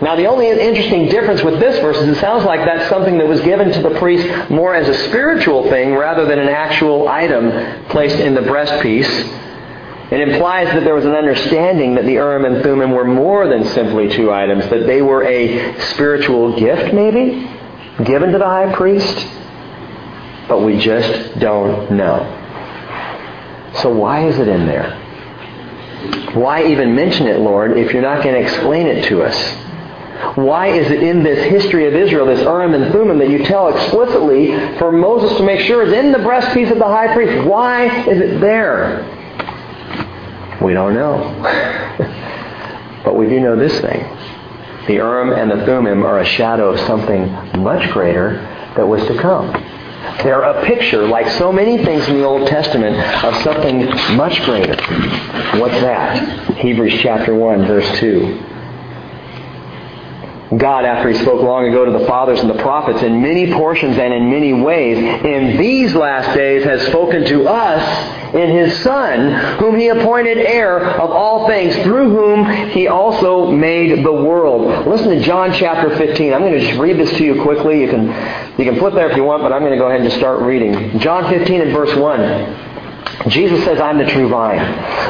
Now, 0.00 0.14
the 0.14 0.26
only 0.26 0.48
interesting 0.48 1.08
difference 1.08 1.42
with 1.42 1.58
this 1.58 1.80
verse 1.80 1.96
is 1.96 2.16
it 2.16 2.20
sounds 2.20 2.44
like 2.44 2.64
that's 2.64 2.88
something 2.88 3.18
that 3.18 3.26
was 3.26 3.40
given 3.40 3.72
to 3.72 3.82
the 3.82 3.98
priest 3.98 4.48
more 4.48 4.74
as 4.74 4.88
a 4.88 5.08
spiritual 5.08 5.68
thing 5.70 5.94
rather 5.94 6.24
than 6.24 6.38
an 6.38 6.48
actual 6.48 7.08
item 7.08 7.86
placed 7.86 8.20
in 8.20 8.34
the 8.34 8.40
breastpiece. 8.40 9.08
It 10.12 10.20
implies 10.20 10.68
that 10.68 10.84
there 10.84 10.94
was 10.94 11.04
an 11.04 11.14
understanding 11.14 11.96
that 11.96 12.04
the 12.04 12.12
Urim 12.12 12.44
and 12.44 12.62
Thummim 12.62 12.92
were 12.92 13.04
more 13.04 13.48
than 13.48 13.64
simply 13.64 14.08
two 14.08 14.32
items, 14.32 14.68
that 14.70 14.86
they 14.86 15.02
were 15.02 15.24
a 15.24 15.78
spiritual 15.90 16.58
gift, 16.58 16.94
maybe, 16.94 17.50
given 18.04 18.30
to 18.32 18.38
the 18.38 18.46
high 18.46 18.72
priest. 18.74 19.26
But 20.48 20.62
we 20.62 20.78
just 20.78 21.38
don't 21.40 21.90
know. 21.90 22.36
So 23.82 23.92
why 23.92 24.26
is 24.28 24.38
it 24.38 24.48
in 24.48 24.64
there? 24.64 24.94
Why 26.34 26.64
even 26.66 26.94
mention 26.94 27.26
it, 27.26 27.40
Lord, 27.40 27.76
if 27.76 27.92
you're 27.92 28.00
not 28.00 28.22
going 28.22 28.34
to 28.36 28.40
explain 28.40 28.86
it 28.86 29.04
to 29.06 29.24
us? 29.24 29.67
Why 30.34 30.68
is 30.68 30.90
it 30.90 31.02
in 31.02 31.22
this 31.22 31.44
history 31.50 31.86
of 31.86 31.94
Israel, 31.94 32.26
this 32.26 32.40
Urim 32.40 32.74
and 32.74 32.92
Thummim, 32.92 33.18
that 33.18 33.30
you 33.30 33.44
tell 33.44 33.68
explicitly 33.68 34.50
for 34.78 34.90
Moses 34.90 35.36
to 35.38 35.44
make 35.44 35.60
sure 35.60 35.82
is 35.82 35.92
in 35.92 36.12
the 36.12 36.18
breastpiece 36.18 36.70
of 36.72 36.78
the 36.78 36.84
high 36.84 37.12
priest? 37.14 37.46
Why 37.46 38.06
is 38.06 38.20
it 38.20 38.40
there? 38.40 39.04
We 40.62 40.74
don't 40.74 40.94
know. 40.94 41.34
but 43.04 43.14
we 43.14 43.28
do 43.28 43.38
know 43.38 43.54
this 43.54 43.80
thing. 43.80 44.00
The 44.88 44.94
Urim 44.94 45.32
and 45.32 45.50
the 45.50 45.64
Thummim 45.66 46.04
are 46.04 46.18
a 46.18 46.24
shadow 46.24 46.70
of 46.70 46.80
something 46.80 47.30
much 47.62 47.90
greater 47.92 48.38
that 48.76 48.86
was 48.86 49.06
to 49.06 49.18
come. 49.20 49.52
They're 50.22 50.42
a 50.42 50.64
picture, 50.64 51.06
like 51.06 51.28
so 51.38 51.52
many 51.52 51.84
things 51.84 52.08
in 52.08 52.14
the 52.14 52.24
Old 52.24 52.48
Testament, 52.48 52.96
of 53.24 53.36
something 53.42 53.86
much 54.16 54.42
greater. 54.44 54.74
What's 55.60 55.80
that? 55.80 56.56
Hebrews 56.56 57.00
chapter 57.02 57.34
1, 57.34 57.66
verse 57.66 57.98
2. 57.98 58.57
God, 60.56 60.86
after 60.86 61.10
He 61.10 61.18
spoke 61.18 61.42
long 61.42 61.68
ago 61.68 61.84
to 61.84 61.90
the 61.90 62.06
fathers 62.06 62.40
and 62.40 62.48
the 62.48 62.62
prophets 62.62 63.02
in 63.02 63.20
many 63.20 63.52
portions 63.52 63.98
and 63.98 64.14
in 64.14 64.30
many 64.30 64.54
ways, 64.54 64.96
in 64.96 65.58
these 65.58 65.94
last 65.94 66.34
days 66.34 66.64
has 66.64 66.86
spoken 66.86 67.24
to 67.26 67.46
us 67.46 68.34
in 68.34 68.50
His 68.56 68.82
Son, 68.82 69.58
whom 69.58 69.76
He 69.76 69.88
appointed 69.88 70.38
heir 70.38 70.78
of 70.98 71.10
all 71.10 71.46
things, 71.48 71.74
through 71.82 72.10
whom 72.10 72.70
He 72.70 72.88
also 72.88 73.50
made 73.50 74.04
the 74.04 74.12
world. 74.12 74.86
Listen 74.86 75.10
to 75.10 75.20
John 75.20 75.52
chapter 75.52 75.94
15. 75.96 76.32
I'm 76.32 76.40
going 76.40 76.52
to 76.52 76.60
just 76.60 76.78
read 76.78 76.98
this 76.98 77.10
to 77.18 77.24
you 77.24 77.42
quickly. 77.42 77.82
You 77.82 77.88
can, 77.88 78.06
you 78.58 78.64
can 78.64 78.78
flip 78.78 78.94
there 78.94 79.10
if 79.10 79.16
you 79.16 79.24
want, 79.24 79.42
but 79.42 79.52
I'm 79.52 79.60
going 79.60 79.72
to 79.72 79.78
go 79.78 79.88
ahead 79.88 80.00
and 80.00 80.08
just 80.08 80.18
start 80.18 80.40
reading. 80.40 80.98
John 80.98 81.30
15 81.30 81.60
and 81.60 81.72
verse 81.72 81.94
1. 81.94 82.77
Jesus 83.30 83.64
says, 83.64 83.80
I'm 83.80 83.98
the 83.98 84.06
true 84.06 84.28
vine. 84.28 84.58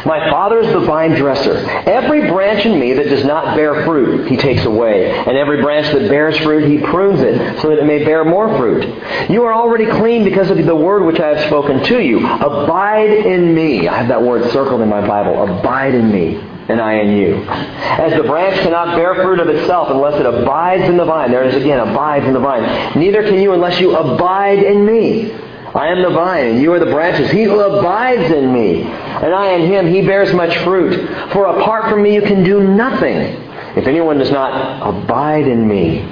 My 0.06 0.30
Father 0.30 0.60
is 0.60 0.72
the 0.72 0.80
vine 0.80 1.12
dresser. 1.12 1.56
Every 1.88 2.28
branch 2.28 2.64
in 2.64 2.78
me 2.78 2.92
that 2.94 3.08
does 3.08 3.24
not 3.24 3.56
bear 3.56 3.84
fruit, 3.84 4.28
he 4.28 4.36
takes 4.36 4.64
away. 4.64 5.10
And 5.10 5.36
every 5.36 5.62
branch 5.62 5.86
that 5.92 6.08
bears 6.08 6.36
fruit, 6.38 6.68
he 6.68 6.78
prunes 6.78 7.20
it, 7.20 7.60
so 7.60 7.68
that 7.70 7.78
it 7.78 7.84
may 7.84 8.04
bear 8.04 8.24
more 8.24 8.56
fruit. 8.56 8.84
You 9.30 9.44
are 9.44 9.52
already 9.52 9.86
clean 9.86 10.24
because 10.24 10.50
of 10.50 10.58
the 10.64 10.76
word 10.76 11.04
which 11.04 11.20
I 11.20 11.28
have 11.28 11.46
spoken 11.46 11.82
to 11.84 12.00
you. 12.00 12.26
Abide 12.26 13.10
in 13.10 13.54
me. 13.54 13.88
I 13.88 13.98
have 13.98 14.08
that 14.08 14.22
word 14.22 14.50
circled 14.52 14.80
in 14.80 14.88
my 14.88 15.06
Bible. 15.06 15.42
Abide 15.42 15.94
in 15.94 16.12
me 16.12 16.36
and 16.68 16.80
I 16.80 16.94
in 17.00 17.16
you. 17.16 17.44
As 17.48 18.12
the 18.12 18.24
branch 18.24 18.60
cannot 18.60 18.94
bear 18.94 19.14
fruit 19.14 19.40
of 19.40 19.48
itself 19.48 19.88
unless 19.90 20.20
it 20.20 20.26
abides 20.26 20.82
in 20.84 20.96
the 20.96 21.04
vine. 21.04 21.30
There 21.30 21.42
it 21.42 21.54
is 21.54 21.62
again, 21.62 21.80
abides 21.80 22.26
in 22.26 22.34
the 22.34 22.40
vine. 22.40 22.98
Neither 22.98 23.22
can 23.22 23.40
you 23.40 23.54
unless 23.54 23.80
you 23.80 23.96
abide 23.96 24.58
in 24.58 24.84
me. 24.84 25.32
I 25.74 25.88
am 25.88 26.02
the 26.02 26.10
vine, 26.10 26.46
and 26.46 26.62
you 26.62 26.72
are 26.72 26.78
the 26.78 26.86
branches. 26.86 27.30
He 27.30 27.44
who 27.44 27.60
abides 27.60 28.32
in 28.32 28.52
me, 28.52 28.82
and 28.82 29.34
I 29.34 29.52
in 29.52 29.70
him, 29.70 29.86
he 29.86 30.02
bears 30.02 30.32
much 30.32 30.56
fruit. 30.58 30.94
For 31.32 31.46
apart 31.46 31.90
from 31.90 32.02
me 32.02 32.14
you 32.14 32.22
can 32.22 32.42
do 32.42 32.62
nothing. 32.62 33.44
If 33.76 33.86
anyone 33.86 34.18
does 34.18 34.30
not 34.30 34.88
abide 34.88 35.46
in 35.46 35.68
me, 35.68 36.08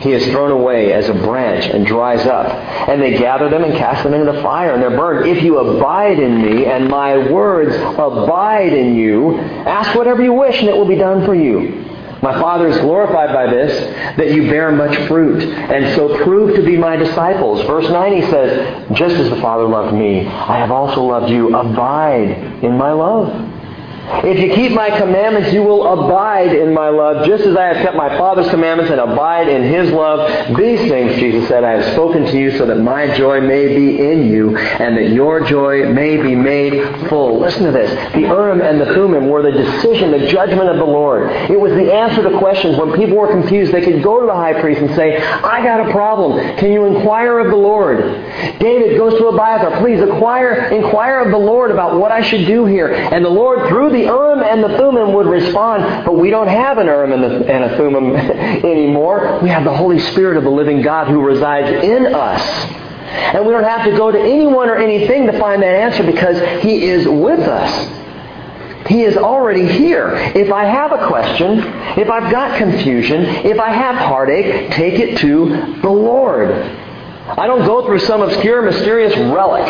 he 0.00 0.12
is 0.12 0.26
thrown 0.28 0.50
away 0.50 0.92
as 0.92 1.08
a 1.08 1.14
branch 1.14 1.66
and 1.66 1.86
dries 1.86 2.26
up. 2.26 2.46
And 2.88 3.00
they 3.00 3.18
gather 3.18 3.48
them 3.48 3.64
and 3.64 3.74
cast 3.74 4.04
them 4.04 4.14
into 4.14 4.30
the 4.32 4.42
fire, 4.42 4.74
and 4.74 4.82
they're 4.82 4.96
burned. 4.96 5.28
If 5.28 5.42
you 5.42 5.58
abide 5.58 6.18
in 6.18 6.42
me, 6.42 6.66
and 6.66 6.88
my 6.88 7.30
words 7.30 7.74
abide 7.74 8.72
in 8.72 8.94
you, 8.94 9.38
ask 9.38 9.96
whatever 9.96 10.22
you 10.22 10.32
wish, 10.32 10.58
and 10.60 10.68
it 10.68 10.76
will 10.76 10.88
be 10.88 10.96
done 10.96 11.24
for 11.24 11.34
you. 11.34 11.87
My 12.22 12.38
Father 12.40 12.66
is 12.68 12.76
glorified 12.78 13.32
by 13.32 13.46
this, 13.46 14.16
that 14.16 14.32
you 14.32 14.50
bear 14.50 14.72
much 14.72 14.96
fruit, 15.06 15.42
and 15.42 15.94
so 15.94 16.22
prove 16.24 16.56
to 16.56 16.62
be 16.62 16.76
my 16.76 16.96
disciples. 16.96 17.62
Verse 17.66 17.88
9 17.88 18.12
he 18.12 18.22
says, 18.22 18.88
Just 18.92 19.16
as 19.16 19.30
the 19.30 19.40
Father 19.40 19.64
loved 19.64 19.94
me, 19.94 20.26
I 20.26 20.58
have 20.58 20.70
also 20.70 21.02
loved 21.02 21.30
you. 21.30 21.54
Abide 21.56 22.64
in 22.64 22.76
my 22.76 22.92
love. 22.92 23.57
If 24.24 24.38
you 24.38 24.54
keep 24.54 24.72
my 24.72 24.90
commandments, 24.96 25.52
you 25.52 25.62
will 25.62 25.86
abide 25.86 26.54
in 26.54 26.72
my 26.72 26.88
love, 26.88 27.26
just 27.26 27.44
as 27.44 27.56
I 27.56 27.66
have 27.66 27.76
kept 27.76 27.96
my 27.96 28.16
Father's 28.16 28.48
commandments 28.48 28.90
and 28.90 29.00
abide 29.00 29.48
in 29.48 29.64
his 29.64 29.90
love. 29.90 30.56
These 30.56 30.80
things, 30.88 31.16
Jesus 31.16 31.46
said, 31.48 31.62
I 31.64 31.72
have 31.80 31.92
spoken 31.92 32.24
to 32.24 32.38
you 32.38 32.56
so 32.56 32.66
that 32.66 32.76
my 32.76 33.14
joy 33.16 33.40
may 33.40 33.74
be 33.76 34.00
in 34.00 34.26
you 34.26 34.56
and 34.56 34.96
that 34.96 35.10
your 35.10 35.44
joy 35.44 35.92
may 35.92 36.16
be 36.16 36.34
made 36.34 37.08
full. 37.08 37.38
Listen 37.38 37.64
to 37.64 37.72
this. 37.72 37.90
The 38.12 38.20
Urim 38.20 38.60
and 38.60 38.80
the 38.80 38.86
Thummim 38.86 39.28
were 39.28 39.42
the 39.42 39.52
decision, 39.52 40.10
the 40.10 40.26
judgment 40.26 40.68
of 40.68 40.76
the 40.76 40.84
Lord. 40.84 41.30
It 41.50 41.60
was 41.60 41.72
the 41.72 41.92
answer 41.92 42.22
to 42.22 42.38
questions. 42.38 42.78
When 42.78 42.94
people 42.94 43.16
were 43.16 43.28
confused, 43.28 43.72
they 43.72 43.84
could 43.84 44.02
go 44.02 44.20
to 44.20 44.26
the 44.26 44.34
high 44.34 44.60
priest 44.60 44.80
and 44.80 44.94
say, 44.96 45.18
I 45.18 45.62
got 45.62 45.88
a 45.88 45.92
problem. 45.92 46.56
Can 46.56 46.72
you 46.72 46.86
inquire 46.86 47.38
of 47.38 47.48
the 47.48 47.56
Lord? 47.56 47.98
David 48.58 48.96
goes 48.96 49.18
to 49.18 49.26
Abiathar, 49.28 49.80
please 49.80 50.00
inquire, 50.00 50.70
inquire 50.72 51.20
of 51.20 51.30
the 51.30 51.38
Lord 51.38 51.70
about 51.70 51.98
what 51.98 52.10
I 52.10 52.22
should 52.22 52.46
do 52.46 52.64
here. 52.64 52.88
And 52.88 53.24
the 53.24 53.30
Lord, 53.30 53.68
through 53.68 53.90
the 53.90 53.97
the 53.98 54.04
Urim 54.04 54.42
and 54.42 54.62
the 54.62 54.76
Thummim 54.76 55.12
would 55.14 55.26
respond, 55.26 56.04
but 56.04 56.14
we 56.16 56.30
don't 56.30 56.48
have 56.48 56.78
an 56.78 56.86
Urim 56.86 57.12
and, 57.12 57.64
a 57.64 57.76
Thummim 57.76 58.16
anymore. 58.64 59.40
We 59.42 59.48
have 59.48 59.64
the 59.64 59.74
Holy 59.74 59.98
Spirit 59.98 60.36
of 60.36 60.44
the 60.44 60.50
living 60.50 60.82
God 60.82 61.08
who 61.08 61.20
resides 61.20 61.84
in 61.84 62.14
us. 62.14 62.42
And 63.08 63.46
we 63.46 63.52
don't 63.52 63.64
have 63.64 63.84
to 63.84 63.96
go 63.96 64.12
to 64.12 64.18
anyone 64.18 64.68
or 64.68 64.76
anything 64.76 65.26
to 65.26 65.38
find 65.38 65.62
that 65.62 65.74
answer 65.74 66.04
because 66.04 66.38
He 66.62 66.84
is 66.84 67.06
with 67.08 67.40
us. 67.40 67.98
He 68.86 69.02
is 69.02 69.16
already 69.16 69.66
here. 69.66 70.14
If 70.34 70.52
I 70.52 70.64
have 70.64 70.92
a 70.92 71.06
question, 71.08 71.58
if 71.98 72.08
I've 72.08 72.30
got 72.30 72.58
confusion, 72.58 73.22
if 73.44 73.58
I 73.58 73.70
have 73.70 73.96
heartache, 73.96 74.70
take 74.72 74.94
it 74.94 75.18
to 75.18 75.80
the 75.82 75.90
Lord. 75.90 76.50
I 76.50 77.46
don't 77.46 77.66
go 77.66 77.84
through 77.84 77.98
some 78.00 78.22
obscure, 78.22 78.62
mysterious 78.62 79.14
relic 79.16 79.66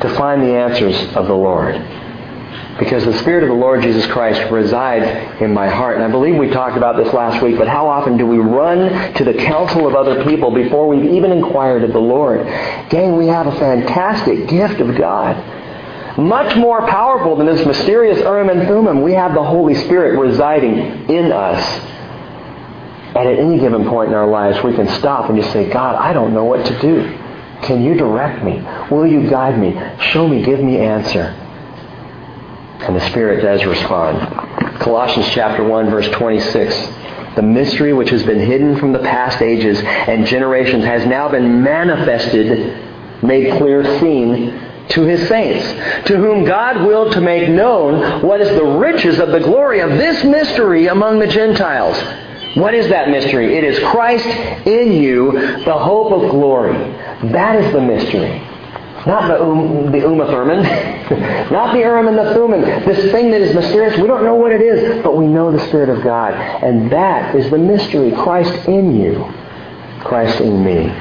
to 0.00 0.14
find 0.16 0.42
the 0.42 0.54
answers 0.54 0.96
of 1.14 1.26
the 1.26 1.34
Lord. 1.34 1.74
Because 2.78 3.04
the 3.04 3.18
Spirit 3.18 3.42
of 3.42 3.48
the 3.48 3.54
Lord 3.54 3.82
Jesus 3.82 4.06
Christ 4.06 4.50
resides 4.52 5.40
in 5.40 5.52
my 5.52 5.68
heart. 5.68 5.96
And 5.96 6.04
I 6.04 6.08
believe 6.08 6.36
we 6.36 6.48
talked 6.48 6.76
about 6.76 6.96
this 6.96 7.12
last 7.12 7.42
week, 7.42 7.58
but 7.58 7.66
how 7.66 7.88
often 7.88 8.16
do 8.16 8.26
we 8.26 8.38
run 8.38 9.14
to 9.14 9.24
the 9.24 9.34
counsel 9.34 9.86
of 9.86 9.94
other 9.94 10.24
people 10.24 10.52
before 10.52 10.86
we've 10.86 11.12
even 11.12 11.32
inquired 11.32 11.82
of 11.82 11.92
the 11.92 11.98
Lord? 11.98 12.46
Gang, 12.90 13.16
we 13.16 13.26
have 13.26 13.46
a 13.46 13.52
fantastic 13.58 14.48
gift 14.48 14.80
of 14.80 14.96
God 14.96 15.36
much 16.18 16.56
more 16.56 16.84
powerful 16.88 17.36
than 17.36 17.46
this 17.46 17.64
mysterious 17.64 18.18
Urim 18.18 18.48
and 18.48 18.66
Thummim. 18.66 19.02
We 19.02 19.12
have 19.12 19.34
the 19.34 19.42
Holy 19.42 19.74
Spirit 19.74 20.18
residing 20.18 21.08
in 21.08 21.30
us. 21.30 21.62
And 23.14 23.28
at 23.28 23.38
any 23.38 23.58
given 23.58 23.88
point 23.88 24.10
in 24.10 24.14
our 24.14 24.26
lives, 24.26 24.62
we 24.64 24.74
can 24.74 24.88
stop 24.98 25.30
and 25.30 25.40
just 25.40 25.52
say, 25.52 25.70
God, 25.70 25.94
I 25.94 26.12
don't 26.12 26.34
know 26.34 26.44
what 26.44 26.66
to 26.66 26.78
do. 26.80 27.02
Can 27.62 27.82
you 27.82 27.94
direct 27.94 28.44
me? 28.44 28.60
Will 28.90 29.06
you 29.06 29.30
guide 29.30 29.58
me? 29.58 29.72
Show 30.10 30.28
me, 30.28 30.42
give 30.42 30.60
me 30.60 30.78
answer. 30.78 31.34
And 32.80 32.96
the 32.96 33.06
Spirit 33.10 33.42
does 33.42 33.64
respond. 33.64 34.18
Colossians 34.80 35.28
chapter 35.30 35.64
1 35.64 35.90
verse 35.90 36.08
26. 36.10 36.74
The 37.34 37.42
mystery 37.42 37.92
which 37.92 38.10
has 38.10 38.22
been 38.22 38.40
hidden 38.40 38.78
from 38.78 38.92
the 38.92 39.00
past 39.00 39.42
ages 39.42 39.78
and 39.80 40.26
generations 40.26 40.84
has 40.84 41.06
now 41.06 41.28
been 41.28 41.62
manifested, 41.62 43.22
made 43.22 43.56
clear, 43.58 44.00
seen 44.00 44.68
to 44.88 45.02
his 45.02 45.28
saints, 45.28 45.66
to 46.08 46.16
whom 46.16 46.44
God 46.44 46.86
willed 46.86 47.12
to 47.12 47.20
make 47.20 47.48
known 47.48 48.22
what 48.22 48.40
is 48.40 48.48
the 48.48 48.64
riches 48.64 49.18
of 49.18 49.30
the 49.30 49.40
glory 49.40 49.80
of 49.80 49.90
this 49.90 50.24
mystery 50.24 50.86
among 50.86 51.18
the 51.18 51.26
Gentiles. 51.26 51.96
What 52.56 52.74
is 52.74 52.88
that 52.88 53.10
mystery? 53.10 53.56
It 53.56 53.64
is 53.64 53.78
Christ 53.90 54.26
in 54.66 54.92
you, 54.92 55.32
the 55.64 55.78
hope 55.78 56.12
of 56.12 56.30
glory. 56.30 56.72
That 57.30 57.62
is 57.62 57.72
the 57.72 57.80
mystery. 57.80 58.47
Not 59.08 59.28
the, 59.28 59.42
um, 59.42 59.90
the 59.90 60.00
Uma 60.00 60.26
Thurman, 60.26 60.62
not 61.50 61.72
the 61.72 61.78
Urim 61.78 62.08
and 62.08 62.18
the 62.18 62.34
Thummim. 62.34 62.60
This 62.60 63.10
thing 63.10 63.30
that 63.30 63.40
is 63.40 63.54
mysterious, 63.54 63.98
we 63.98 64.06
don't 64.06 64.22
know 64.22 64.34
what 64.34 64.52
it 64.52 64.60
is, 64.60 65.02
but 65.02 65.16
we 65.16 65.26
know 65.26 65.50
the 65.50 65.66
Spirit 65.68 65.88
of 65.88 66.04
God. 66.04 66.34
And 66.34 66.92
that 66.92 67.34
is 67.34 67.50
the 67.50 67.56
mystery. 67.56 68.12
Christ 68.12 68.68
in 68.68 68.94
you, 69.00 69.24
Christ 70.00 70.42
in 70.42 70.62
me. 70.62 70.92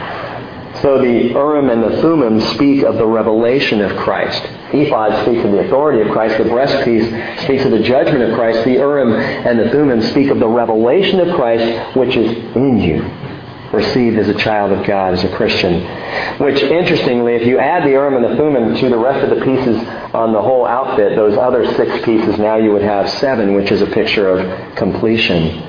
So 0.81 0.99
the 1.01 1.33
Urim 1.33 1.69
and 1.69 1.83
the 1.83 2.01
Thummim 2.01 2.39
speak 2.53 2.83
of 2.83 2.95
the 2.95 3.05
revelation 3.05 3.81
of 3.81 3.93
Christ. 3.97 4.41
Ephod 4.71 5.25
speaks 5.25 5.43
of 5.43 5.51
the 5.51 5.65
authority 5.65 6.07
of 6.07 6.13
Christ. 6.13 6.37
The 6.37 6.45
breastpiece 6.45 7.43
speaks 7.43 7.65
of 7.65 7.71
the 7.71 7.83
judgment 7.83 8.23
of 8.23 8.35
Christ. 8.35 8.63
The 8.63 8.73
Urim 8.73 9.11
and 9.11 9.59
the 9.59 9.69
Thummim 9.69 10.01
speak 10.03 10.29
of 10.29 10.39
the 10.39 10.47
revelation 10.47 11.19
of 11.19 11.35
Christ, 11.35 11.97
which 11.97 12.15
is 12.15 12.55
in 12.55 12.79
you, 12.79 13.03
received 13.73 14.17
as 14.17 14.29
a 14.29 14.33
child 14.33 14.71
of 14.71 14.85
God, 14.85 15.13
as 15.13 15.23
a 15.23 15.35
Christian. 15.35 15.81
Which, 16.39 16.61
interestingly, 16.61 17.35
if 17.35 17.45
you 17.45 17.59
add 17.59 17.83
the 17.83 17.91
Urim 17.91 18.15
and 18.15 18.23
the 18.23 18.35
Thummim 18.35 18.75
to 18.75 18.89
the 18.89 18.97
rest 18.97 19.23
of 19.23 19.37
the 19.37 19.43
pieces 19.43 19.77
on 20.13 20.33
the 20.33 20.41
whole 20.41 20.65
outfit, 20.65 21.15
those 21.15 21.37
other 21.37 21.65
six 21.75 22.03
pieces, 22.05 22.37
now 22.37 22.57
you 22.57 22.71
would 22.71 22.81
have 22.81 23.09
seven, 23.09 23.53
which 23.53 23.71
is 23.71 23.81
a 23.81 23.87
picture 23.87 24.29
of 24.29 24.75
completion. 24.75 25.63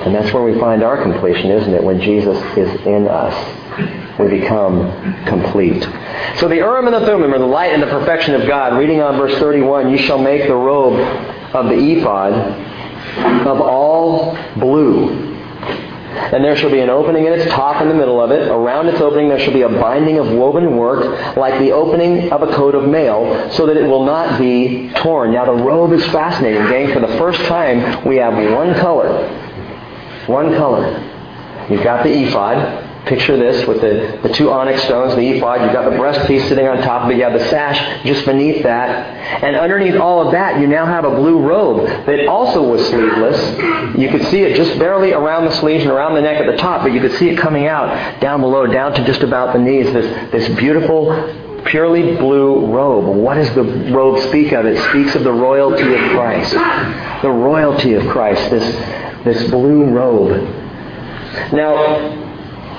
And 0.00 0.14
that's 0.14 0.32
where 0.32 0.42
we 0.42 0.58
find 0.58 0.82
our 0.82 1.02
completion, 1.02 1.50
isn't 1.50 1.74
it? 1.74 1.82
When 1.82 2.00
Jesus 2.00 2.38
is 2.56 2.86
in 2.86 3.06
us 3.08 3.60
we 4.20 4.40
become 4.40 5.24
complete. 5.24 5.82
So 6.36 6.48
the 6.48 6.56
Urim 6.56 6.86
and 6.86 6.94
the 6.94 7.06
Thummim 7.06 7.32
are 7.32 7.38
the 7.38 7.46
light 7.46 7.72
and 7.72 7.82
the 7.82 7.86
perfection 7.86 8.34
of 8.34 8.46
God. 8.46 8.78
Reading 8.78 9.00
on 9.00 9.16
verse 9.16 9.38
31, 9.38 9.90
you 9.90 9.98
shall 9.98 10.18
make 10.18 10.46
the 10.46 10.54
robe 10.54 11.00
of 11.54 11.66
the 11.66 11.76
ephod 11.76 12.32
of 13.46 13.60
all 13.60 14.36
blue. 14.56 15.29
And 16.10 16.44
there 16.44 16.56
shall 16.56 16.70
be 16.70 16.80
an 16.80 16.90
opening 16.90 17.26
in 17.26 17.32
its 17.32 17.50
top 17.52 17.80
in 17.80 17.88
the 17.88 17.94
middle 17.94 18.20
of 18.20 18.30
it. 18.30 18.48
Around 18.48 18.88
its 18.88 19.00
opening 19.00 19.28
there 19.28 19.38
shall 19.38 19.52
be 19.52 19.62
a 19.62 19.68
binding 19.68 20.18
of 20.18 20.32
woven 20.32 20.76
work, 20.76 21.36
like 21.36 21.58
the 21.60 21.72
opening 21.72 22.32
of 22.32 22.42
a 22.42 22.52
coat 22.54 22.74
of 22.74 22.88
mail, 22.88 23.50
so 23.52 23.66
that 23.66 23.76
it 23.76 23.86
will 23.86 24.04
not 24.04 24.38
be 24.38 24.90
torn. 24.96 25.32
Now 25.32 25.44
the 25.44 25.62
robe 25.62 25.92
is 25.92 26.04
fascinating, 26.06 26.62
gang. 26.68 26.92
For 26.92 27.00
the 27.00 27.16
first 27.18 27.40
time, 27.44 28.04
we 28.04 28.16
have 28.16 28.34
one 28.52 28.74
color. 28.74 29.28
One 30.26 30.54
color. 30.54 31.06
You've 31.68 31.84
got 31.84 32.02
the 32.02 32.10
ephod, 32.10 32.89
Picture 33.10 33.36
this 33.36 33.66
with 33.66 33.80
the, 33.80 34.20
the 34.22 34.32
two 34.32 34.52
onyx 34.52 34.84
stones, 34.84 35.16
the 35.16 35.32
ephod. 35.32 35.62
You've 35.62 35.72
got 35.72 35.90
the 35.90 35.96
breastpiece 35.96 36.48
sitting 36.48 36.68
on 36.68 36.76
top 36.76 37.06
of 37.06 37.10
it. 37.10 37.16
You 37.16 37.24
have 37.24 37.32
the 37.32 37.44
sash 37.48 38.06
just 38.06 38.24
beneath 38.24 38.62
that. 38.62 39.42
And 39.42 39.56
underneath 39.56 39.96
all 39.96 40.24
of 40.24 40.30
that, 40.30 40.60
you 40.60 40.68
now 40.68 40.86
have 40.86 41.04
a 41.04 41.10
blue 41.10 41.40
robe 41.40 41.88
that 42.06 42.28
also 42.28 42.62
was 42.62 42.86
sleeveless. 42.86 43.98
You 43.98 44.10
could 44.10 44.24
see 44.26 44.42
it 44.42 44.54
just 44.54 44.78
barely 44.78 45.12
around 45.12 45.46
the 45.46 45.56
sleeves 45.56 45.82
and 45.82 45.90
around 45.90 46.14
the 46.14 46.20
neck 46.20 46.40
at 46.40 46.48
the 46.48 46.56
top, 46.56 46.82
but 46.82 46.92
you 46.92 47.00
could 47.00 47.18
see 47.18 47.28
it 47.28 47.36
coming 47.36 47.66
out 47.66 48.20
down 48.20 48.42
below, 48.42 48.68
down 48.68 48.92
to 48.92 49.04
just 49.04 49.22
about 49.24 49.54
the 49.54 49.58
knees. 49.58 49.92
This, 49.92 50.30
this 50.30 50.56
beautiful, 50.56 51.10
purely 51.64 52.14
blue 52.14 52.72
robe. 52.72 53.16
What 53.16 53.34
does 53.34 53.52
the 53.56 53.64
robe 53.90 54.20
speak 54.28 54.52
of? 54.52 54.66
It 54.66 54.80
speaks 54.90 55.16
of 55.16 55.24
the 55.24 55.32
royalty 55.32 55.94
of 55.94 56.10
Christ. 56.10 56.52
The 57.22 57.30
royalty 57.30 57.94
of 57.94 58.06
Christ, 58.06 58.48
this, 58.52 59.24
this 59.24 59.50
blue 59.50 59.86
robe. 59.86 60.58
Now, 61.52 62.19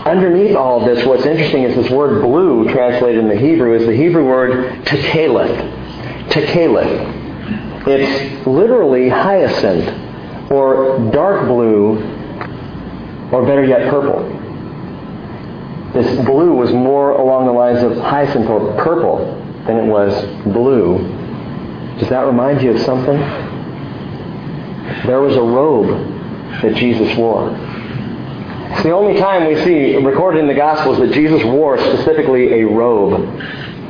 underneath 0.05 0.55
all 0.55 0.81
of 0.81 0.95
this, 0.95 1.05
what's 1.05 1.25
interesting 1.25 1.63
is 1.63 1.75
this 1.75 1.89
word 1.89 2.21
blue, 2.21 2.71
translated 2.71 3.19
in 3.23 3.29
the 3.29 3.35
Hebrew, 3.35 3.73
is 3.75 3.85
the 3.85 3.95
Hebrew 3.95 4.25
word 4.25 4.83
tekalith. 4.85 6.29
Tekalith. 6.29 7.87
It's 7.87 8.47
literally 8.47 9.09
hyacinth, 9.09 10.51
or 10.51 10.99
dark 11.11 11.47
blue, 11.47 11.97
or 13.31 13.45
better 13.45 13.63
yet, 13.63 13.89
purple. 13.89 14.27
This 15.93 16.25
blue 16.25 16.53
was 16.53 16.71
more 16.71 17.11
along 17.11 17.45
the 17.47 17.51
lines 17.51 17.83
of 17.83 17.97
hyacinth 17.97 18.49
or 18.49 18.75
purple 18.81 19.35
than 19.65 19.77
it 19.77 19.85
was 19.85 20.25
blue. 20.45 20.99
Does 21.99 22.09
that 22.09 22.25
remind 22.25 22.61
you 22.61 22.71
of 22.71 22.79
something? 22.81 23.17
There 25.05 25.21
was 25.21 25.35
a 25.35 25.41
robe 25.41 25.87
that 26.61 26.75
Jesus 26.75 27.15
wore. 27.17 27.49
It's 28.73 28.83
the 28.83 28.91
only 28.91 29.19
time 29.19 29.47
we 29.47 29.55
see 29.63 29.97
recorded 29.97 30.39
in 30.39 30.47
the 30.47 30.53
Gospels 30.53 30.97
that 30.99 31.11
Jesus 31.11 31.43
wore 31.43 31.77
specifically 31.77 32.61
a 32.61 32.65
robe. 32.65 33.39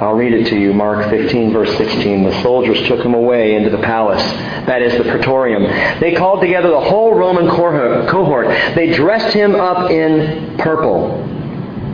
I'll 0.01 0.15
read 0.15 0.33
it 0.33 0.47
to 0.47 0.59
you. 0.59 0.73
Mark 0.73 1.09
15, 1.11 1.53
verse 1.53 1.77
16. 1.77 2.23
The 2.23 2.41
soldiers 2.41 2.81
took 2.87 3.05
him 3.05 3.13
away 3.13 3.53
into 3.53 3.69
the 3.69 3.77
palace, 3.77 4.23
that 4.65 4.81
is 4.81 4.97
the 4.97 5.03
praetorium. 5.03 5.63
They 5.99 6.15
called 6.15 6.41
together 6.41 6.71
the 6.71 6.81
whole 6.81 7.13
Roman 7.13 7.47
cohort. 7.47 8.47
They 8.73 8.91
dressed 8.93 9.33
him 9.33 9.53
up 9.55 9.91
in 9.91 10.57
purple 10.57 11.30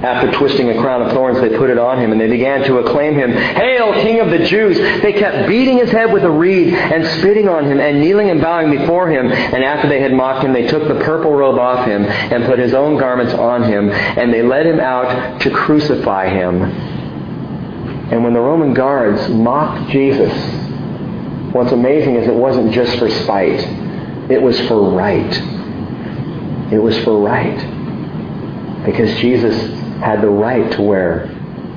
after 0.04 0.32
twisting 0.38 0.70
a 0.70 0.80
crown 0.80 1.02
of 1.02 1.12
thorns, 1.12 1.40
they 1.42 1.58
put 1.58 1.72
it 1.72 1.80
on 1.80 2.00
him 2.00 2.12
and 2.12 2.22
they 2.22 2.30
began 2.30 2.64
to 2.66 2.78
acclaim 2.78 3.16
him, 3.16 3.32
Hail, 3.32 3.94
King 3.94 4.20
of 4.20 4.30
the 4.30 4.46
Jews! 4.46 4.78
They 5.02 5.14
kept 5.14 5.48
beating 5.48 5.78
his 5.78 5.90
head 5.90 6.14
with 6.14 6.24
a 6.24 6.30
reed 6.30 6.72
and 6.74 7.04
spitting 7.18 7.50
on 7.50 7.66
him 7.66 7.80
and 7.80 8.00
kneeling 8.00 8.30
and 8.30 8.40
bowing 8.40 8.70
before 8.70 9.10
him. 9.10 9.32
And 9.32 9.64
after 9.64 9.90
they 9.90 10.00
had 10.00 10.14
mocked 10.14 10.46
him, 10.46 10.54
they 10.54 10.68
took 10.68 10.88
the 10.88 11.04
purple 11.04 11.34
robe 11.34 11.58
off 11.58 11.88
him 11.88 12.06
and 12.06 12.46
put 12.46 12.60
his 12.60 12.76
own 12.76 13.00
garments 13.00 13.34
on 13.34 13.64
him. 13.64 13.90
And 13.90 14.32
they 14.32 14.44
led 14.44 14.68
him 14.68 14.80
out 14.80 15.42
to 15.42 15.50
crucify 15.50 16.30
him. 16.30 16.62
And 18.12 18.24
when 18.24 18.34
the 18.34 18.40
Roman 18.40 18.76
guards 18.76 19.28
mocked 19.30 19.90
Jesus, 19.92 20.32
what's 21.54 21.72
amazing 21.72 22.18
is 22.18 22.28
it 22.28 22.36
wasn't 22.36 22.72
just 22.72 23.00
for 23.00 23.10
spite. 23.10 23.62
It 24.30 24.42
was 24.42 24.60
for 24.68 24.92
right. 24.92 25.34
It 26.72 26.78
was 26.78 26.96
for 27.04 27.20
right. 27.20 27.58
Because 28.86 29.14
Jesus 29.20 29.56
had 30.00 30.22
the 30.22 30.30
right 30.30 30.72
to 30.74 30.82
wear 30.82 31.28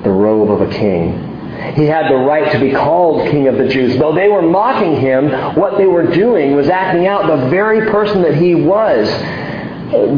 the 0.03 0.09
robe 0.09 0.51
of 0.51 0.61
a 0.61 0.71
king. 0.73 1.27
He 1.75 1.85
had 1.85 2.09
the 2.09 2.15
right 2.15 2.51
to 2.53 2.59
be 2.59 2.71
called 2.71 3.29
King 3.29 3.47
of 3.47 3.57
the 3.57 3.67
Jews. 3.67 3.97
Though 3.97 4.15
they 4.15 4.29
were 4.29 4.41
mocking 4.41 4.99
him, 4.99 5.29
what 5.55 5.77
they 5.77 5.85
were 5.85 6.07
doing 6.07 6.55
was 6.55 6.69
acting 6.69 7.07
out 7.07 7.27
the 7.27 7.49
very 7.49 7.89
person 7.91 8.21
that 8.23 8.35
he 8.35 8.55
was, 8.55 9.07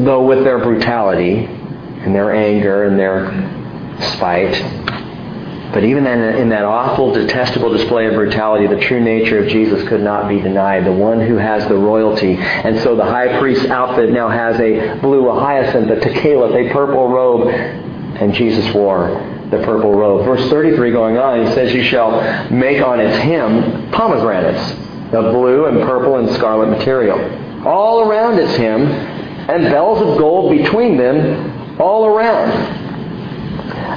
though 0.06 0.24
with 0.26 0.43
their 0.43 0.60
brutality 0.60 1.45
and 1.45 2.16
their 2.16 2.34
anger 2.34 2.86
and 2.86 2.97
their 2.97 3.28
spite. 4.14 4.54
But 5.74 5.84
even 5.84 6.06
in, 6.06 6.22
in 6.36 6.49
that 6.49 6.66
awful, 6.66 7.14
detestable 7.14 7.72
display 7.72 8.06
of 8.06 8.14
brutality, 8.14 8.68
the 8.68 8.80
true 8.80 9.04
nature 9.04 9.43
of 9.43 9.49
Jesus 9.49 9.88
could 9.89 10.01
not 10.01 10.30
be 10.30 10.39
denied. 10.39 10.86
The 10.86 10.91
one 10.91 11.20
who 11.20 11.36
has 11.38 11.68
the 11.68 11.76
royalty. 11.76 12.36
And 12.38 12.80
so 12.82 12.95
the 12.95 13.04
high 13.04 13.39
priest's 13.39 13.66
outfit 13.66 14.12
now 14.12 14.30
has 14.30 14.60
a 14.60 14.99
blue, 15.01 15.28
a 15.30 15.39
hyacinth, 15.39 15.89
a 15.89 15.95
tekalith, 15.95 16.70
a 16.70 16.72
purple 16.72 17.08
robe, 17.08 17.47
and 18.20 18.34
Jesus 18.34 18.74
wore 18.74 19.09
the 19.49 19.57
purple 19.64 19.93
robe. 19.93 20.26
Verse 20.26 20.49
33 20.49 20.91
going 20.91 21.18
on, 21.18 21.45
he 21.45 21.53
says, 21.53 21.74
You 21.74 21.84
shall 21.84 22.49
make 22.51 22.82
on 22.82 22.99
its 22.99 23.18
hem 23.18 23.91
pomegranates 23.91 24.72
of 25.14 25.34
blue 25.34 25.66
and 25.66 25.82
purple 25.82 26.18
and 26.18 26.30
scarlet 26.36 26.68
material. 26.68 27.68
All 27.68 28.09
around 28.09 28.39
its 28.39 28.55
hem, 28.55 28.88
and 29.49 29.64
bells 29.66 30.01
of 30.01 30.18
gold 30.18 30.51
between 30.51 30.97
them 30.97 31.80
all 31.80 32.05
around. 32.05 32.51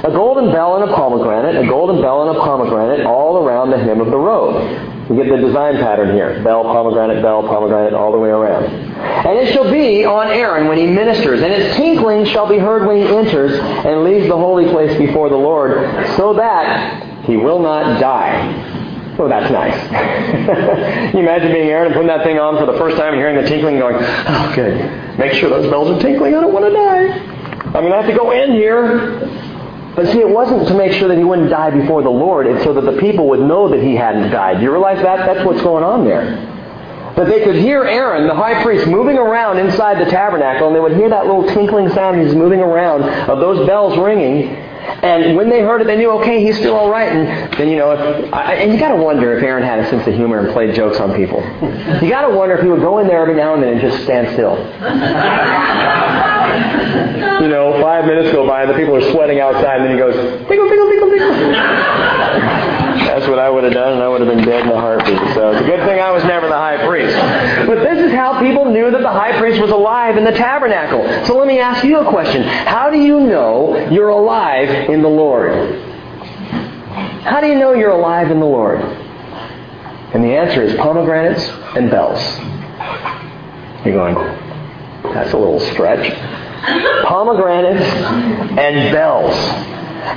A 0.05 0.11
golden 0.11 0.51
bell 0.51 0.81
and 0.81 0.89
a 0.89 0.93
pomegranate, 0.93 1.55
a 1.55 1.67
golden 1.67 2.01
bell 2.01 2.27
and 2.27 2.37
a 2.37 2.39
pomegranate 2.39 3.05
all 3.05 3.37
around 3.43 3.71
the 3.71 3.77
hem 3.77 3.99
of 3.99 4.07
the 4.07 4.17
robe. 4.17 4.96
You 5.09 5.15
get 5.15 5.29
the 5.29 5.37
design 5.37 5.75
pattern 5.77 6.13
here. 6.13 6.43
Bell, 6.43 6.63
pomegranate, 6.63 7.21
bell, 7.21 7.41
pomegranate, 7.43 7.93
all 7.93 8.11
the 8.11 8.17
way 8.17 8.29
around. 8.29 8.65
And 8.65 9.39
it 9.39 9.53
shall 9.53 9.71
be 9.71 10.03
on 10.03 10.27
Aaron 10.27 10.67
when 10.67 10.77
he 10.77 10.85
ministers, 10.85 11.41
and 11.41 11.53
its 11.53 11.77
tinkling 11.77 12.25
shall 12.25 12.47
be 12.47 12.57
heard 12.57 12.85
when 12.85 12.97
he 12.97 13.03
enters 13.03 13.57
and 13.57 14.03
leaves 14.03 14.27
the 14.27 14.35
holy 14.35 14.69
place 14.69 14.97
before 14.97 15.29
the 15.29 15.37
Lord, 15.37 15.77
so 16.17 16.33
that 16.33 17.23
he 17.25 17.37
will 17.37 17.59
not 17.59 18.01
die. 18.01 18.75
Oh, 19.17 19.29
that's 19.29 19.49
nice. 19.49 19.73
you 21.13 21.21
imagine 21.21 21.53
being 21.53 21.69
Aaron 21.69 21.87
and 21.87 21.93
putting 21.93 22.09
that 22.09 22.23
thing 22.23 22.37
on 22.37 22.57
for 22.57 22.71
the 22.71 22.77
first 22.77 22.97
time 22.97 23.13
and 23.13 23.21
hearing 23.21 23.41
the 23.41 23.47
tinkling 23.47 23.79
going, 23.79 23.95
oh, 23.99 24.51
good. 24.53 25.17
Make 25.17 25.33
sure 25.33 25.49
those 25.49 25.69
bells 25.71 25.89
are 25.89 25.99
tinkling. 26.01 26.35
I 26.35 26.41
don't 26.41 26.53
want 26.53 26.65
to 26.65 26.71
die. 26.71 27.37
I'm 27.67 27.83
going 27.83 27.91
to 27.91 28.01
have 28.01 28.07
to 28.07 28.15
go 28.15 28.31
in 28.31 28.51
here. 28.51 29.46
But 29.97 30.13
see, 30.13 30.19
it 30.19 30.29
wasn't 30.29 30.67
to 30.67 30.75
make 30.75 30.91
sure 30.91 31.07
that 31.07 31.17
he 31.17 31.23
wouldn't 31.23 31.49
die 31.49 31.71
before 31.71 32.03
the 32.03 32.11
Lord. 32.11 32.45
It's 32.45 32.63
so 32.63 32.71
that 32.71 32.85
the 32.85 32.99
people 33.01 33.27
would 33.29 33.39
know 33.39 33.67
that 33.67 33.81
he 33.81 33.95
hadn't 33.95 34.29
died. 34.29 34.57
Do 34.57 34.63
you 34.63 34.71
realize 34.71 35.01
that? 35.01 35.25
That's 35.25 35.43
what's 35.43 35.63
going 35.63 35.83
on 35.83 36.05
there. 36.05 36.35
That 37.15 37.25
they 37.25 37.43
could 37.43 37.55
hear 37.55 37.83
Aaron, 37.83 38.27
the 38.27 38.35
high 38.35 38.61
priest, 38.61 38.85
moving 38.85 39.17
around 39.17 39.57
inside 39.57 39.99
the 39.99 40.07
tabernacle, 40.07 40.67
and 40.67 40.75
they 40.75 40.79
would 40.79 40.95
hear 40.95 41.09
that 41.09 41.25
little 41.25 41.47
tinkling 41.47 41.89
sound 41.89 42.21
he's 42.21 42.35
moving 42.35 42.59
around 42.59 43.05
of 43.27 43.39
those 43.39 43.65
bells 43.65 43.97
ringing. 43.97 44.49
And 45.01 45.35
when 45.35 45.49
they 45.49 45.61
heard 45.61 45.81
it, 45.81 45.87
they 45.87 45.97
knew, 45.97 46.11
okay, 46.21 46.43
he's 46.43 46.59
still 46.59 46.75
all 46.75 46.91
right. 46.91 47.11
And 47.11 47.51
then, 47.53 47.67
you 47.67 47.77
know, 47.77 47.91
if, 47.91 48.31
I, 48.31 48.53
and 48.53 48.71
you 48.71 48.79
got 48.79 48.89
to 48.89 49.01
wonder 49.01 49.35
if 49.35 49.41
Aaron 49.43 49.63
had 49.63 49.79
a 49.79 49.89
sense 49.89 50.07
of 50.07 50.13
humor 50.13 50.37
and 50.45 50.53
played 50.53 50.75
jokes 50.75 50.99
on 50.99 51.15
people. 51.15 51.41
You 52.03 52.09
got 52.11 52.27
to 52.27 52.35
wonder 52.35 52.53
if 52.55 52.61
he 52.61 52.67
would 52.67 52.81
go 52.81 52.99
in 52.99 53.07
there 53.07 53.23
every 53.23 53.35
now 53.35 53.55
and 53.55 53.63
then 53.63 53.73
and 53.73 53.81
just 53.81 54.03
stand 54.03 54.31
still. 54.33 54.57
you 57.41 57.49
know, 57.49 57.79
five 57.81 58.05
minutes 58.05 58.31
go 58.31 58.47
by 58.47 58.63
and 58.63 58.71
the 58.71 58.75
people 58.75 58.95
are 58.95 59.11
sweating 59.11 59.39
outside, 59.39 59.81
and 59.81 59.85
then 59.85 59.93
he 59.93 59.97
goes, 59.97 60.15
tinkle, 60.47 60.67
tinkle, 60.69 60.89
tinkle, 60.89 61.09
tinkle. 61.09 61.31
That's 63.07 63.27
what 63.27 63.39
I 63.39 63.49
would 63.49 63.63
have 63.63 63.73
done, 63.73 63.93
and 63.93 64.03
I 64.03 64.07
would 64.07 64.21
have 64.21 64.29
been 64.29 64.45
dead 64.45 64.65
in 64.65 64.71
a 64.71 64.79
heartbeat. 64.79 65.17
So 65.33 65.51
it's 65.51 65.61
a 65.61 65.65
good 65.65 65.85
thing 65.87 65.99
I 65.99 66.11
was 66.11 66.23
never 66.23 66.47
the 66.47 66.55
high 66.55 66.85
priest. 66.85 67.15
But 67.65 67.83
this 67.83 67.99
is 68.05 68.11
how 68.11 68.39
people 68.39 68.65
knew 68.65 68.91
that 68.91 69.01
the 69.01 69.09
high 69.09 69.37
priest 69.39 69.59
was 69.61 69.71
alive 69.71 70.17
in 70.17 70.23
the 70.23 70.31
tabernacle. 70.31 71.03
So 71.25 71.37
let 71.37 71.47
me 71.47 71.59
ask 71.59 71.83
you 71.83 71.97
a 71.99 72.09
question. 72.09 72.43
How 72.43 72.89
do 72.89 72.97
you 72.97 73.19
know 73.19 73.89
you're 73.89 74.09
alive 74.09 74.69
in 74.89 75.01
the 75.01 75.09
Lord? 75.09 75.51
How 77.23 77.41
do 77.41 77.47
you 77.47 77.55
know 77.55 77.73
you're 77.73 77.91
alive 77.91 78.31
in 78.31 78.39
the 78.39 78.45
Lord? 78.45 78.79
And 78.79 80.23
the 80.23 80.35
answer 80.35 80.61
is 80.63 80.73
pomegranates 80.75 81.43
and 81.75 81.89
bells. 81.89 82.21
You're 83.85 83.95
going, 83.95 84.15
that's 85.13 85.33
a 85.33 85.37
little 85.37 85.59
stretch. 85.59 86.11
Pomegranates 87.05 87.85
and 88.57 88.91
bells. 88.91 89.35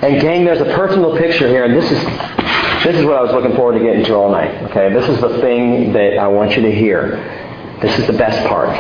And 0.03 0.21
gang, 0.21 0.45
there's 0.45 0.61
a 0.61 0.73
personal 0.77 1.17
picture 1.17 1.49
here, 1.49 1.65
and 1.65 1.75
this 1.75 1.91
is 1.91 2.05
this 2.85 2.97
is 2.97 3.05
what 3.05 3.17
I 3.17 3.23
was 3.23 3.33
looking 3.33 3.55
forward 3.55 3.79
to 3.79 3.85
getting 3.85 4.05
to 4.07 4.15
all 4.15 4.31
night. 4.31 4.55
Okay, 4.71 4.91
this 4.93 5.07
is 5.09 5.21
the 5.21 5.39
thing 5.41 5.93
that 5.93 6.17
I 6.17 6.29
want 6.29 6.57
you 6.57 6.63
to 6.63 6.73
hear. 6.73 7.17
This 7.83 7.99
is 7.99 8.07
the 8.07 8.15
best 8.15 8.47
part. 8.49 8.71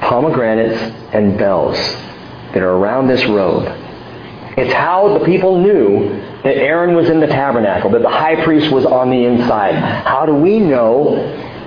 Pomegranates 0.00 0.80
and 1.12 1.36
bells 1.36 1.76
that 1.76 2.62
are 2.62 2.70
around 2.70 3.08
this 3.08 3.24
robe. 3.24 3.64
It's 4.56 4.72
how 4.72 5.18
the 5.18 5.24
people 5.24 5.60
knew 5.60 6.08
that 6.42 6.56
Aaron 6.56 6.94
was 6.94 7.10
in 7.10 7.18
the 7.18 7.26
tabernacle, 7.26 7.90
that 7.90 8.02
the 8.02 8.08
high 8.08 8.42
priest 8.44 8.70
was 8.70 8.86
on 8.86 9.10
the 9.10 9.24
inside. 9.24 9.74
How 9.74 10.24
do 10.24 10.34
we 10.34 10.60
know 10.60 11.16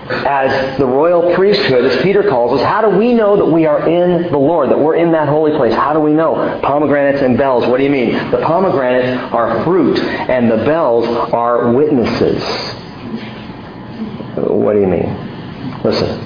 as 0.10 0.78
the 0.78 0.86
royal 0.86 1.34
priesthood, 1.36 1.86
as 1.86 2.02
Peter 2.02 2.24
calls 2.24 2.60
us, 2.60 2.66
how 2.66 2.82
do 2.82 2.98
we 2.98 3.14
know 3.14 3.38
that 3.38 3.46
we 3.46 3.66
are 3.66 3.88
in 3.88 4.32
the 4.32 4.38
Lord, 4.38 4.70
that 4.70 4.80
we're 4.80 4.96
in 4.96 5.12
that 5.12 5.28
holy 5.28 5.56
place? 5.56 5.74
How 5.74 5.94
do 5.94 6.00
we 6.00 6.14
know? 6.14 6.60
Pomegranates 6.64 7.22
and 7.22 7.38
bells. 7.38 7.68
What 7.68 7.78
do 7.78 7.84
you 7.84 7.90
mean? 7.90 8.14
The 8.32 8.40
pomegranates 8.40 9.34
are 9.34 9.64
fruit, 9.64 10.00
and 10.00 10.50
the 10.50 10.58
bells 10.58 11.06
are 11.08 11.72
witnesses. 11.72 12.44
What 14.36 14.74
do 14.74 14.80
you 14.80 14.88
mean? 14.88 15.82
Listen. 15.84 16.26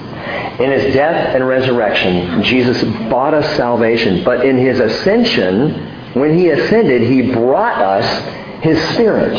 In 0.60 0.70
his 0.70 0.94
death 0.94 1.34
and 1.34 1.46
resurrection, 1.46 2.42
Jesus 2.42 2.82
bought 3.10 3.34
us 3.34 3.56
salvation, 3.56 4.24
but 4.24 4.46
in 4.46 4.56
his 4.56 4.78
ascension, 4.80 6.14
when 6.14 6.38
he 6.38 6.50
ascended, 6.50 7.02
he 7.02 7.32
brought 7.32 7.82
us 7.82 8.62
his 8.62 8.80
Spirit. 8.90 9.34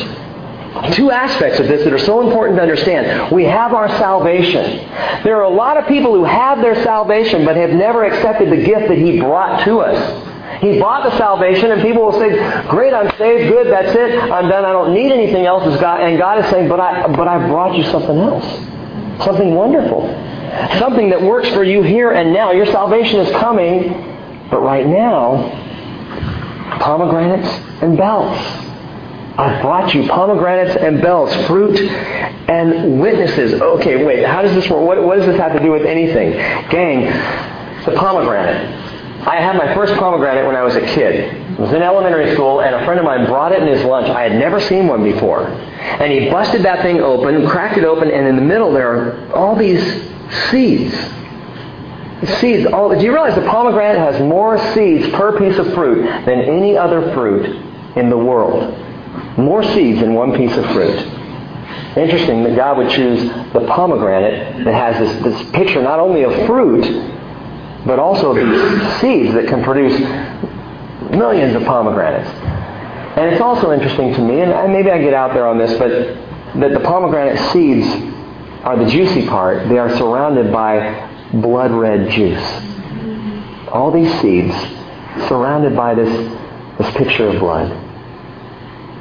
Two 0.91 1.09
aspects 1.09 1.59
of 1.59 1.67
this 1.67 1.85
that 1.85 1.93
are 1.93 1.97
so 1.97 2.27
important 2.27 2.57
to 2.57 2.61
understand. 2.61 3.31
We 3.31 3.45
have 3.45 3.73
our 3.73 3.87
salvation. 3.97 4.85
There 5.23 5.37
are 5.37 5.43
a 5.43 5.49
lot 5.49 5.77
of 5.77 5.87
people 5.87 6.13
who 6.13 6.25
have 6.25 6.59
their 6.59 6.83
salvation 6.83 7.45
but 7.45 7.55
have 7.55 7.69
never 7.69 8.03
accepted 8.03 8.51
the 8.51 8.61
gift 8.63 8.89
that 8.89 8.97
He 8.97 9.17
brought 9.19 9.63
to 9.63 9.79
us. 9.79 10.61
He 10.61 10.79
bought 10.79 11.09
the 11.09 11.17
salvation, 11.17 11.71
and 11.71 11.81
people 11.81 12.03
will 12.03 12.19
say, 12.19 12.29
Great, 12.67 12.93
I'm 12.93 13.09
saved, 13.17 13.49
good, 13.51 13.67
that's 13.67 13.95
it, 13.95 14.19
I'm 14.19 14.49
done, 14.49 14.65
I 14.65 14.71
don't 14.71 14.93
need 14.93 15.11
anything 15.11 15.45
else. 15.45 15.63
And 15.63 16.17
God 16.17 16.43
is 16.43 16.49
saying, 16.51 16.67
But 16.67 16.79
I 16.79 17.07
but 17.07 17.27
I 17.27 17.47
brought 17.47 17.77
you 17.77 17.83
something 17.85 18.17
else. 18.17 18.45
Something 19.23 19.55
wonderful. 19.55 20.07
Something 20.77 21.09
that 21.09 21.21
works 21.21 21.47
for 21.49 21.63
you 21.63 21.83
here 21.83 22.11
and 22.11 22.33
now. 22.33 22.51
Your 22.51 22.65
salvation 22.65 23.19
is 23.21 23.31
coming, 23.37 23.93
but 24.49 24.61
right 24.61 24.85
now, 24.85 25.49
pomegranates 26.79 27.47
and 27.81 27.97
bells. 27.97 28.64
I've 29.37 29.61
brought 29.61 29.93
you 29.93 30.07
pomegranates 30.07 30.77
and 30.77 31.01
bells, 31.01 31.33
fruit 31.47 31.77
and 31.79 33.01
witnesses. 33.01 33.61
Okay, 33.61 34.05
wait, 34.05 34.25
how 34.25 34.41
does 34.41 34.55
this 34.55 34.69
work? 34.69 34.87
What, 34.87 35.03
what 35.03 35.17
does 35.17 35.25
this 35.25 35.37
have 35.37 35.51
to 35.53 35.59
do 35.59 35.71
with 35.71 35.85
anything? 35.85 36.31
Gang, 36.69 37.05
the 37.83 37.91
pomegranate. 37.97 38.85
I 39.27 39.37
had 39.41 39.57
my 39.57 39.73
first 39.73 39.93
pomegranate 39.95 40.45
when 40.45 40.55
I 40.55 40.61
was 40.61 40.75
a 40.75 40.81
kid. 40.81 41.33
I 41.57 41.61
was 41.61 41.73
in 41.73 41.81
elementary 41.81 42.33
school, 42.33 42.61
and 42.61 42.75
a 42.75 42.85
friend 42.85 42.99
of 42.99 43.05
mine 43.05 43.25
brought 43.25 43.51
it 43.51 43.61
in 43.61 43.67
his 43.67 43.83
lunch. 43.83 44.07
I 44.07 44.21
had 44.21 44.33
never 44.33 44.61
seen 44.61 44.87
one 44.87 45.03
before. 45.03 45.47
And 45.47 46.11
he 46.11 46.29
busted 46.29 46.63
that 46.63 46.81
thing 46.81 47.01
open, 47.01 47.47
cracked 47.47 47.77
it 47.77 47.83
open, 47.83 48.11
and 48.11 48.27
in 48.27 48.35
the 48.35 48.41
middle 48.41 48.71
there 48.71 48.87
are 48.87 49.35
all 49.35 49.55
these 49.55 49.83
seeds. 50.49 50.95
Seeds. 52.39 52.67
All, 52.71 52.97
do 52.97 53.03
you 53.03 53.11
realize 53.11 53.35
the 53.35 53.47
pomegranate 53.47 53.97
has 53.97 54.21
more 54.21 54.57
seeds 54.73 55.09
per 55.09 55.37
piece 55.37 55.57
of 55.57 55.73
fruit 55.73 56.03
than 56.25 56.39
any 56.39 56.77
other 56.77 57.13
fruit 57.13 57.45
in 57.97 58.09
the 58.09 58.17
world? 58.17 58.73
More 59.37 59.63
seeds 59.63 60.01
in 60.01 60.13
one 60.13 60.35
piece 60.35 60.55
of 60.55 60.65
fruit. 60.71 60.97
Interesting 61.97 62.43
that 62.43 62.55
God 62.55 62.77
would 62.77 62.89
choose 62.89 63.23
the 63.53 63.65
pomegranate 63.67 64.63
that 64.65 64.73
has 64.73 64.99
this, 64.99 65.23
this 65.23 65.51
picture 65.51 65.81
not 65.81 65.99
only 65.99 66.23
of 66.23 66.33
fruit, 66.45 66.83
but 67.85 67.99
also 67.99 68.31
of 68.31 68.37
these 68.37 69.01
seeds 69.01 69.33
that 69.33 69.47
can 69.47 69.63
produce 69.63 69.97
millions 71.11 71.55
of 71.55 71.63
pomegranates. 71.63 72.29
And 73.17 73.31
it's 73.31 73.41
also 73.41 73.71
interesting 73.71 74.13
to 74.13 74.21
me, 74.21 74.41
and 74.41 74.73
maybe 74.73 74.91
I 74.91 75.01
get 75.01 75.13
out 75.13 75.33
there 75.33 75.47
on 75.47 75.57
this, 75.57 75.77
but 75.77 75.89
that 76.59 76.73
the 76.73 76.81
pomegranate 76.81 77.39
seeds 77.51 77.87
are 78.63 78.77
the 78.77 78.89
juicy 78.89 79.27
part. 79.27 79.69
They 79.69 79.77
are 79.77 79.95
surrounded 79.97 80.51
by 80.51 81.09
blood 81.33 81.71
red 81.71 82.09
juice. 82.09 82.43
All 83.69 83.91
these 83.91 84.11
seeds 84.21 84.53
surrounded 85.27 85.75
by 85.75 85.93
this, 85.93 86.09
this 86.77 86.93
picture 86.95 87.27
of 87.27 87.39
blood. 87.39 87.84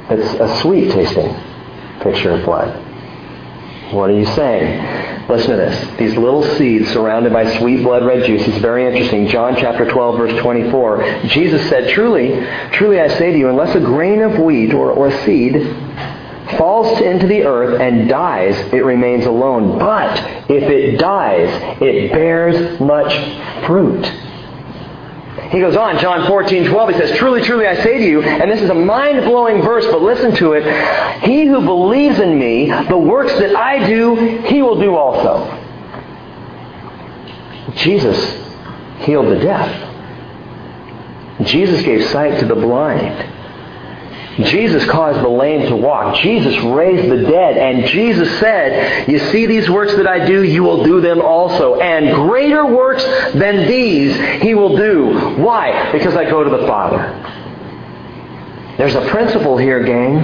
It's 0.09 0.39
a 0.39 0.61
sweet 0.61 0.91
tasting 0.91 1.33
picture 2.01 2.31
of 2.31 2.45
blood. 2.45 2.81
What 3.91 4.09
are 4.09 4.17
you 4.17 4.25
saying? 4.25 5.27
Listen 5.27 5.51
to 5.51 5.57
this. 5.57 5.97
These 5.97 6.17
little 6.17 6.43
seeds 6.43 6.89
surrounded 6.89 7.33
by 7.33 7.57
sweet 7.57 7.83
blood 7.83 8.05
red 8.05 8.25
juice 8.25 8.47
is 8.47 8.57
very 8.57 8.85
interesting. 8.85 9.27
John 9.27 9.55
chapter 9.55 9.89
12, 9.89 10.17
verse 10.17 10.41
24. 10.41 11.21
Jesus 11.25 11.67
said, 11.69 11.89
Truly, 11.89 12.45
truly 12.73 12.99
I 12.99 13.07
say 13.07 13.31
to 13.31 13.37
you, 13.37 13.49
unless 13.49 13.75
a 13.75 13.79
grain 13.79 14.21
of 14.21 14.39
wheat 14.39 14.73
or, 14.73 14.91
or 14.91 15.11
seed 15.23 15.55
falls 16.57 17.01
into 17.01 17.25
the 17.25 17.43
earth 17.43 17.81
and 17.81 18.07
dies, 18.07 18.55
it 18.73 18.83
remains 18.85 19.25
alone. 19.25 19.79
But 19.79 20.19
if 20.49 20.63
it 20.63 20.97
dies, 20.97 21.49
it 21.81 22.11
bears 22.11 22.79
much 22.79 23.65
fruit. 23.65 24.05
He 25.51 25.59
goes 25.59 25.75
on, 25.75 25.99
John 25.99 26.27
14, 26.27 26.65
12, 26.65 26.89
he 26.89 26.97
says, 26.97 27.17
Truly, 27.17 27.41
truly, 27.41 27.67
I 27.67 27.75
say 27.75 27.97
to 27.99 28.03
you, 28.03 28.21
and 28.21 28.51
this 28.51 28.61
is 28.61 28.69
a 28.69 28.75
mind-blowing 28.75 29.61
verse, 29.61 29.85
but 29.85 30.01
listen 30.01 30.35
to 30.35 30.53
it. 30.53 30.63
He 31.23 31.45
who 31.45 31.61
believes 31.61 32.19
in 32.19 32.37
me, 32.37 32.69
the 32.89 32.97
works 32.97 33.33
that 33.39 33.55
I 33.55 33.87
do, 33.87 34.15
he 34.47 34.61
will 34.61 34.79
do 34.79 34.95
also. 34.95 35.61
Jesus 37.75 38.17
healed 38.99 39.27
the 39.27 39.39
deaf. 39.39 39.91
Jesus 41.43 41.81
gave 41.83 42.05
sight 42.09 42.39
to 42.39 42.45
the 42.45 42.55
blind. 42.55 43.34
Jesus 44.43 44.83
caused 44.89 45.19
the 45.19 45.29
lame 45.29 45.67
to 45.67 45.75
walk. 45.75 46.15
Jesus 46.17 46.57
raised 46.57 47.09
the 47.09 47.23
dead. 47.23 47.57
And 47.57 47.85
Jesus 47.87 48.29
said, 48.39 49.07
You 49.07 49.19
see 49.19 49.45
these 49.45 49.69
works 49.69 49.95
that 49.95 50.07
I 50.07 50.25
do, 50.25 50.43
you 50.43 50.63
will 50.63 50.83
do 50.83 50.99
them 50.99 51.21
also. 51.21 51.79
And 51.79 52.13
greater 52.13 52.65
works 52.65 53.03
than 53.33 53.67
these 53.67 54.15
he 54.41 54.53
will 54.53 54.75
do. 54.75 55.37
Why? 55.37 55.91
Because 55.91 56.15
I 56.15 56.25
go 56.25 56.43
to 56.43 56.49
the 56.49 56.67
Father. 56.67 57.21
There's 58.77 58.95
a 58.95 59.07
principle 59.07 59.57
here, 59.57 59.81
gang, 59.83 60.15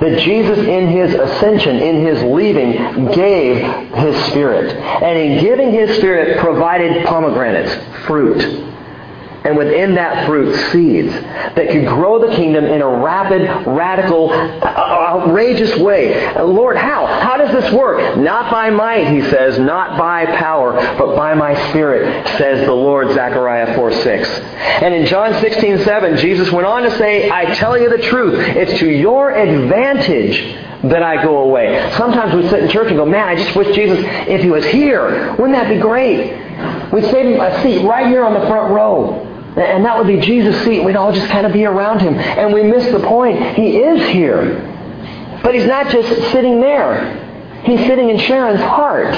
that 0.00 0.18
Jesus 0.20 0.58
in 0.58 0.88
his 0.88 1.12
ascension, 1.12 1.76
in 1.76 2.06
his 2.06 2.22
leaving, 2.22 3.10
gave 3.12 3.58
his 3.96 4.24
Spirit. 4.26 4.74
And 4.74 5.18
in 5.18 5.44
giving 5.44 5.72
his 5.72 5.94
Spirit 5.98 6.38
provided 6.38 7.04
pomegranates, 7.04 7.74
fruit 8.06 8.64
and 9.48 9.56
within 9.56 9.94
that 9.94 10.26
fruit 10.26 10.54
seeds 10.70 11.10
that 11.10 11.70
could 11.70 11.86
grow 11.86 12.18
the 12.18 12.36
kingdom 12.36 12.66
in 12.66 12.82
a 12.82 12.88
rapid, 12.88 13.66
radical, 13.66 14.30
uh, 14.30 14.66
outrageous 14.66 15.74
way. 15.78 16.22
Uh, 16.34 16.44
Lord, 16.44 16.76
how? 16.76 17.06
How 17.06 17.38
does 17.38 17.50
this 17.50 17.72
work? 17.72 18.18
Not 18.18 18.50
by 18.50 18.68
might, 18.68 19.08
he 19.08 19.22
says, 19.30 19.58
not 19.58 19.98
by 19.98 20.26
power, 20.36 20.74
but 20.98 21.16
by 21.16 21.32
my 21.32 21.54
spirit, 21.70 22.26
says 22.36 22.66
the 22.66 22.74
Lord, 22.74 23.08
Zechariah 23.14 23.74
4 23.74 23.92
6. 23.92 24.28
And 24.28 24.92
in 24.92 25.06
John 25.06 25.32
16 25.40 25.78
7, 25.78 26.18
Jesus 26.18 26.52
went 26.52 26.66
on 26.66 26.82
to 26.82 26.90
say, 26.98 27.30
I 27.30 27.54
tell 27.54 27.78
you 27.80 27.88
the 27.88 28.02
truth, 28.02 28.38
it's 28.38 28.78
to 28.80 28.90
your 28.90 29.30
advantage 29.30 30.66
that 30.82 31.02
I 31.02 31.22
go 31.22 31.38
away. 31.38 31.90
Sometimes 31.96 32.34
we 32.34 32.48
sit 32.50 32.62
in 32.62 32.70
church 32.70 32.88
and 32.88 32.96
go, 32.96 33.06
man, 33.06 33.26
I 33.26 33.34
just 33.34 33.56
wish 33.56 33.74
Jesus, 33.74 33.98
if 34.00 34.42
he 34.42 34.50
was 34.50 34.64
here, 34.66 35.30
wouldn't 35.32 35.52
that 35.52 35.68
be 35.68 35.80
great? 35.80 36.32
We'd 36.92 37.04
save 37.04 37.34
him 37.34 37.40
a 37.40 37.62
seat 37.62 37.84
right 37.84 38.06
here 38.06 38.24
on 38.24 38.34
the 38.34 38.46
front 38.46 38.72
row. 38.72 39.27
And 39.56 39.84
that 39.84 39.98
would 39.98 40.06
be 40.06 40.20
Jesus' 40.20 40.62
seat. 40.64 40.84
We'd 40.84 40.96
all 40.96 41.12
just 41.12 41.28
kind 41.28 41.46
of 41.46 41.52
be 41.52 41.64
around 41.64 42.00
him. 42.00 42.14
And 42.14 42.52
we 42.52 42.62
miss 42.62 42.90
the 42.92 43.00
point. 43.00 43.56
He 43.56 43.78
is 43.78 44.08
here. 44.10 44.60
But 45.42 45.54
he's 45.54 45.66
not 45.66 45.90
just 45.90 46.08
sitting 46.30 46.60
there. 46.60 47.24
He's 47.64 47.80
sitting 47.80 48.10
in 48.10 48.18
Sharon's 48.18 48.60
heart. 48.60 49.14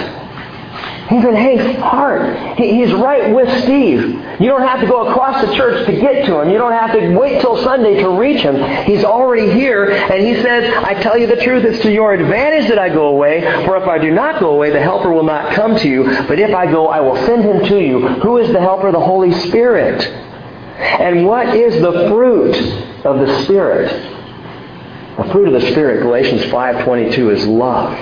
He's 1.11 1.25
said, 1.25 1.35
hey, 1.35 1.75
heart. 1.75 2.57
He, 2.57 2.77
he's 2.77 2.93
right 2.93 3.35
with 3.35 3.65
Steve. 3.65 4.01
You 4.41 4.47
don't 4.47 4.63
have 4.63 4.79
to 4.79 4.87
go 4.87 5.09
across 5.09 5.45
the 5.45 5.53
church 5.57 5.85
to 5.87 5.93
get 5.93 6.25
to 6.27 6.39
him. 6.39 6.51
You 6.51 6.59
don't 6.59 6.71
have 6.71 6.93
to 6.93 7.19
wait 7.19 7.41
till 7.41 7.61
Sunday 7.65 8.01
to 8.01 8.11
reach 8.11 8.43
him. 8.43 8.55
He's 8.85 9.03
already 9.03 9.51
here, 9.51 9.91
and 9.91 10.25
he 10.25 10.41
says, 10.41 10.73
I 10.85 10.95
tell 11.03 11.19
you 11.19 11.27
the 11.27 11.43
truth, 11.43 11.65
it's 11.65 11.83
to 11.83 11.91
your 11.91 12.15
advantage 12.15 12.69
that 12.69 12.79
I 12.79 12.91
go 12.91 13.09
away, 13.09 13.41
for 13.65 13.77
if 13.77 13.89
I 13.89 13.99
do 13.99 14.13
not 14.13 14.39
go 14.39 14.51
away, 14.51 14.71
the 14.71 14.81
Helper 14.81 15.13
will 15.13 15.25
not 15.25 15.53
come 15.53 15.77
to 15.79 15.89
you, 15.89 16.05
but 16.29 16.39
if 16.39 16.55
I 16.55 16.71
go, 16.71 16.87
I 16.87 17.01
will 17.01 17.17
send 17.27 17.43
him 17.43 17.65
to 17.65 17.81
you. 17.81 18.07
Who 18.21 18.39
is 18.39 18.53
the 18.53 18.61
Helper? 18.61 18.93
The 18.93 19.01
Holy 19.01 19.33
Spirit. 19.49 20.01
And 20.79 21.27
what 21.27 21.57
is 21.57 21.83
the 21.83 22.09
fruit 22.09 22.55
of 23.05 23.19
the 23.19 23.43
Spirit? 23.43 24.20
The 25.21 25.33
fruit 25.33 25.53
of 25.53 25.61
the 25.61 25.71
Spirit, 25.71 26.01
Galatians 26.01 26.45
5.22, 26.45 27.37
is 27.37 27.47
love. 27.47 27.93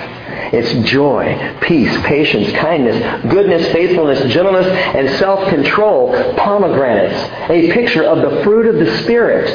It's 0.53 0.89
joy, 0.89 1.57
peace, 1.61 1.93
patience, 2.03 2.49
kindness, 2.53 3.23
goodness, 3.29 3.69
faithfulness, 3.73 4.31
gentleness, 4.33 4.65
and 4.67 5.09
self-control. 5.19 6.35
Pomegranates, 6.37 7.21
a 7.49 7.73
picture 7.73 8.03
of 8.03 8.21
the 8.21 8.41
fruit 8.43 8.67
of 8.67 8.75
the 8.75 8.97
Spirit. 8.99 9.49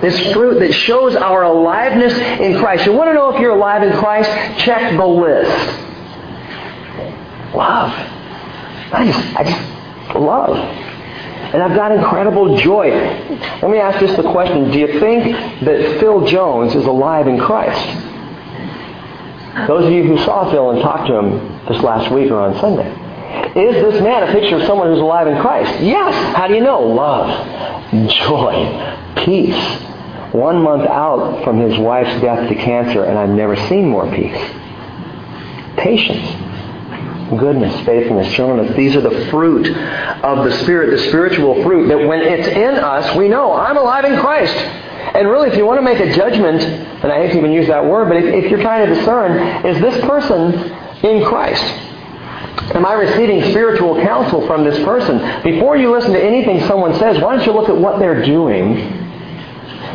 This 0.00 0.32
fruit 0.32 0.60
that 0.60 0.72
shows 0.72 1.14
our 1.14 1.42
aliveness 1.42 2.14
in 2.40 2.58
Christ. 2.58 2.86
You 2.86 2.94
want 2.94 3.10
to 3.10 3.14
know 3.14 3.34
if 3.34 3.40
you're 3.40 3.50
alive 3.50 3.82
in 3.82 3.92
Christ? 3.98 4.30
Check 4.60 4.96
the 4.96 5.06
list. 5.06 5.50
Love. 7.54 7.92
I 8.94 9.04
just, 9.04 9.36
I 9.36 9.44
just 9.44 10.16
love. 10.16 10.97
And 11.52 11.62
I've 11.62 11.74
got 11.74 11.92
incredible 11.92 12.56
joy. 12.58 12.90
Let 12.90 13.70
me 13.70 13.78
ask 13.78 14.00
just 14.00 14.16
the 14.16 14.30
question 14.30 14.70
Do 14.70 14.78
you 14.78 15.00
think 15.00 15.34
that 15.64 15.98
Phil 16.00 16.26
Jones 16.26 16.74
is 16.74 16.84
alive 16.84 17.26
in 17.26 17.38
Christ? 17.38 18.06
Those 19.66 19.86
of 19.86 19.92
you 19.92 20.04
who 20.04 20.18
saw 20.18 20.50
Phil 20.50 20.70
and 20.70 20.82
talked 20.82 21.08
to 21.08 21.14
him 21.14 21.66
this 21.66 21.82
last 21.82 22.12
week 22.12 22.30
or 22.30 22.40
on 22.40 22.58
Sunday. 22.60 22.88
Is 23.58 23.74
this 23.74 24.02
man 24.02 24.22
a 24.28 24.32
picture 24.32 24.56
of 24.56 24.66
someone 24.66 24.88
who's 24.88 25.00
alive 25.00 25.26
in 25.26 25.40
Christ? 25.40 25.82
Yes. 25.82 26.14
How 26.36 26.46
do 26.46 26.54
you 26.54 26.60
know? 26.60 26.80
Love, 26.80 27.28
joy, 28.10 29.24
peace. 29.24 29.82
One 30.32 30.62
month 30.62 30.86
out 30.86 31.42
from 31.44 31.58
his 31.58 31.78
wife's 31.78 32.20
death 32.20 32.48
to 32.48 32.54
cancer, 32.54 33.04
and 33.04 33.18
I've 33.18 33.30
never 33.30 33.56
seen 33.68 33.88
more 33.88 34.10
peace. 34.14 34.36
Patience 35.76 36.47
goodness, 37.36 37.84
faithfulness, 37.84 38.32
gentleness. 38.34 38.74
These 38.76 38.96
are 38.96 39.00
the 39.00 39.26
fruit 39.30 39.66
of 39.68 40.44
the 40.44 40.56
Spirit, 40.62 40.90
the 40.90 41.08
spiritual 41.08 41.62
fruit 41.62 41.88
that 41.88 42.06
when 42.06 42.20
it's 42.20 42.48
in 42.48 42.74
us, 42.76 43.16
we 43.16 43.28
know 43.28 43.52
I'm 43.52 43.76
alive 43.76 44.04
in 44.04 44.18
Christ. 44.18 44.54
And 44.54 45.28
really, 45.28 45.48
if 45.48 45.56
you 45.56 45.66
want 45.66 45.78
to 45.78 45.82
make 45.82 46.00
a 46.00 46.12
judgment, 46.14 46.62
and 46.62 47.12
I 47.12 47.26
hate 47.26 47.32
to 47.32 47.38
even 47.38 47.52
use 47.52 47.66
that 47.68 47.84
word, 47.84 48.08
but 48.08 48.16
if, 48.16 48.44
if 48.44 48.50
you're 48.50 48.60
trying 48.60 48.88
to 48.88 48.94
discern, 48.94 49.66
is 49.66 49.80
this 49.80 50.00
person 50.04 50.54
in 51.04 51.24
Christ? 51.24 51.62
Am 52.74 52.84
I 52.84 52.92
receiving 52.94 53.42
spiritual 53.50 54.00
counsel 54.02 54.46
from 54.46 54.64
this 54.64 54.78
person? 54.84 55.42
Before 55.42 55.76
you 55.76 55.90
listen 55.90 56.12
to 56.12 56.22
anything 56.22 56.60
someone 56.66 56.94
says, 56.98 57.20
why 57.20 57.36
don't 57.36 57.46
you 57.46 57.52
look 57.52 57.68
at 57.68 57.76
what 57.76 57.98
they're 57.98 58.24
doing? 58.24 58.74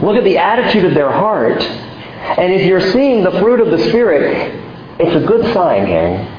Look 0.01 0.17
at 0.17 0.23
the 0.23 0.37
attitude 0.37 0.85
of 0.85 0.93
their 0.93 1.11
heart. 1.11 1.61
And 1.61 2.51
if 2.53 2.65
you're 2.65 2.91
seeing 2.91 3.23
the 3.23 3.31
fruit 3.31 3.59
of 3.59 3.69
the 3.69 3.89
Spirit, 3.89 4.59
it's 4.99 5.15
a 5.15 5.25
good 5.25 5.53
sign, 5.53 5.85
gang 5.85 6.32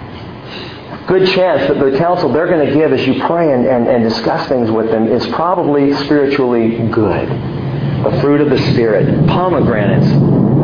good 1.07 1.29
chance 1.29 1.69
that 1.69 1.79
the 1.79 1.97
counsel 1.99 2.33
they're 2.33 2.47
going 2.47 2.67
to 2.67 2.73
give 2.73 2.93
as 2.93 3.07
you 3.07 3.21
pray 3.27 3.53
and, 3.53 3.67
and, 3.67 3.89
and 3.89 4.05
discuss 4.05 4.49
things 4.49 4.71
with 4.71 4.91
them 4.91 5.07
is 5.07 5.27
probably 5.29 5.95
spiritually 6.05 6.89
good. 6.89 7.29
The 7.29 8.19
fruit 8.21 8.41
of 8.41 8.51
the 8.51 8.59
Spirit. 8.73 9.27
Pomegranates. 9.29 10.55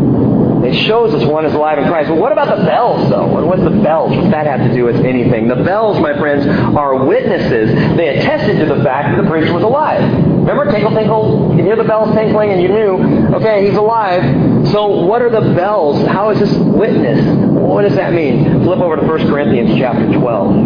It 0.63 0.75
shows 0.87 1.15
us 1.15 1.25
one 1.25 1.47
is 1.47 1.55
alive 1.55 1.79
in 1.79 1.89
Christ. 1.89 2.11
But 2.11 2.19
what 2.19 2.33
about 2.33 2.59
the 2.59 2.65
bells, 2.65 3.09
though? 3.09 3.45
What's 3.45 3.63
the 3.63 3.71
bells? 3.71 4.15
What's 4.15 4.31
that 4.31 4.47
have 4.47 4.61
to 4.69 4.75
do 4.75 4.85
with 4.85 4.97
anything? 5.05 5.49
The 5.49 5.65
bells, 5.65 5.99
my 5.99 6.17
friends, 6.19 6.47
are 6.47 7.03
witnesses. 7.05 7.71
They 7.97 8.19
attested 8.19 8.59
to 8.59 8.67
the 8.67 8.85
fact 8.85 9.17
that 9.17 9.23
the 9.23 9.29
preacher 9.29 9.55
was 9.55 9.63
alive. 9.63 10.03
Remember, 10.03 10.71
tinkle, 10.71 10.91
tinkle, 10.91 11.55
you 11.57 11.65
hear 11.65 11.77
the 11.77 11.85
bells 11.85 12.15
tinkling 12.15 12.51
and 12.51 12.61
you 12.61 12.69
knew, 12.69 13.35
okay, 13.37 13.67
he's 13.67 13.77
alive. 13.77 14.23
So 14.69 15.05
what 15.05 15.23
are 15.23 15.31
the 15.31 15.55
bells? 15.55 16.07
How 16.07 16.31
is 16.31 16.39
this 16.39 16.53
witness? 16.59 17.21
What 17.61 17.83
does 17.83 17.95
that 17.97 18.13
mean? 18.13 18.63
Flip 18.65 18.79
over 18.81 18.97
to 18.97 19.03
1 19.03 19.29
Corinthians 19.29 19.79
chapter 19.79 20.07
12. 20.13 20.57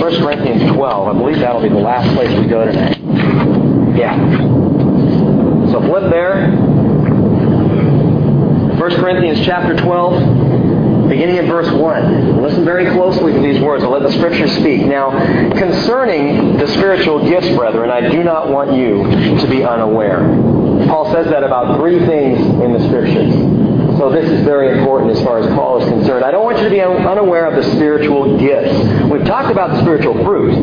1 0.00 0.16
Corinthians 0.22 0.72
12. 0.72 1.08
I 1.08 1.12
believe 1.12 1.38
that'll 1.38 1.62
be 1.62 1.68
the 1.68 1.76
last 1.76 2.12
place 2.14 2.30
we 2.38 2.46
go 2.46 2.64
tonight. 2.64 2.98
Yeah. 3.96 4.16
So 5.70 5.80
flip 5.82 6.10
there. 6.10 6.50
1 8.78 8.90
Corinthians 8.96 9.44
chapter 9.44 9.76
12, 9.76 11.08
beginning 11.08 11.36
in 11.36 11.46
verse 11.46 11.70
1. 11.70 12.42
Listen 12.42 12.64
very 12.64 12.86
closely 12.92 13.32
to 13.32 13.40
these 13.40 13.60
words. 13.60 13.82
I'll 13.84 13.90
let 13.90 14.02
the 14.02 14.12
Scripture 14.12 14.48
speak. 14.48 14.86
Now, 14.86 15.10
concerning 15.50 16.56
the 16.56 16.66
spiritual 16.68 17.28
gifts, 17.28 17.48
brethren, 17.56 17.90
I 17.90 18.08
do 18.08 18.22
not 18.22 18.48
want 18.50 18.72
you 18.72 19.02
to 19.38 19.46
be 19.50 19.64
unaware. 19.64 20.57
Paul 20.88 21.12
says 21.12 21.28
that 21.30 21.44
about 21.44 21.78
three 21.78 21.98
things 22.06 22.40
in 22.40 22.72
the 22.72 22.80
scriptures. 22.88 23.32
So 23.98 24.10
this 24.10 24.30
is 24.30 24.44
very 24.44 24.78
important 24.78 25.16
as 25.16 25.22
far 25.22 25.38
as 25.38 25.46
Paul 25.54 25.82
is 25.82 25.88
concerned. 25.88 26.24
I 26.24 26.30
don't 26.30 26.44
want 26.44 26.58
you 26.58 26.64
to 26.64 26.70
be 26.70 26.80
unaware 26.80 27.46
of 27.46 27.56
the 27.56 27.68
spiritual 27.74 28.38
gifts. 28.38 28.72
We've 29.10 29.24
talked 29.24 29.50
about 29.50 29.70
the 29.70 29.80
spiritual 29.80 30.14
fruit. 30.24 30.54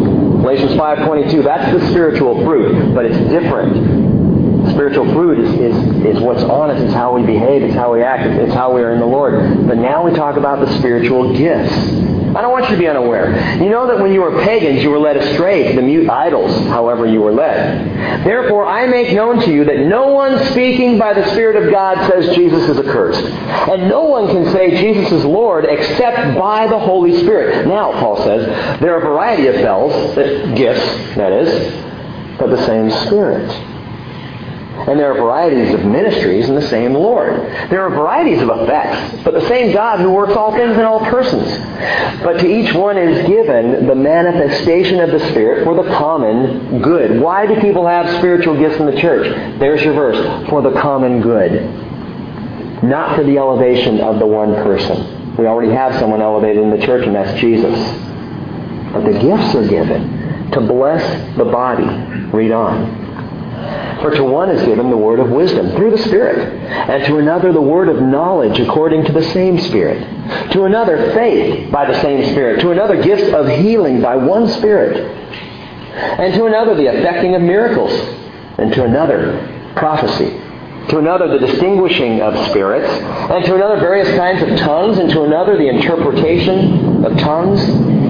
Galatians 0.41 0.71
5.22, 0.71 1.43
that's 1.43 1.71
the 1.77 1.85
spiritual 1.89 2.45
fruit, 2.45 2.93
but 2.95 3.05
it's 3.05 3.17
different. 3.29 4.71
Spiritual 4.71 5.11
fruit 5.13 5.39
is, 5.39 5.53
is, 5.59 6.15
is 6.15 6.21
what's 6.21 6.43
on 6.43 6.71
us. 6.71 6.81
It's 6.81 6.93
how 6.93 7.13
we 7.13 7.25
behave. 7.25 7.61
It's 7.61 7.75
how 7.75 7.93
we 7.93 8.01
act. 8.01 8.25
It's, 8.25 8.45
it's 8.45 8.53
how 8.53 8.73
we 8.73 8.81
are 8.81 8.93
in 8.93 8.99
the 8.99 9.05
Lord. 9.05 9.67
But 9.67 9.77
now 9.77 10.05
we 10.05 10.13
talk 10.15 10.37
about 10.37 10.65
the 10.65 10.77
spiritual 10.79 11.35
gifts. 11.35 11.73
I 12.35 12.41
don't 12.41 12.51
want 12.51 12.65
you 12.65 12.75
to 12.75 12.77
be 12.77 12.87
unaware. 12.87 13.55
You 13.63 13.69
know 13.69 13.87
that 13.87 13.99
when 13.99 14.11
you 14.11 14.21
were 14.21 14.43
pagans, 14.43 14.83
you 14.83 14.89
were 14.89 14.99
led 14.99 15.15
astray 15.15 15.69
to 15.69 15.75
the 15.75 15.81
mute 15.81 16.09
idols, 16.09 16.51
however 16.67 17.05
you 17.05 17.21
were 17.21 17.31
led. 17.31 18.25
Therefore, 18.25 18.65
I 18.65 18.87
make 18.87 19.13
known 19.13 19.39
to 19.39 19.51
you 19.51 19.63
that 19.63 19.79
no 19.79 20.07
one 20.07 20.37
speaking 20.51 20.97
by 20.97 21.13
the 21.13 21.25
Spirit 21.31 21.63
of 21.63 21.71
God 21.71 21.97
says 22.09 22.35
Jesus 22.35 22.67
is 22.67 22.77
accursed. 22.77 23.23
And 23.23 23.87
no 23.87 24.03
one 24.03 24.27
can 24.27 24.51
say 24.51 24.71
Jesus 24.81 25.11
is 25.11 25.23
Lord 25.23 25.65
except 25.65 26.37
by 26.37 26.67
the 26.67 26.77
Holy 26.77 27.21
Spirit. 27.21 27.67
Now, 27.67 27.93
Paul 27.93 28.17
says, 28.17 28.79
there 28.81 28.95
are 28.95 29.01
a 29.01 29.05
variety 29.05 29.47
of 29.47 29.55
bells, 29.55 29.93
gifts, 30.57 31.15
that 31.15 31.31
is, 31.31 32.37
but 32.37 32.49
the 32.49 32.65
same 32.65 32.89
Spirit. 33.07 33.74
And 34.75 34.99
there 34.99 35.11
are 35.11 35.15
varieties 35.15 35.73
of 35.73 35.85
ministries 35.85 36.47
in 36.49 36.53
the 36.53 36.67
same 36.67 36.93
Lord. 36.93 37.39
There 37.71 37.81
are 37.81 37.89
varieties 37.89 38.41
of 38.41 38.49
effects, 38.49 39.23
but 39.23 39.33
the 39.33 39.47
same 39.47 39.73
God 39.73 39.99
who 39.99 40.11
works 40.11 40.33
all 40.33 40.51
things 40.51 40.77
in 40.77 40.83
all 40.83 40.99
persons. 40.99 41.47
But 42.21 42.39
to 42.41 42.47
each 42.47 42.73
one 42.73 42.97
is 42.97 43.25
given 43.25 43.87
the 43.87 43.95
manifestation 43.95 44.99
of 44.99 45.11
the 45.11 45.19
Spirit 45.31 45.63
for 45.63 45.81
the 45.81 45.89
common 45.97 46.81
good. 46.81 47.19
Why 47.19 47.47
do 47.47 47.59
people 47.61 47.87
have 47.87 48.17
spiritual 48.17 48.57
gifts 48.57 48.79
in 48.79 48.85
the 48.85 48.99
church? 48.99 49.25
There's 49.59 49.81
your 49.81 49.93
verse. 49.93 50.49
For 50.49 50.61
the 50.61 50.73
common 50.79 51.21
good. 51.21 52.83
Not 52.83 53.15
for 53.15 53.23
the 53.23 53.37
elevation 53.37 54.01
of 54.01 54.19
the 54.19 54.27
one 54.27 54.53
person. 54.55 55.35
We 55.37 55.47
already 55.47 55.71
have 55.71 55.95
someone 55.99 56.21
elevated 56.21 56.61
in 56.61 56.69
the 56.69 56.85
church, 56.85 57.07
and 57.07 57.15
that's 57.15 57.39
Jesus. 57.39 57.73
But 58.93 59.05
the 59.05 59.19
gifts 59.19 59.55
are 59.55 59.67
given 59.67 60.51
to 60.51 60.61
bless 60.61 61.37
the 61.37 61.45
body. 61.45 61.85
Read 62.31 62.51
on. 62.51 63.04
For 64.01 64.11
to 64.11 64.23
one 64.23 64.49
is 64.49 64.65
given 64.65 64.89
the 64.89 64.97
word 64.97 65.19
of 65.19 65.29
wisdom 65.29 65.71
through 65.71 65.91
the 65.91 65.97
Spirit, 65.97 66.37
and 66.67 67.03
to 67.05 67.17
another 67.17 67.51
the 67.53 67.61
word 67.61 67.89
of 67.89 68.01
knowledge 68.01 68.59
according 68.59 69.05
to 69.05 69.11
the 69.11 69.23
same 69.31 69.59
Spirit, 69.59 70.51
to 70.51 70.63
another 70.65 71.13
faith 71.13 71.71
by 71.71 71.85
the 71.85 71.99
same 72.01 72.31
Spirit, 72.31 72.59
to 72.61 72.71
another 72.71 73.01
gifts 73.01 73.33
of 73.33 73.47
healing 73.47 74.01
by 74.01 74.15
one 74.15 74.47
Spirit, 74.49 74.97
and 75.95 76.33
to 76.33 76.45
another 76.45 76.75
the 76.75 76.87
effecting 76.87 77.35
of 77.35 77.41
miracles, 77.41 77.91
and 78.57 78.73
to 78.73 78.83
another 78.83 79.71
prophecy, 79.75 80.29
to 80.89 80.97
another 80.99 81.27
the 81.27 81.45
distinguishing 81.45 82.21
of 82.21 82.37
spirits, 82.49 82.89
and 82.89 83.45
to 83.45 83.55
another 83.55 83.79
various 83.79 84.09
kinds 84.17 84.41
of 84.43 84.57
tongues, 84.59 84.97
and 84.97 85.09
to 85.09 85.23
another 85.23 85.57
the 85.57 85.67
interpretation 85.67 87.05
of 87.05 87.17
tongues. 87.17 88.04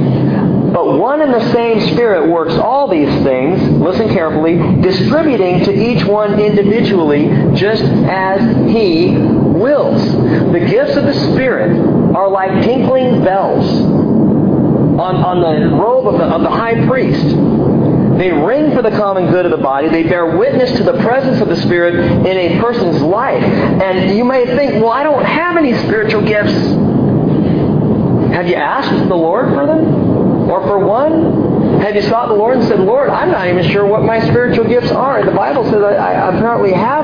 But 0.86 1.00
one 1.00 1.20
and 1.22 1.34
the 1.34 1.52
same 1.52 1.82
Spirit 1.94 2.30
works 2.30 2.54
all 2.54 2.88
these 2.88 3.10
things, 3.24 3.60
listen 3.80 4.08
carefully, 4.10 4.56
distributing 4.84 5.64
to 5.64 5.74
each 5.74 6.06
one 6.06 6.40
individually 6.40 7.26
just 7.56 7.82
as 7.82 8.40
He 8.72 9.18
wills. 9.18 10.00
The 10.06 10.64
gifts 10.70 10.96
of 10.96 11.06
the 11.06 11.14
Spirit 11.32 11.76
are 12.16 12.30
like 12.30 12.64
tinkling 12.64 13.24
bells 13.24 13.66
on, 13.66 15.16
on 15.16 15.42
the 15.42 15.76
robe 15.76 16.06
of 16.06 16.20
the, 16.20 16.26
of 16.26 16.42
the 16.44 16.52
high 16.52 16.86
priest. 16.86 17.30
They 18.20 18.32
ring 18.32 18.76
for 18.76 18.84
the 18.84 18.92
common 18.92 19.32
good 19.32 19.46
of 19.46 19.52
the 19.52 19.58
body. 19.58 19.90
They 19.90 20.04
bear 20.04 20.38
witness 20.38 20.78
to 20.78 20.84
the 20.84 21.02
presence 21.02 21.42
of 21.42 21.50
the 21.50 21.56
Spirit 21.56 21.96
in 21.96 22.28
a 22.28 22.62
person's 22.62 23.02
life. 23.02 23.44
And 23.44 24.16
you 24.16 24.24
may 24.24 24.46
think, 24.46 24.84
well, 24.84 24.92
I 24.92 25.02
don't 25.02 25.26
have 25.26 25.58
any 25.58 25.74
spiritual 25.80 26.22
gifts. 26.22 26.54
Have 28.36 28.48
you 28.48 28.56
asked 28.56 29.10
the 29.10 29.16
Lord 29.16 29.48
for 29.48 29.66
them? 29.66 30.15
Or 30.56 30.62
for 30.68 30.80
one, 30.80 31.82
have 31.82 31.96
you 31.96 32.02
sought 32.04 32.30
the 32.30 32.34
Lord 32.34 32.58
and 32.58 32.66
said, 32.70 32.80
Lord, 32.80 33.10
I'm 33.10 33.30
not 33.30 33.50
even 33.50 33.70
sure 33.72 33.86
what 33.86 34.04
my 34.04 34.22
spiritual 34.22 34.64
gifts 34.64 34.90
are. 34.90 35.22
The 35.22 35.32
Bible 35.32 35.66
says 35.66 35.84
I, 35.84 35.96
I 35.96 36.30
apparently 36.34 36.72
have 36.72 37.04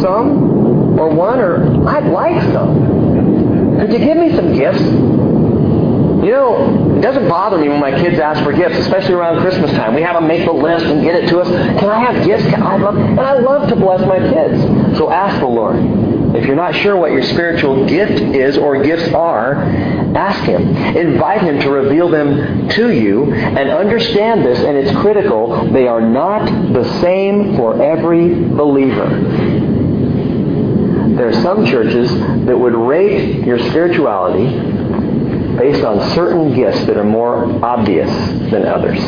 some, 0.00 0.98
or 0.98 1.08
one, 1.08 1.38
or 1.38 1.88
I'd 1.88 2.06
like 2.06 2.42
some. 2.52 3.78
Could 3.78 3.92
you 3.92 4.00
give 4.00 4.16
me 4.16 4.34
some 4.34 4.52
gifts? 4.52 4.80
You 4.80 6.32
know, 6.34 6.96
it 6.98 7.00
doesn't 7.00 7.28
bother 7.28 7.58
me 7.58 7.68
when 7.68 7.78
my 7.78 7.92
kids 7.92 8.18
ask 8.18 8.42
for 8.42 8.52
gifts, 8.52 8.76
especially 8.78 9.14
around 9.14 9.42
Christmas 9.42 9.70
time. 9.70 9.94
We 9.94 10.02
have 10.02 10.16
them 10.16 10.26
make 10.26 10.44
the 10.44 10.50
list 10.52 10.84
and 10.86 11.00
get 11.04 11.14
it 11.14 11.28
to 11.28 11.38
us. 11.38 11.46
Can 11.78 11.88
I 11.88 12.00
have 12.00 12.26
gifts? 12.26 12.46
Can 12.46 12.64
I 12.64 12.78
love, 12.78 12.96
and 12.96 13.20
I 13.20 13.38
love 13.38 13.68
to 13.68 13.76
bless 13.76 14.00
my 14.08 14.18
kids. 14.18 14.98
So 14.98 15.12
ask 15.12 15.38
the 15.38 15.46
Lord. 15.46 15.76
If 16.38 16.46
you're 16.46 16.54
not 16.54 16.72
sure 16.76 16.96
what 16.96 17.10
your 17.10 17.24
spiritual 17.24 17.84
gift 17.86 18.12
is 18.12 18.56
or 18.56 18.80
gifts 18.80 19.12
are, 19.12 19.54
ask 19.54 20.44
Him. 20.44 20.68
Invite 20.96 21.42
Him 21.42 21.58
to 21.62 21.68
reveal 21.68 22.08
them 22.08 22.68
to 22.68 22.92
you 22.92 23.32
and 23.32 23.68
understand 23.70 24.44
this, 24.44 24.60
and 24.60 24.76
it's 24.76 24.96
critical. 25.00 25.68
They 25.72 25.88
are 25.88 26.00
not 26.00 26.72
the 26.72 26.84
same 27.00 27.56
for 27.56 27.82
every 27.82 28.34
believer. 28.34 29.08
There 31.16 31.28
are 31.28 31.42
some 31.42 31.66
churches 31.66 32.08
that 32.46 32.56
would 32.56 32.74
rate 32.74 33.44
your 33.44 33.58
spirituality 33.70 34.46
based 35.56 35.82
on 35.84 36.08
certain 36.14 36.54
gifts 36.54 36.86
that 36.86 36.96
are 36.96 37.02
more 37.02 37.46
obvious 37.64 38.08
than 38.52 38.64
others. 38.64 39.00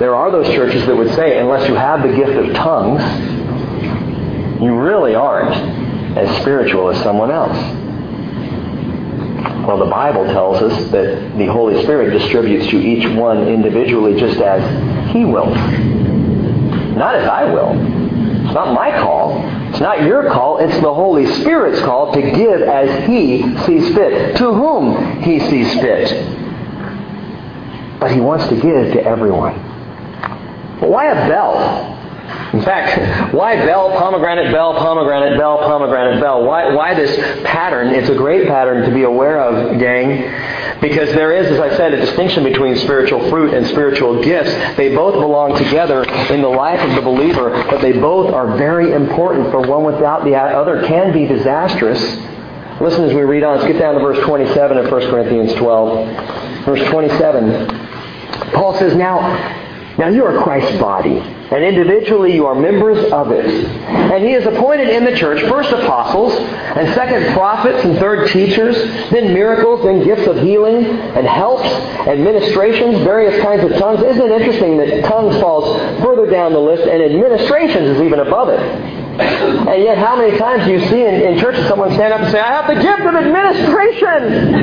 There 0.00 0.16
are 0.16 0.32
those 0.32 0.48
churches 0.48 0.84
that 0.86 0.96
would 0.96 1.14
say, 1.14 1.38
unless 1.38 1.68
you 1.68 1.76
have 1.76 2.02
the 2.02 2.16
gift 2.16 2.32
of 2.32 2.52
tongues, 2.56 3.00
you 4.60 4.74
really 4.74 5.14
aren't 5.14 5.75
as 6.16 6.40
spiritual 6.40 6.88
as 6.90 7.02
someone 7.02 7.30
else. 7.30 7.56
Well, 9.66 9.78
the 9.78 9.90
Bible 9.90 10.24
tells 10.26 10.62
us 10.62 10.90
that 10.92 11.36
the 11.36 11.46
Holy 11.46 11.82
Spirit 11.82 12.16
distributes 12.16 12.68
to 12.68 12.78
each 12.78 13.06
one 13.16 13.48
individually 13.48 14.18
just 14.18 14.38
as 14.40 14.62
He 15.12 15.24
wills. 15.24 15.56
Not 16.96 17.16
as 17.16 17.28
I 17.28 17.44
will. 17.44 17.72
It's 18.44 18.54
not 18.54 18.72
my 18.74 18.92
call. 19.00 19.42
It's 19.70 19.80
not 19.80 20.04
your 20.04 20.30
call. 20.30 20.58
It's 20.58 20.80
the 20.80 20.94
Holy 20.94 21.26
Spirit's 21.40 21.80
call 21.80 22.12
to 22.12 22.22
give 22.22 22.62
as 22.62 23.08
He 23.08 23.42
sees 23.66 23.92
fit, 23.92 24.36
to 24.36 24.54
whom 24.54 25.20
He 25.20 25.40
sees 25.40 25.74
fit. 25.74 26.12
But 27.98 28.12
He 28.12 28.20
wants 28.20 28.46
to 28.48 28.54
give 28.54 28.92
to 28.92 29.02
everyone. 29.02 29.54
But 30.80 30.90
why 30.90 31.06
a 31.06 31.28
bell? 31.28 31.95
In 32.56 32.62
fact, 32.62 33.34
why 33.34 33.54
bell, 33.66 33.90
pomegranate, 33.90 34.50
bell, 34.50 34.72
pomegranate, 34.74 35.38
bell, 35.38 35.58
pomegranate, 35.58 36.22
bell? 36.22 36.42
Why, 36.42 36.72
why 36.72 36.94
this 36.94 37.14
pattern? 37.44 37.88
It's 37.88 38.08
a 38.08 38.14
great 38.14 38.48
pattern 38.48 38.88
to 38.88 38.94
be 38.94 39.02
aware 39.02 39.42
of, 39.42 39.78
gang, 39.78 40.80
because 40.80 41.10
there 41.10 41.36
is, 41.36 41.52
as 41.52 41.60
I 41.60 41.76
said, 41.76 41.92
a 41.92 41.96
distinction 41.98 42.44
between 42.44 42.74
spiritual 42.76 43.28
fruit 43.28 43.52
and 43.52 43.66
spiritual 43.66 44.22
gifts. 44.24 44.50
They 44.78 44.94
both 44.94 45.14
belong 45.14 45.58
together 45.58 46.04
in 46.32 46.40
the 46.40 46.48
life 46.48 46.80
of 46.80 46.94
the 46.94 47.02
believer, 47.02 47.50
but 47.68 47.82
they 47.82 47.92
both 47.92 48.32
are 48.32 48.56
very 48.56 48.92
important, 48.92 49.50
for 49.50 49.60
one 49.60 49.84
without 49.84 50.24
the 50.24 50.34
other 50.34 50.82
can 50.86 51.12
be 51.12 51.26
disastrous. 51.26 52.00
Listen 52.80 53.04
as 53.04 53.12
we 53.12 53.22
read 53.22 53.42
on. 53.42 53.58
Let's 53.58 53.70
get 53.70 53.78
down 53.78 53.96
to 53.96 54.00
verse 54.00 54.18
27 54.24 54.78
of 54.78 54.90
1 54.90 55.00
Corinthians 55.10 55.52
12. 55.54 56.64
Verse 56.64 56.88
27. 56.88 58.52
Paul 58.52 58.78
says, 58.78 58.96
Now, 58.96 59.65
now 59.98 60.08
you 60.08 60.24
are 60.24 60.42
Christ's 60.42 60.78
body 60.78 61.22
and 61.50 61.62
individually 61.62 62.34
you 62.34 62.46
are 62.46 62.54
members 62.54 62.98
of 63.12 63.30
it. 63.30 63.46
And 63.46 64.24
he 64.24 64.32
has 64.32 64.44
appointed 64.46 64.88
in 64.88 65.04
the 65.04 65.14
church 65.16 65.40
first 65.48 65.70
apostles, 65.70 66.32
and 66.34 66.92
second 66.94 67.32
prophets, 67.34 67.84
and 67.84 67.96
third 67.98 68.28
teachers, 68.30 68.76
then 69.10 69.32
miracles, 69.32 69.84
then 69.84 70.02
gifts 70.02 70.26
of 70.26 70.38
healing, 70.38 70.84
and 70.84 71.26
helps, 71.26 71.68
and 71.68 72.08
administrations, 72.08 72.98
various 73.04 73.40
kinds 73.42 73.62
of 73.62 73.78
tongues. 73.78 74.02
Isn't 74.02 74.22
it 74.22 74.40
interesting 74.40 74.78
that 74.78 75.04
tongues 75.04 75.36
falls 75.40 75.78
further 76.02 76.26
down 76.26 76.52
the 76.52 76.58
list, 76.58 76.82
and 76.82 77.00
administrations 77.00 77.96
is 77.96 78.02
even 78.02 78.18
above 78.18 78.48
it? 78.48 78.58
And 78.58 79.82
yet, 79.82 79.98
how 79.98 80.16
many 80.16 80.36
times 80.36 80.64
do 80.64 80.72
you 80.72 80.80
see 80.88 81.02
in, 81.02 81.14
in 81.14 81.38
churches 81.38 81.66
someone 81.68 81.92
stand 81.94 82.12
up 82.12 82.22
and 82.22 82.32
say, 82.32 82.40
I 82.40 82.60
have 82.60 82.66
the 82.66 82.74
gift 82.74 83.00
of 83.00 83.14
administration? 83.14 84.54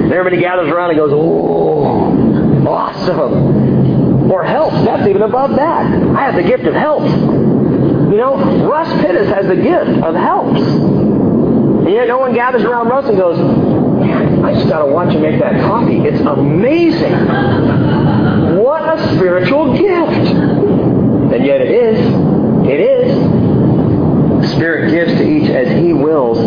and 0.00 0.12
everybody 0.12 0.42
gathers 0.42 0.68
around 0.68 0.90
and 0.90 0.98
goes, 0.98 1.12
Oh, 1.14 2.66
awesome 2.68 3.69
or 4.30 4.44
help. 4.44 4.72
That's 4.84 5.06
even 5.08 5.22
above 5.22 5.56
that. 5.56 5.86
I 5.86 6.22
have 6.22 6.36
the 6.36 6.42
gift 6.42 6.64
of 6.64 6.74
help. 6.74 7.02
You 7.02 8.16
know, 8.16 8.36
Russ 8.68 8.88
Pittis 9.00 9.28
has 9.28 9.46
the 9.46 9.56
gift 9.56 10.02
of 10.02 10.14
helps. 10.14 10.60
And 10.60 11.90
yet 11.90 12.08
no 12.08 12.18
one 12.18 12.34
gathers 12.34 12.62
around 12.62 12.88
Russ 12.88 13.08
and 13.08 13.16
goes, 13.16 13.38
Man, 14.00 14.44
I 14.44 14.54
just 14.54 14.68
got 14.68 14.84
to 14.84 14.92
watch 14.92 15.14
him 15.14 15.22
make 15.22 15.40
that 15.40 15.60
coffee. 15.62 15.98
It's 15.98 16.20
amazing. 16.20 17.12
What 18.56 18.98
a 18.98 19.14
spiritual 19.16 19.72
gift. 19.76 20.30
And 21.32 21.44
yet 21.44 21.60
it 21.60 21.70
is. 21.70 21.98
It 22.66 22.80
is. 22.80 24.50
Spirit 24.52 24.90
gives 24.90 25.12
to 25.18 25.28
each 25.28 25.50
as 25.50 25.68
He 25.82 25.92
wills. 25.92 26.38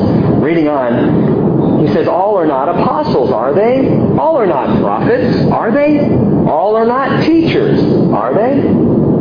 All 2.07 2.37
are 2.37 2.45
not 2.45 2.69
apostles, 2.69 3.31
are 3.31 3.53
they? 3.53 3.89
All 4.17 4.37
are 4.37 4.47
not 4.47 4.79
prophets, 4.81 5.51
are 5.51 5.71
they? 5.71 5.99
All 6.47 6.75
are 6.75 6.85
not 6.85 7.23
teachers, 7.23 7.79
are 8.11 8.33
they? 8.33 8.67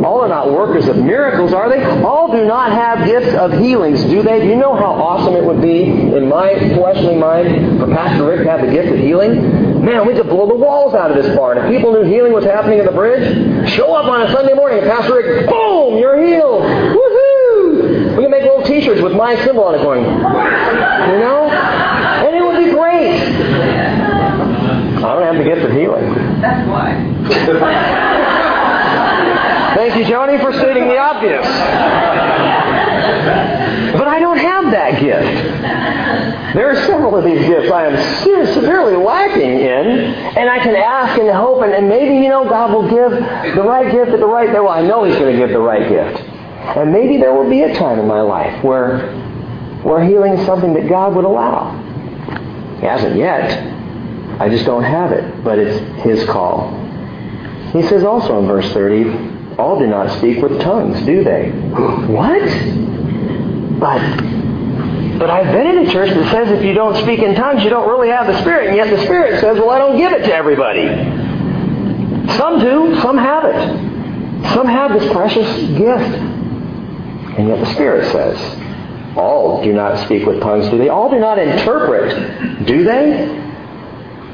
All 0.03 0.19
are 0.19 0.27
not 0.27 0.51
workers 0.51 0.87
of 0.87 0.97
miracles, 0.97 1.53
are 1.53 1.69
they? 1.69 1.81
All 2.03 2.29
do 2.29 2.45
not 2.45 2.71
have 2.73 3.05
gifts 3.07 3.33
of 3.35 3.53
healings, 3.53 4.03
do 4.03 4.21
they? 4.21 4.41
Do 4.41 4.47
you 4.47 4.57
know 4.57 4.75
how 4.75 4.91
awesome 4.91 5.35
it 5.35 5.45
would 5.45 5.61
be 5.61 5.83
in 5.83 6.27
my 6.27 6.53
fleshly 6.75 7.15
mind 7.15 7.79
for 7.79 7.87
Pastor 7.87 8.25
Rick 8.27 8.43
to 8.43 8.49
have 8.49 8.61
the 8.61 8.71
gift 8.71 8.89
of 8.89 8.99
healing? 8.99 9.83
Man, 9.83 10.05
we 10.05 10.13
could 10.13 10.27
blow 10.27 10.45
the 10.47 10.55
walls 10.55 10.93
out 10.93 11.11
of 11.11 11.21
this 11.21 11.35
barn. 11.35 11.57
If 11.57 11.69
people 11.69 11.93
knew 11.93 12.03
healing 12.03 12.33
was 12.33 12.43
happening 12.43 12.79
in 12.79 12.85
the 12.85 12.91
bridge, 12.91 13.69
show 13.71 13.93
up 13.95 14.05
on 14.05 14.21
a 14.27 14.31
Sunday 14.31 14.53
morning 14.53 14.79
and 14.79 14.87
Pastor 14.87 15.15
Rick, 15.15 15.47
boom, 15.49 15.97
you're 15.97 16.21
healed. 16.25 16.63
Woohoo! 16.63 18.17
We 18.17 18.23
can 18.23 18.31
make 18.31 18.43
little 18.43 18.63
t-shirts 18.63 19.01
with 19.01 19.13
my 19.13 19.35
symbol 19.43 19.63
on 19.63 19.75
it 19.75 19.81
going, 19.81 20.03
you 20.03 21.19
know? 21.19 21.49
And 21.49 22.35
it 22.35 22.43
would 22.43 22.57
be 22.63 22.71
great. 22.71 23.19
I 25.13 25.19
don't 25.19 25.35
have 25.35 25.45
the 25.45 25.49
gift 25.49 25.61
of 25.63 25.71
healing. 25.71 26.11
That's 26.41 26.67
why. 26.67 26.95
Thank 29.75 29.95
you, 29.95 30.05
Joni, 30.05 30.41
for 30.41 30.51
stating 30.53 30.87
the 30.87 30.97
obvious. 30.97 31.45
But 33.93 34.07
I 34.07 34.19
don't 34.19 34.37
have 34.37 34.71
that 34.71 34.99
gift. 34.99 36.55
There 36.55 36.67
are 36.67 36.75
several 36.87 37.15
of 37.15 37.23
these 37.25 37.45
gifts 37.45 37.71
I 37.71 37.85
am 37.85 37.95
severely 38.55 38.95
lacking 38.95 39.59
in, 39.59 39.87
and 40.35 40.49
I 40.49 40.57
can 40.63 40.75
ask 40.75 41.19
and 41.19 41.29
hope, 41.29 41.61
and, 41.61 41.73
and 41.73 41.87
maybe, 41.87 42.15
you 42.15 42.29
know, 42.29 42.49
God 42.49 42.73
will 42.73 42.89
give 42.89 43.11
the 43.55 43.61
right 43.61 43.91
gift 43.91 44.09
at 44.11 44.19
the 44.19 44.25
right 44.25 44.47
time. 44.47 44.63
Well, 44.63 44.69
I 44.73 44.81
know 44.81 45.03
He's 45.03 45.15
going 45.17 45.31
to 45.31 45.37
give 45.37 45.49
the 45.49 45.59
right 45.59 45.87
gift. 45.87 46.21
And 46.75 46.91
maybe 46.91 47.17
there 47.17 47.33
will 47.35 47.47
be 47.49 47.61
a 47.61 47.75
time 47.75 47.99
in 47.99 48.07
my 48.07 48.21
life 48.21 48.63
where, 48.63 49.11
where 49.83 50.03
healing 50.03 50.33
is 50.33 50.43
something 50.47 50.73
that 50.73 50.87
God 50.89 51.13
would 51.15 51.25
allow. 51.25 51.71
He 52.79 52.85
hasn't 52.87 53.15
yet. 53.15 53.82
I 54.39 54.49
just 54.49 54.65
don't 54.65 54.83
have 54.83 55.11
it, 55.11 55.43
but 55.43 55.59
it's 55.59 55.79
His 56.03 56.25
call. 56.25 56.71
He 57.71 57.81
says 57.83 58.03
also 58.03 58.39
in 58.39 58.47
verse 58.47 58.71
30, 58.73 59.57
all 59.57 59.79
do 59.79 59.87
not 59.87 60.17
speak 60.19 60.41
with 60.41 60.61
tongues, 60.61 61.03
do 61.05 61.23
they? 61.23 61.49
what? 62.07 62.41
But 63.79 64.33
but 65.17 65.29
I've 65.29 65.53
been 65.53 65.67
in 65.67 65.87
a 65.87 65.91
church 65.91 66.09
that 66.09 66.31
says 66.31 66.49
if 66.51 66.65
you 66.65 66.73
don't 66.73 66.95
speak 67.01 67.19
in 67.19 67.35
tongues, 67.35 67.63
you 67.63 67.69
don't 67.69 67.87
really 67.87 68.09
have 68.09 68.27
the 68.27 68.39
Spirit. 68.41 68.67
And 68.67 68.75
yet 68.75 68.89
the 68.89 69.01
Spirit 69.03 69.39
says, 69.39 69.57
well, 69.57 69.69
I 69.69 69.77
don't 69.77 69.97
give 69.97 70.11
it 70.11 70.25
to 70.25 70.33
everybody. 70.33 70.87
Some 72.35 72.59
do. 72.59 72.99
Some 73.01 73.17
have 73.17 73.45
it. 73.45 74.53
Some 74.53 74.67
have 74.67 74.91
this 74.91 75.11
precious 75.13 75.47
gift. 75.77 76.15
And 77.37 77.47
yet 77.47 77.59
the 77.59 77.73
Spirit 77.73 78.11
says, 78.11 79.15
all 79.15 79.63
do 79.63 79.71
not 79.71 80.03
speak 80.05 80.25
with 80.25 80.41
tongues, 80.41 80.69
do 80.69 80.77
they? 80.77 80.89
All 80.89 81.09
do 81.09 81.19
not 81.19 81.37
interpret, 81.37 82.65
do 82.65 82.83
they? 82.83 83.42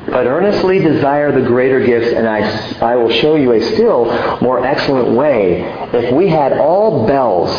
But 0.09 0.25
earnestly 0.25 0.79
desire 0.79 1.31
the 1.31 1.45
greater 1.45 1.85
gifts, 1.85 2.13
and 2.13 2.27
I, 2.27 2.39
I 2.79 2.95
will 2.95 3.11
show 3.11 3.35
you 3.35 3.51
a 3.53 3.61
still 3.73 4.05
more 4.41 4.65
excellent 4.65 5.15
way. 5.15 5.61
If 5.93 6.13
we 6.13 6.27
had 6.27 6.53
all 6.53 7.05
bells 7.05 7.49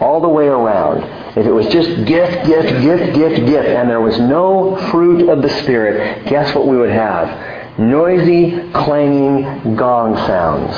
all 0.00 0.20
the 0.20 0.28
way 0.28 0.46
around, 0.46 1.04
if 1.36 1.46
it 1.46 1.52
was 1.52 1.66
just 1.68 1.88
gift, 2.06 2.46
gift, 2.46 2.82
gift, 2.82 3.14
gift, 3.14 3.46
gift, 3.46 3.68
and 3.68 3.88
there 3.88 4.00
was 4.00 4.18
no 4.18 4.76
fruit 4.90 5.28
of 5.28 5.42
the 5.42 5.48
Spirit, 5.62 6.26
guess 6.26 6.52
what 6.54 6.66
we 6.66 6.76
would 6.76 6.90
have? 6.90 7.78
Noisy, 7.78 8.70
clanging 8.72 9.76
gong 9.76 10.16
sounds. 10.26 10.76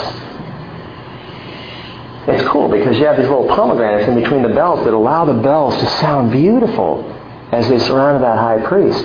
It's 2.28 2.46
cool 2.48 2.68
because 2.68 2.98
you 2.98 3.06
have 3.06 3.16
these 3.16 3.28
little 3.28 3.48
pomegranates 3.48 4.08
in 4.08 4.14
between 4.14 4.42
the 4.42 4.50
bells 4.50 4.84
that 4.84 4.92
allow 4.94 5.24
the 5.24 5.42
bells 5.42 5.76
to 5.78 5.86
sound 5.98 6.30
beautiful 6.30 7.02
as 7.50 7.68
they 7.68 7.78
surround 7.78 8.22
that 8.22 8.38
high 8.38 8.64
priest. 8.64 9.04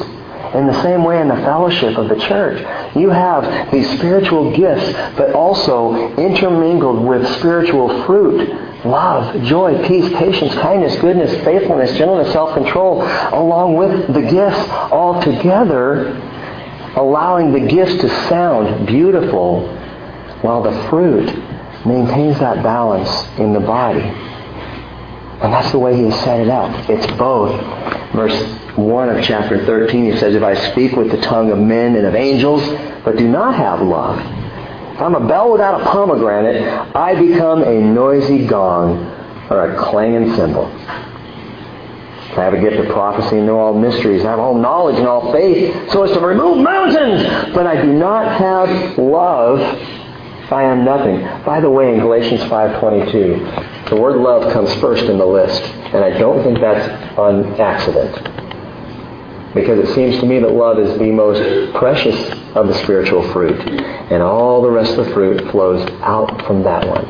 In 0.53 0.65
the 0.65 0.81
same 0.81 1.03
way 1.03 1.19
in 1.21 1.27
the 1.27 1.35
fellowship 1.35 1.97
of 1.97 2.09
the 2.09 2.15
church, 2.15 2.61
you 2.95 3.09
have 3.09 3.71
these 3.71 3.89
spiritual 3.97 4.55
gifts, 4.55 4.93
but 5.17 5.33
also 5.33 6.15
intermingled 6.15 7.05
with 7.05 7.27
spiritual 7.37 8.05
fruit. 8.05 8.49
Love, 8.85 9.43
joy, 9.43 9.85
peace, 9.87 10.07
patience, 10.13 10.53
kindness, 10.55 10.95
goodness, 11.01 11.31
faithfulness, 11.43 11.97
gentleness, 11.97 12.31
self-control, 12.31 13.01
along 13.33 13.75
with 13.75 14.13
the 14.13 14.21
gifts 14.21 14.69
all 14.91 15.21
together, 15.21 16.15
allowing 16.95 17.51
the 17.51 17.67
gifts 17.67 17.99
to 18.01 18.09
sound 18.29 18.87
beautiful 18.87 19.67
while 20.41 20.63
the 20.63 20.89
fruit 20.89 21.25
maintains 21.85 22.39
that 22.39 22.63
balance 22.63 23.09
in 23.37 23.53
the 23.53 23.59
body. 23.59 24.13
And 25.41 25.53
that's 25.53 25.71
the 25.71 25.79
way 25.79 25.95
he 25.95 26.11
set 26.11 26.39
it 26.39 26.49
up. 26.49 26.89
It's 26.89 27.05
both. 27.17 27.59
Verse 28.13 28.41
1 28.75 29.09
of 29.09 29.23
chapter 29.23 29.63
13, 29.65 30.11
he 30.11 30.17
says, 30.17 30.33
If 30.33 30.43
I 30.43 30.55
speak 30.71 30.93
with 30.93 31.11
the 31.11 31.21
tongue 31.21 31.51
of 31.51 31.59
men 31.59 31.95
and 31.95 32.05
of 32.07 32.15
angels, 32.15 32.63
but 33.03 33.17
do 33.17 33.27
not 33.27 33.55
have 33.55 33.81
love, 33.81 34.19
if 34.95 35.01
I'm 35.01 35.13
a 35.13 35.27
bell 35.27 35.51
without 35.51 35.79
a 35.79 35.83
pomegranate, 35.83 36.95
I 36.95 37.13
become 37.13 37.61
a 37.61 37.79
noisy 37.79 38.47
gong 38.47 39.05
or 39.51 39.71
a 39.71 39.77
clanging 39.77 40.35
cymbal. 40.35 40.65
I 42.37 42.43
have 42.43 42.53
a 42.53 42.59
gift 42.59 42.77
of 42.77 42.87
prophecy 42.87 43.37
and 43.37 43.47
know 43.47 43.59
all 43.59 43.73
mysteries. 43.73 44.23
I 44.23 44.29
have 44.29 44.39
all 44.39 44.55
knowledge 44.55 44.97
and 44.97 45.07
all 45.07 45.31
faith 45.31 45.91
so 45.91 46.03
as 46.03 46.11
to 46.11 46.19
remove 46.19 46.63
mountains. 46.63 47.53
But 47.53 47.65
I 47.65 47.81
do 47.81 47.93
not 47.93 48.39
have 48.39 48.97
love. 48.97 49.59
I 50.51 50.63
am 50.63 50.85
nothing. 50.85 51.21
By 51.43 51.59
the 51.59 51.69
way, 51.69 51.93
in 51.93 51.99
Galatians 51.99 52.41
5.22, 52.41 53.89
the 53.89 53.95
word 53.95 54.17
love 54.17 54.53
comes 54.53 54.73
first 54.75 55.03
in 55.03 55.17
the 55.17 55.25
list. 55.25 55.61
And 55.61 56.03
I 56.03 56.17
don't 56.17 56.43
think 56.43 56.59
that's 56.59 57.17
on 57.17 57.59
accident. 57.59 58.15
Because 59.53 59.89
it 59.89 59.93
seems 59.93 60.19
to 60.19 60.25
me 60.25 60.39
that 60.39 60.51
love 60.51 60.79
is 60.79 60.97
the 60.99 61.11
most 61.11 61.73
precious 61.73 62.15
of 62.55 62.67
the 62.67 62.73
spiritual 62.83 63.29
fruit. 63.33 63.59
And 63.59 64.23
all 64.23 64.61
the 64.61 64.71
rest 64.71 64.97
of 64.97 65.05
the 65.05 65.13
fruit 65.13 65.51
flows 65.51 65.87
out 66.01 66.45
from 66.45 66.63
that 66.63 66.87
one. 66.87 67.05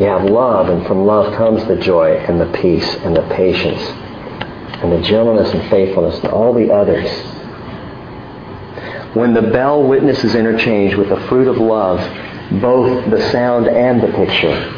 You 0.00 0.06
have 0.06 0.24
love, 0.24 0.68
and 0.68 0.86
from 0.86 1.06
love 1.06 1.34
comes 1.34 1.64
the 1.66 1.76
joy 1.76 2.16
and 2.16 2.40
the 2.40 2.50
peace 2.58 2.94
and 2.96 3.16
the 3.16 3.26
patience 3.34 3.80
and 4.82 4.90
the 4.92 5.00
gentleness 5.02 5.52
and 5.52 5.68
faithfulness 5.70 6.18
and 6.20 6.28
all 6.28 6.54
the 6.54 6.72
others. 6.72 7.06
When 9.14 9.34
the 9.34 9.42
bell 9.42 9.82
witness 9.82 10.22
is 10.22 10.34
interchanged 10.34 10.96
with 10.96 11.08
the 11.08 11.20
fruit 11.28 11.48
of 11.48 11.58
love, 11.58 11.98
both 12.60 13.10
the 13.10 13.30
sound 13.30 13.66
and 13.66 14.00
the 14.00 14.12
picture 14.12 14.76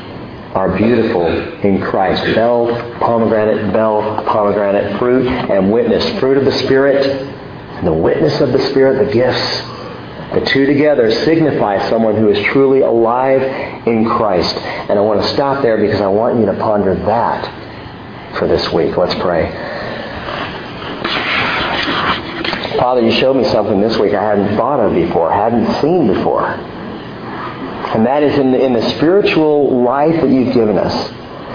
are 0.55 0.77
beautiful 0.77 1.27
in 1.27 1.81
Christ. 1.81 2.23
Bell, 2.35 2.67
pomegranate, 2.99 3.73
bell, 3.73 4.23
pomegranate, 4.27 4.99
fruit, 4.99 5.27
and 5.27 5.73
witness. 5.73 6.19
Fruit 6.19 6.37
of 6.37 6.45
the 6.45 6.53
Spirit, 6.53 7.85
the 7.85 7.93
witness 7.93 8.41
of 8.41 8.53
the 8.53 8.59
Spirit, 8.71 9.07
the 9.07 9.13
gifts. 9.13 9.63
The 10.35 10.47
two 10.47 10.65
together 10.65 11.11
signify 11.11 11.89
someone 11.91 12.17
who 12.17 12.29
is 12.31 12.43
truly 12.47 12.81
alive 12.81 13.43
in 13.87 14.07
Christ. 14.07 14.57
And 14.57 14.99
I 14.99 15.03
want 15.03 15.21
to 15.21 15.29
stop 15.29 15.63
there 15.63 15.77
because 15.77 16.01
I 16.01 16.07
want 16.07 16.39
you 16.39 16.47
to 16.47 16.55
ponder 16.55 16.95
that 16.95 18.39
for 18.39 18.49
this 18.49 18.73
week. 18.73 18.97
Let's 18.97 19.15
pray. 19.17 19.82
Father, 22.83 23.01
you 23.01 23.13
showed 23.13 23.37
me 23.37 23.45
something 23.45 23.81
this 23.81 23.97
week 23.97 24.13
I 24.13 24.21
hadn't 24.21 24.57
thought 24.57 24.81
of 24.81 24.93
before, 24.93 25.31
hadn't 25.31 25.73
seen 25.81 26.13
before. 26.13 26.49
And 26.49 28.05
that 28.05 28.25
is 28.25 28.37
in 28.41 28.51
the, 28.51 28.61
in 28.61 28.73
the 28.73 28.83
spiritual 28.97 29.85
life 29.85 30.21
that 30.21 30.29
you've 30.29 30.53
given 30.53 30.77
us. 30.77 30.93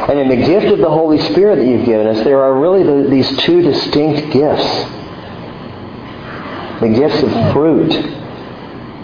And 0.09 0.19
in 0.19 0.29
the 0.29 0.37
gift 0.37 0.67
of 0.67 0.79
the 0.79 0.89
Holy 0.89 1.19
Spirit 1.33 1.57
that 1.57 1.65
you've 1.65 1.85
given 1.85 2.07
us, 2.07 2.23
there 2.23 2.41
are 2.41 2.57
really 2.57 2.81
the, 2.81 3.09
these 3.09 3.27
two 3.39 3.61
distinct 3.61 4.31
gifts. 4.31 4.63
The 6.79 6.93
gifts 6.95 7.21
of 7.21 7.51
fruit 7.51 7.91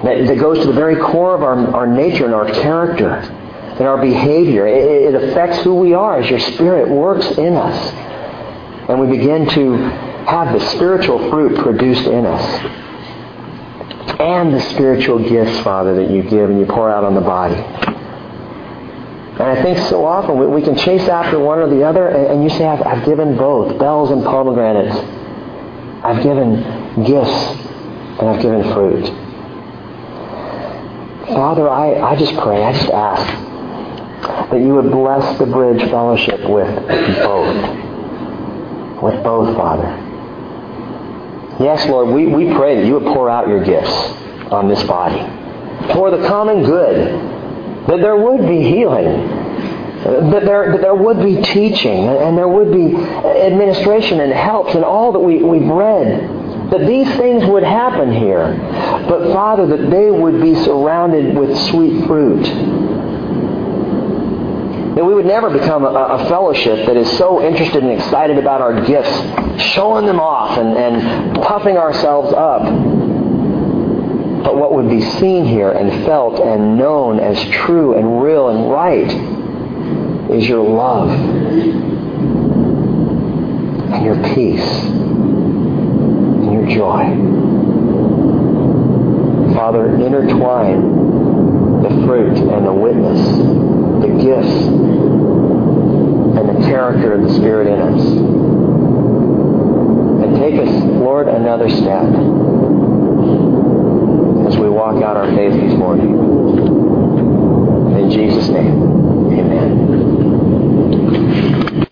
that, 0.05 0.25
that 0.25 0.39
goes 0.39 0.59
to 0.59 0.67
the 0.67 0.71
very 0.71 0.95
core 0.95 1.35
of 1.35 1.43
our, 1.43 1.75
our 1.75 1.87
nature 1.87 2.23
and 2.23 2.33
our 2.33 2.49
character 2.49 3.09
and 3.09 3.81
our 3.81 3.99
behavior. 3.99 4.65
It, 4.65 5.13
it 5.13 5.23
affects 5.23 5.61
who 5.65 5.75
we 5.75 5.93
are 5.93 6.21
as 6.21 6.29
your 6.29 6.39
Spirit 6.39 6.87
works 6.87 7.37
in 7.37 7.55
us. 7.57 8.12
And 8.89 8.99
we 8.99 9.07
begin 9.07 9.47
to 9.49 9.77
have 10.25 10.53
the 10.53 10.69
spiritual 10.71 11.29
fruit 11.29 11.57
produced 11.59 12.05
in 12.07 12.25
us 12.25 12.81
and 14.19 14.53
the 14.53 14.61
spiritual 14.71 15.19
gifts, 15.19 15.59
Father, 15.61 15.95
that 15.95 16.09
you 16.09 16.23
give 16.23 16.49
and 16.49 16.59
you 16.59 16.65
pour 16.65 16.89
out 16.89 17.03
on 17.03 17.15
the 17.15 17.21
body. 17.21 17.55
And 17.55 19.41
I 19.41 19.61
think 19.63 19.77
so 19.89 20.05
often 20.05 20.37
we, 20.37 20.47
we 20.47 20.61
can 20.61 20.77
chase 20.77 21.07
after 21.09 21.39
one 21.39 21.59
or 21.59 21.67
the 21.67 21.83
other, 21.83 22.07
and, 22.07 22.27
and 22.27 22.43
you 22.43 22.49
say, 22.49 22.65
I've, 22.65 22.85
I've 22.85 23.05
given 23.05 23.35
both 23.35 23.79
bells 23.79 24.11
and 24.11 24.23
pomegranates. 24.23 24.95
I've 26.03 26.21
given 26.21 26.61
gifts, 27.03 27.31
and 28.19 28.29
I've 28.29 28.41
given 28.41 28.63
fruit. 28.73 29.07
Father, 31.27 31.67
I, 31.69 32.11
I 32.11 32.15
just 32.15 32.35
pray, 32.37 32.63
I 32.63 32.73
just 32.73 32.91
ask 32.91 33.25
that 34.51 34.59
you 34.59 34.75
would 34.75 34.91
bless 34.91 35.39
the 35.39 35.45
bridge 35.45 35.81
fellowship 35.89 36.47
with 36.47 36.67
both. 37.23 37.82
With 39.03 39.21
both, 39.21 39.55
Father. 39.57 39.89
Yes, 41.59 41.85
Lord, 41.89 42.07
we, 42.09 42.25
we 42.27 42.53
pray 42.53 42.77
that 42.77 42.85
you 42.85 42.93
would 42.93 43.13
pour 43.13 43.29
out 43.29 43.49
your 43.49 43.61
gifts 43.61 43.91
on 44.49 44.69
this 44.69 44.81
body 44.83 45.19
for 45.93 46.09
the 46.09 46.25
common 46.27 46.63
good, 46.63 47.87
that 47.87 47.99
there 47.99 48.15
would 48.15 48.47
be 48.47 48.63
healing, 48.63 49.27
that 50.31 50.45
there, 50.45 50.71
that 50.71 50.81
there 50.81 50.95
would 50.95 51.21
be 51.21 51.41
teaching, 51.41 52.07
and 52.07 52.37
there 52.37 52.47
would 52.47 52.71
be 52.71 52.95
administration 52.95 54.21
and 54.21 54.31
helps 54.31 54.73
and 54.73 54.85
all 54.85 55.11
that 55.11 55.19
we, 55.19 55.43
we've 55.43 55.67
read. 55.67 56.71
That 56.71 56.87
these 56.87 57.07
things 57.17 57.45
would 57.45 57.63
happen 57.63 58.11
here. 58.13 58.55
But 59.09 59.33
Father, 59.33 59.67
that 59.67 59.89
they 59.89 60.11
would 60.11 60.41
be 60.41 60.55
surrounded 60.63 61.37
with 61.37 61.57
sweet 61.69 62.05
fruit 62.05 62.45
that 64.95 65.03
we 65.03 65.13
would 65.15 65.25
never 65.25 65.49
become 65.49 65.83
a, 65.85 65.87
a, 65.87 66.29
fellowship 66.29 66.85
that 66.85 66.95
is 66.95 67.17
so 67.17 67.41
interested 67.43 67.81
and 67.83 67.91
excited 67.91 68.37
about 68.37 68.61
our 68.61 68.85
gifts, 68.85 69.09
showing 69.73 70.05
them 70.05 70.19
off 70.19 70.59
and, 70.59 70.77
and 70.77 71.35
puffing 71.37 71.77
ourselves 71.77 72.31
up. 72.31 72.61
But 74.43 74.55
what 74.55 74.73
would 74.75 74.89
be 74.89 75.01
seen 75.01 75.45
here 75.45 75.71
and 75.71 76.05
felt 76.05 76.39
and 76.39 76.77
known 76.77 77.19
as 77.19 77.43
true 77.49 77.95
and 77.95 78.21
real 78.21 78.49
and 78.49 78.69
right 78.69 79.09
is 80.29 80.47
your 80.47 80.63
love 80.63 81.09
and 83.89 84.05
your 84.05 84.21
peace 84.35 84.83
and 84.83 86.53
your 86.53 86.67
joy. 86.67 87.03
Father, 89.55 89.95
intertwine 89.95 91.42
the 91.83 92.05
fruit 92.05 92.37
and 92.37 92.65
the 92.65 92.73
witness 92.73 93.63
the 94.03 94.09
gifts 94.21 94.67
and 96.37 96.49
the 96.49 96.59
character 96.67 97.13
of 97.13 97.21
the 97.21 97.33
Spirit 97.35 97.67
in 97.67 97.79
us. 97.79 98.01
And 100.23 100.35
take 100.37 100.55
us, 100.59 100.67
Lord, 100.83 101.29
another 101.29 101.69
step 101.69 102.03
as 104.47 104.57
we 104.57 104.69
walk 104.69 105.01
out 105.01 105.15
our 105.15 105.27
faith 105.35 105.53
this 105.53 105.73
morning. 105.73 106.17
In 107.97 108.11
Jesus' 108.11 108.49
name, 108.49 109.31
amen. 109.31 110.12